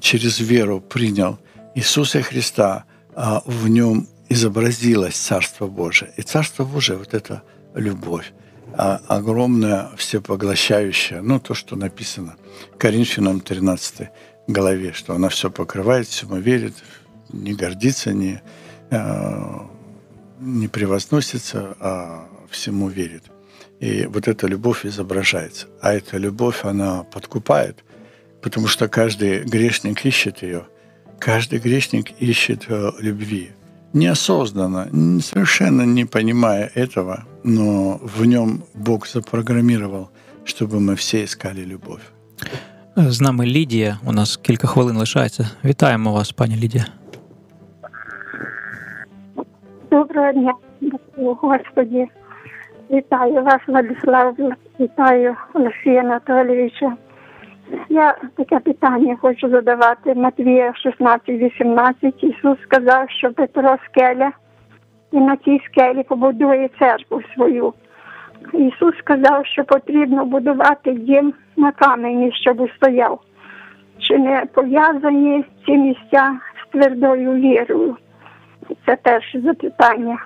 через 0.01 0.39
веру 0.39 0.81
принял 0.81 1.39
Иисуса 1.75 2.21
Христа, 2.21 2.85
а, 3.15 3.41
в 3.45 3.67
нем 3.67 4.07
изобразилось 4.27 5.15
Царство 5.15 5.67
Божие. 5.67 6.11
И 6.17 6.21
Царство 6.21 6.65
Божие— 6.65 6.97
вот 6.99 7.13
это 7.13 7.43
любовь 7.73 8.33
а, 8.73 9.01
огромная, 9.07 9.89
всепоглощающая, 9.95 11.21
ну, 11.21 11.39
то, 11.39 11.53
что 11.53 11.75
написано 11.75 12.35
Коринфянам 12.77 13.39
13 13.39 14.09
голове, 14.47 14.93
что 14.93 15.13
она 15.13 15.29
все 15.29 15.49
покрывает, 15.49 16.07
всему 16.07 16.37
верит, 16.37 16.73
не 17.31 17.53
гордится, 17.53 18.11
не, 18.11 18.41
не 20.39 20.67
превозносится, 20.67 21.75
а 21.79 22.27
всему 22.49 22.89
верит. 22.89 23.25
И 23.79 24.07
вот 24.07 24.27
эта 24.27 24.47
любовь 24.47 24.85
изображается. 24.85 25.67
А 25.81 25.93
эта 25.93 26.17
любовь, 26.17 26.61
она 26.63 27.03
подкупает, 27.03 27.83
потому 28.42 28.66
что 28.66 28.88
каждый 28.88 29.44
грешник 29.44 30.04
ищет 30.06 30.42
ее. 30.42 30.62
Каждый 31.18 31.58
грешник 31.58 32.10
ищет 32.20 32.66
э, 32.68 32.90
любви. 33.00 33.50
Неосознанно, 33.92 34.88
совершенно 35.20 35.82
не 35.82 36.04
понимая 36.04 36.70
этого, 36.74 37.24
но 37.44 38.00
в 38.02 38.24
нем 38.26 38.64
Бог 38.74 39.06
запрограммировал, 39.06 40.10
чтобы 40.44 40.80
мы 40.80 40.94
все 40.96 41.24
искали 41.24 41.64
любовь. 41.64 42.02
З 42.96 43.20
нами 43.20 43.46
Лідія. 43.46 43.98
У 44.06 44.12
нас 44.12 44.36
кілька 44.36 44.66
хвилин 44.66 44.96
лишається. 44.96 45.50
Вітаємо 45.64 46.12
вас, 46.12 46.32
пані 46.32 46.56
Лідія. 46.56 46.84
Доброго 49.90 50.32
дня, 50.32 50.54
Господі. 51.16 52.06
Вітаю 52.90 53.42
вас, 53.42 53.60
Владислав, 53.66 54.36
вітаю 54.80 55.36
Олексія 55.54 56.00
Анатолійовича. 56.00 56.96
Я 57.89 58.15
таке 58.37 58.59
питання 58.59 59.17
хочу 59.21 59.49
задавати. 59.49 60.15
Матвія 60.15 60.73
16-18. 60.99 62.25
Ісус 62.25 62.57
сказав, 62.63 63.09
що 63.09 63.33
Петро 63.33 63.75
скеля 63.85 64.31
і 65.11 65.17
на 65.17 65.37
цій 65.37 65.61
скелі 65.65 66.03
побудує 66.03 66.69
церкву 66.79 67.21
свою. 67.33 67.73
Ісус 68.53 68.97
сказав, 68.97 69.45
що 69.45 69.63
потрібно 69.63 70.25
будувати 70.25 70.93
дім 70.93 71.33
на 71.57 71.71
камені, 71.71 72.31
щоб 72.31 72.69
стояв. 72.75 73.19
Чи 73.99 74.17
не 74.17 74.43
пов'язані 74.53 75.45
ці 75.65 75.71
місця 75.71 76.39
з 76.63 76.71
твердою 76.71 77.33
вірою? 77.33 77.97
Це 78.85 78.95
перше 78.95 79.41
запитання. 79.41 80.17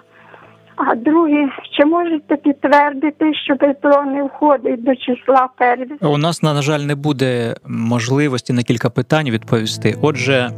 А 0.75 0.95
друге, 0.95 1.49
чи 1.71 1.85
можете 1.85 2.35
підтвердити, 2.35 3.33
що 3.45 3.55
Петро 3.55 4.03
не 4.03 4.23
входить 4.23 4.83
до 4.83 4.95
числа 4.95 5.49
первих? 5.57 5.91
У 6.01 6.17
нас, 6.17 6.43
на 6.43 6.61
жаль, 6.61 6.79
не 6.79 6.95
буде 6.95 7.55
можливості 7.67 8.53
на 8.53 8.63
кілька 8.63 8.89
питань 8.89 9.29
відповісти. 9.29 9.97
Отже, 10.01 10.51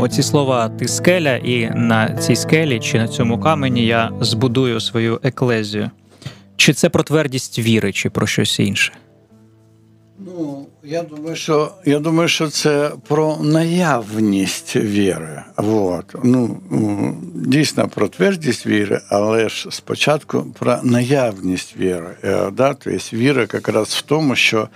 оці 0.00 0.22
слова 0.22 0.68
ти 0.68 0.88
скеля, 0.88 1.36
і 1.36 1.70
на 1.74 2.16
цій 2.16 2.36
скелі 2.36 2.80
чи 2.80 2.98
на 2.98 3.08
цьому 3.08 3.40
камені 3.40 3.86
я 3.86 4.10
збудую 4.20 4.80
свою 4.80 5.20
еклезію. 5.22 5.90
Чи 6.56 6.72
це 6.72 6.88
про 6.88 7.02
твердість 7.02 7.58
віри, 7.58 7.92
чи 7.92 8.10
про 8.10 8.26
щось 8.26 8.60
інше? 8.60 8.92
Ну, 10.18 10.59
я 10.83 11.01
думаю, 11.03 11.35
що 11.35 11.71
я 11.85 11.99
думаю, 11.99 12.29
що 12.29 12.49
це 12.49 12.91
про 13.07 13.37
наявність 13.41 14.75
віри. 14.75 15.43
Вот. 15.57 16.15
Ну, 16.23 16.57
Дійсно 17.35 17.87
про 17.87 18.07
твердість 18.07 18.65
віри, 18.65 19.01
але 19.09 19.49
ж 19.49 19.67
спочатку 19.71 20.45
про 20.59 20.79
наявність 20.83 21.77
віри. 21.77 22.15
Е, 22.23 22.51
да? 22.51 22.73
Тобто 22.73 23.17
віра 23.17 23.41
якраз 23.53 23.87
в 23.87 24.01
тому, 24.01 24.35
що 24.35 24.69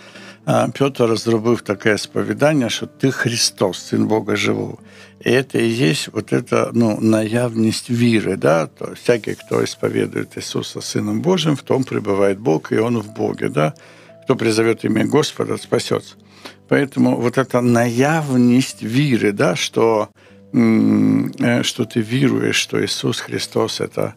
Петр 0.79 1.17
зробив 1.17 1.61
таке 1.61 1.97
сповідання, 1.97 2.69
що 2.69 2.85
ти 2.85 3.11
Христос, 3.11 3.87
Син 3.87 4.07
Бога 4.07 4.35
живого. 4.35 4.77
И 5.25 5.29
это 5.29 5.59
и 5.59 5.67
есть 5.67 6.07
вот 6.13 6.31
эта 6.31 6.69
ну, 6.73 6.99
наявность 7.01 7.89
веры, 7.89 8.37
да, 8.37 8.67
то 8.67 8.93
всякий, 8.93 9.35
кто 9.35 9.63
исповедует 9.63 10.37
Иисуса 10.37 10.79
Сыном 10.79 11.21
Божьим, 11.21 11.55
в 11.55 11.61
том 11.61 11.83
пребывает 11.83 12.39
Бог, 12.39 12.71
и 12.71 12.77
Он 12.77 12.99
в 12.99 13.13
Боге, 13.13 13.49
да. 13.49 13.73
кто 14.23 14.35
призовет 14.35 14.85
имя 14.85 15.05
Господа, 15.05 15.57
спасется. 15.57 16.15
Поэтому 16.69 17.15
вот 17.15 17.37
эта 17.37 17.61
наявность 17.61 18.83
веры, 18.83 19.31
да, 19.31 19.55
что, 19.55 20.09
э, 20.53 21.63
что 21.63 21.85
ты 21.85 22.01
веруешь, 22.01 22.55
что 22.55 22.83
Иисус 22.83 23.19
Христос – 23.19 23.81
это 23.81 24.13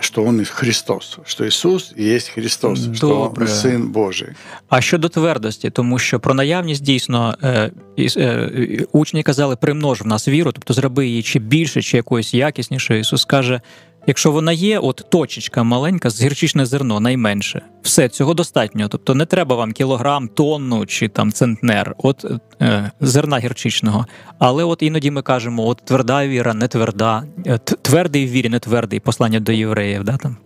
что 0.00 0.24
Он 0.24 0.44
Христос, 0.44 1.18
що 1.24 1.44
Ісус 1.44 1.94
є 1.96 2.20
Христос, 2.20 2.80
Добре. 2.80 3.46
що 3.46 3.56
Син 3.56 3.88
Божий. 3.88 4.28
А 4.68 4.80
щодо 4.80 5.08
твердості, 5.08 5.70
тому 5.70 5.98
що 5.98 6.20
про 6.20 6.34
наявність 6.34 6.82
дійсно 6.82 7.34
е, 7.42 7.70
е, 8.16 8.86
учні 8.92 9.22
казали, 9.22 9.56
примнож 9.56 10.00
в 10.00 10.06
нас 10.06 10.28
віру, 10.28 10.52
тобто 10.52 10.74
зроби 10.74 11.06
її 11.06 11.22
чи 11.22 11.38
більше, 11.38 11.82
чи 11.82 11.96
якоюсь 11.96 12.34
якісніше. 12.34 12.98
Ісус 12.98 13.24
каже, 13.24 13.60
Якщо 14.07 14.31
вона 14.31 14.51
є, 14.51 14.79
от 14.79 15.05
точечка 15.09 15.63
маленька, 15.63 16.09
з 16.09 16.23
гірчичне 16.23 16.65
зерно 16.65 16.99
найменше, 16.99 17.61
все 17.81 18.09
цього 18.09 18.33
достатньо. 18.33 18.87
Тобто 18.87 19.15
не 19.15 19.25
треба 19.25 19.55
вам 19.55 19.71
кілограм, 19.71 20.27
тонну 20.27 20.85
чи 20.85 21.07
там 21.07 21.31
центнер, 21.31 21.95
от 21.97 22.25
е, 22.25 22.39
зерна 23.01 23.39
гірчичного. 23.39 24.05
Але 24.39 24.63
от 24.63 24.81
іноді 24.81 25.11
ми 25.11 25.21
кажемо: 25.21 25.67
от 25.67 25.81
тверда 25.85 26.27
віра, 26.27 26.53
не 26.53 26.67
тверда, 26.67 27.23
е, 27.45 27.57
твердий 27.57 28.25
в 28.25 28.29
вірі, 28.29 28.49
не 28.49 28.59
твердий 28.59 28.99
послання 28.99 29.39
до 29.39 29.51
євреїв. 29.51 30.03
Да, 30.03 30.17
там 30.17 30.37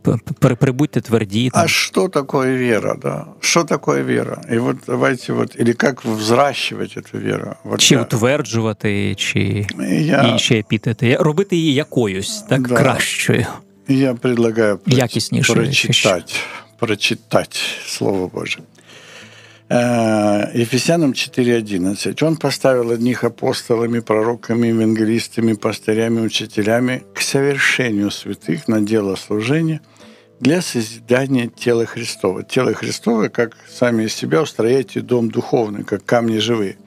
прибудьте 0.60 1.01
тверді. 1.01 1.49
Там. 1.49 1.64
А 1.64 1.68
що 1.68 2.07
таке 2.07 2.38
віра? 2.38 2.95
Да? 3.01 3.26
Що 3.39 3.64
таке 3.64 4.03
віра? 4.03 4.41
І 4.51 4.57
от 4.57 4.78
давайте, 4.88 5.34
от, 5.34 5.55
или 5.60 5.76
як 5.84 6.05
взращувати 6.05 7.01
цю 7.01 7.18
віру? 7.18 7.53
От 7.64 7.82
чи 7.82 7.95
я... 7.95 8.01
утверджувати, 8.01 9.16
чи 9.16 9.68
я... 9.89 10.22
інші 10.22 10.55
епітети, 10.55 11.18
робити 11.20 11.55
її 11.55 11.74
якоюсь 11.74 12.41
так 12.41 12.68
да. 12.68 12.76
кращою. 12.76 13.45
Я 13.88 14.14
предлагаю 14.14 14.78
прочитать, 14.78 16.36
прочитать 16.78 17.60
Слово 17.86 18.28
Божие. 18.28 18.64
Э, 19.70 20.50
Ефесянам 20.54 21.12
4.11. 21.12 22.24
Он 22.24 22.38
поставил 22.38 22.92
одних 22.92 23.24
апостолами, 23.24 24.00
пророками, 24.00 24.68
евангелистами, 24.68 25.54
пастырями, 25.54 26.22
учителями 26.22 27.04
к 27.14 27.22
совершению 27.22 28.10
святых 28.10 28.68
на 28.68 28.82
дело 28.82 29.16
служения 29.16 29.82
для 30.40 30.62
созидания 30.62 31.48
тела 31.48 31.86
Христова. 31.86 32.44
Тело 32.44 32.74
Христова, 32.74 33.28
как 33.28 33.56
сами 33.70 34.06
из 34.06 34.14
себя 34.14 34.42
устрояйте 34.42 35.02
дом 35.02 35.30
духовный, 35.30 35.84
как 35.84 36.04
камни 36.04 36.40
живые. 36.40 36.78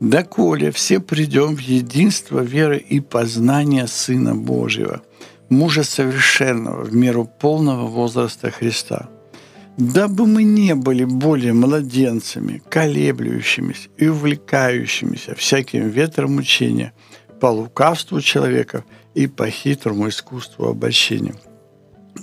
Доколе 0.00 0.72
все 0.72 1.00
придем 1.00 1.56
в 1.56 1.60
единство 1.60 2.40
веры 2.40 2.78
и 2.78 3.00
познания 3.00 3.86
Сына 3.86 4.34
Божьего– 4.34 5.02
мужа 5.48 5.82
совершенного 5.82 6.84
в 6.84 6.94
меру 6.94 7.24
полного 7.24 7.86
возраста 7.86 8.50
Христа, 8.50 9.08
дабы 9.78 10.26
мы 10.26 10.42
не 10.42 10.74
были 10.74 11.04
более 11.04 11.52
младенцами, 11.52 12.60
колеблющимися 12.68 13.88
и 13.96 14.08
увлекающимися 14.08 15.34
всяким 15.34 15.88
ветром 15.88 16.36
учения 16.36 16.92
по 17.40 17.46
лукавству 17.46 18.20
человека 18.20 18.84
и 19.14 19.28
по 19.28 19.48
хитрому 19.48 20.08
искусству 20.08 20.66
обольщения. 20.68 21.34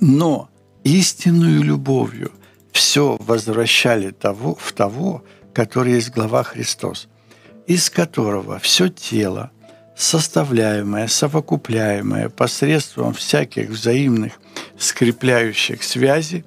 Но 0.01 0.49
истинную 0.83 1.63
любовью 1.63 2.31
все 2.73 3.17
возвращали 3.19 4.11
того, 4.11 4.55
в 4.59 4.73
того, 4.73 5.23
который 5.53 5.93
есть 5.93 6.11
глава 6.11 6.43
Христос, 6.43 7.07
из 7.67 7.89
которого 7.89 8.59
все 8.59 8.89
тело– 8.89 9.51
составляемое, 9.95 11.07
совокупляемое 11.07 12.27
посредством 12.27 13.13
всяких 13.13 13.69
взаимных 13.69 14.33
скрепляющих 14.77 15.83
связей, 15.83 16.43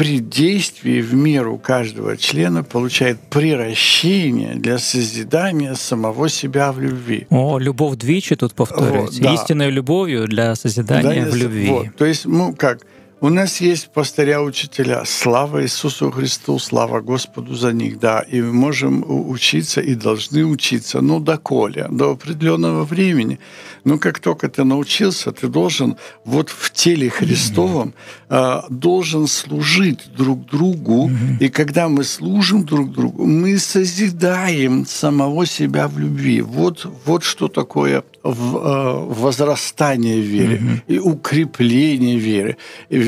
при 0.00 0.20
действии 0.20 1.00
в 1.00 1.14
меру 1.14 1.58
каждого 1.58 2.16
члена 2.16 2.62
получает 2.62 3.16
приращение 3.30 4.54
для 4.54 4.78
созидания 4.78 5.74
самого 5.74 6.28
себя 6.28 6.70
в 6.70 6.80
любви. 6.80 7.26
О, 7.30 7.60
любовь 7.60 7.96
двічі 7.96 8.36
тут 8.36 8.52
повторюється. 8.52 9.22
Вот, 9.22 9.22
да. 9.22 9.34
Истинной 9.34 9.70
любовью 9.70 10.26
для 10.26 10.56
созидания 10.56 11.24
да, 11.24 11.30
в 11.30 11.36
любви. 11.36 11.70
Вот, 11.70 11.96
то 11.96 12.04
есть, 12.04 12.26
ну 12.26 12.54
как, 12.56 12.86
у 13.21 13.29
нас 13.29 13.61
есть 13.61 13.89
пастыря-учителя. 13.89 15.03
Слава 15.05 15.61
Иисусу 15.61 16.09
Христу, 16.09 16.57
слава 16.57 17.01
Господу 17.01 17.53
за 17.53 17.71
них, 17.71 17.99
да. 17.99 18.21
И 18.21 18.41
мы 18.41 18.51
можем 18.51 19.05
учиться 19.07 19.79
и 19.79 19.93
должны 19.93 20.43
учиться, 20.43 21.01
ну, 21.01 21.19
доколе, 21.19 21.87
до 21.91 22.11
определенного 22.11 22.83
времени. 22.83 23.39
Но 23.83 23.99
как 23.99 24.19
только 24.19 24.49
ты 24.49 24.63
научился, 24.63 25.31
ты 25.31 25.47
должен 25.47 25.97
вот 26.25 26.49
в 26.49 26.71
теле 26.71 27.09
Христовом 27.09 27.93
э, 28.29 28.61
должен 28.69 29.27
служить 29.27 29.99
друг 30.17 30.47
другу. 30.47 31.11
И 31.39 31.49
когда 31.49 31.89
мы 31.89 32.03
служим 32.03 32.65
друг 32.65 32.91
другу, 32.91 33.25
мы 33.25 33.59
созидаем 33.59 34.85
самого 34.87 35.45
себя 35.45 35.87
в 35.87 35.99
любви. 35.99 36.41
Вот, 36.41 36.87
вот 37.05 37.23
что 37.23 37.47
такое 37.47 38.03
в, 38.23 38.57
э, 38.57 39.13
возрастание 39.13 40.21
в 40.21 40.25
вере 40.25 40.57
mm-hmm. 40.57 40.81
и 40.87 40.99
укрепление 40.99 42.17
веры. 42.17 42.57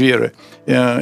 Віри. 0.03 0.31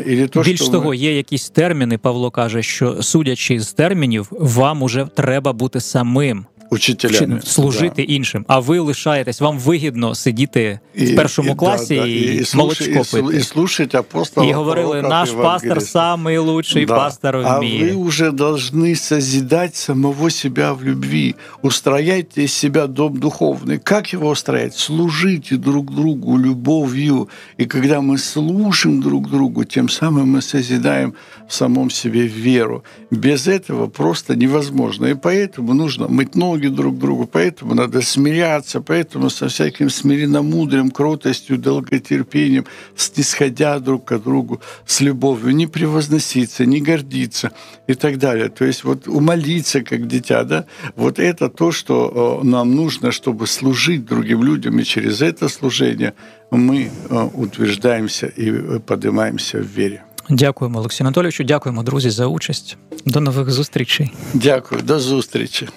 Или 0.08 0.28
то, 0.28 0.42
Більш 0.42 0.62
що 0.62 0.72
того, 0.72 0.90
ви... 0.90 0.96
є 0.98 1.16
якісь 1.18 1.50
терміни. 1.50 1.98
Павло 1.98 2.32
каже, 2.32 2.64
що 2.64 3.04
судячи 3.04 3.60
з 3.60 3.74
термінів, 3.74 4.28
вам 4.32 4.82
уже 4.82 5.08
треба 5.16 5.54
бути 5.54 5.80
самим 5.80 6.46
учителями. 6.71 7.41
служити 7.45 8.07
да. 8.07 8.13
іншим. 8.15 8.45
А 8.49 8.59
ви 8.59 8.79
лишаєтесь, 8.79 9.41
вам 9.41 9.59
вигідно 9.59 10.15
сидіти 10.15 10.81
і, 10.95 11.05
в 11.05 11.17
першому 11.17 11.53
і, 11.53 11.55
класі 11.55 11.95
да, 11.95 12.01
да, 12.01 12.07
і, 12.07 12.37
і 12.37 12.57
молочко 12.57 13.03
пити. 13.13 13.37
І 13.37 13.41
слушати 13.41 13.99
апостола. 13.99 14.47
І 14.47 14.53
говорили, 14.53 15.03
наш 15.03 15.31
пастор 15.31 15.83
самий 15.83 16.39
лучший 16.39 16.87
да. 16.87 16.97
пастор 16.97 17.37
в 17.37 17.61
мире. 17.61 17.91
А 17.91 17.95
вы 17.95 17.95
уже 17.95 18.31
должны 18.31 18.97
созидать 18.97 19.77
самого 19.77 20.31
себя 20.31 20.73
в 20.73 20.85
любви. 20.85 21.35
Устрояйте 21.63 22.43
из 22.43 22.53
себя 22.53 22.87
дом 22.87 23.17
духовный. 23.17 23.79
Как 23.79 24.13
его 24.13 24.29
устроять? 24.29 24.75
Служите 24.75 25.57
друг 25.57 25.95
другу 25.95 26.37
любовью. 26.39 27.29
И 27.61 27.65
когда 27.67 28.01
мы 28.01 28.19
служим 28.19 29.01
друг 29.01 29.31
другу, 29.31 29.65
тем 29.65 29.89
самым 29.89 30.37
мы 30.37 30.43
созидаем 30.43 31.15
в 31.49 31.55
самом 31.55 31.91
себе 31.91 32.27
веру. 32.27 32.83
Без 33.11 33.47
этого 33.47 33.87
просто 33.87 34.35
невозможно. 34.37 35.07
И 35.07 35.15
поэтому 35.15 35.75
нужно 35.75 36.09
мыть 36.09 36.35
ноги 36.35 36.60
ноги 36.61 36.69
друг 36.69 36.99
другу, 36.99 37.27
поэтому 37.27 37.75
надо 37.75 38.03
смиряться, 38.03 38.81
поэтому 38.81 39.31
со 39.31 39.47
всяким 39.49 39.91
смиренномудрием, 39.91 40.91
кротостью, 40.91 41.59
долготерпением, 41.59 42.65
снисходя 42.97 43.79
друг 43.79 44.05
к 44.05 44.19
другу, 44.19 44.61
с 44.87 45.01
любовью, 45.01 45.55
не 45.55 45.67
превозноситься, 45.67 46.67
не 46.67 46.81
гордиться 46.81 47.51
и 47.89 47.95
так 47.95 48.19
далее. 48.19 48.49
То 48.49 48.65
есть 48.65 48.85
вот 48.85 49.09
умолиться, 49.09 49.83
как 49.83 50.07
дитя, 50.07 50.45
да, 50.45 50.65
вот 50.97 51.19
это 51.19 51.49
то, 51.49 51.73
что 51.73 52.41
э, 52.43 52.47
нам 52.47 52.75
нужно, 52.75 53.13
чтобы 53.13 53.47
служить 53.47 54.05
другим 54.05 54.43
людям, 54.45 54.79
и 54.79 54.85
через 54.85 55.23
это 55.23 55.49
служение 55.49 56.13
мы 56.51 56.91
э, 57.11 57.31
утверждаемся 57.35 58.27
и 58.27 58.51
э, 58.51 58.81
поднимаемся 58.81 59.59
в 59.59 59.67
вере. 59.67 60.03
Дякуємо, 60.31 60.79
Олексію 60.79 61.07
Анатолійовичу. 61.07 61.45
Дякуємо, 61.45 61.83
друзі, 61.83 62.11
за 62.11 62.27
участь. 62.27 62.77
До 63.07 63.21
нових 63.21 63.51
зустрічей. 63.51 64.11
Дякую, 64.35 64.83
до 64.83 65.01
зустрічі. 65.01 65.69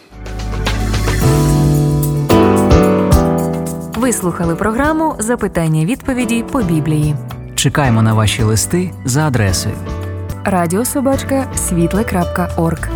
Ви 4.04 4.12
слухали 4.12 4.56
програму 4.56 5.14
Запитання 5.18 5.84
відповіді 5.84 6.44
по 6.52 6.62
біблії. 6.62 7.16
Чекаємо 7.54 8.02
на 8.02 8.14
ваші 8.14 8.42
листи 8.42 8.90
за 9.04 9.26
адресою 9.26 9.74
радіособачка 10.44 11.46
світле.орг. 11.56 12.88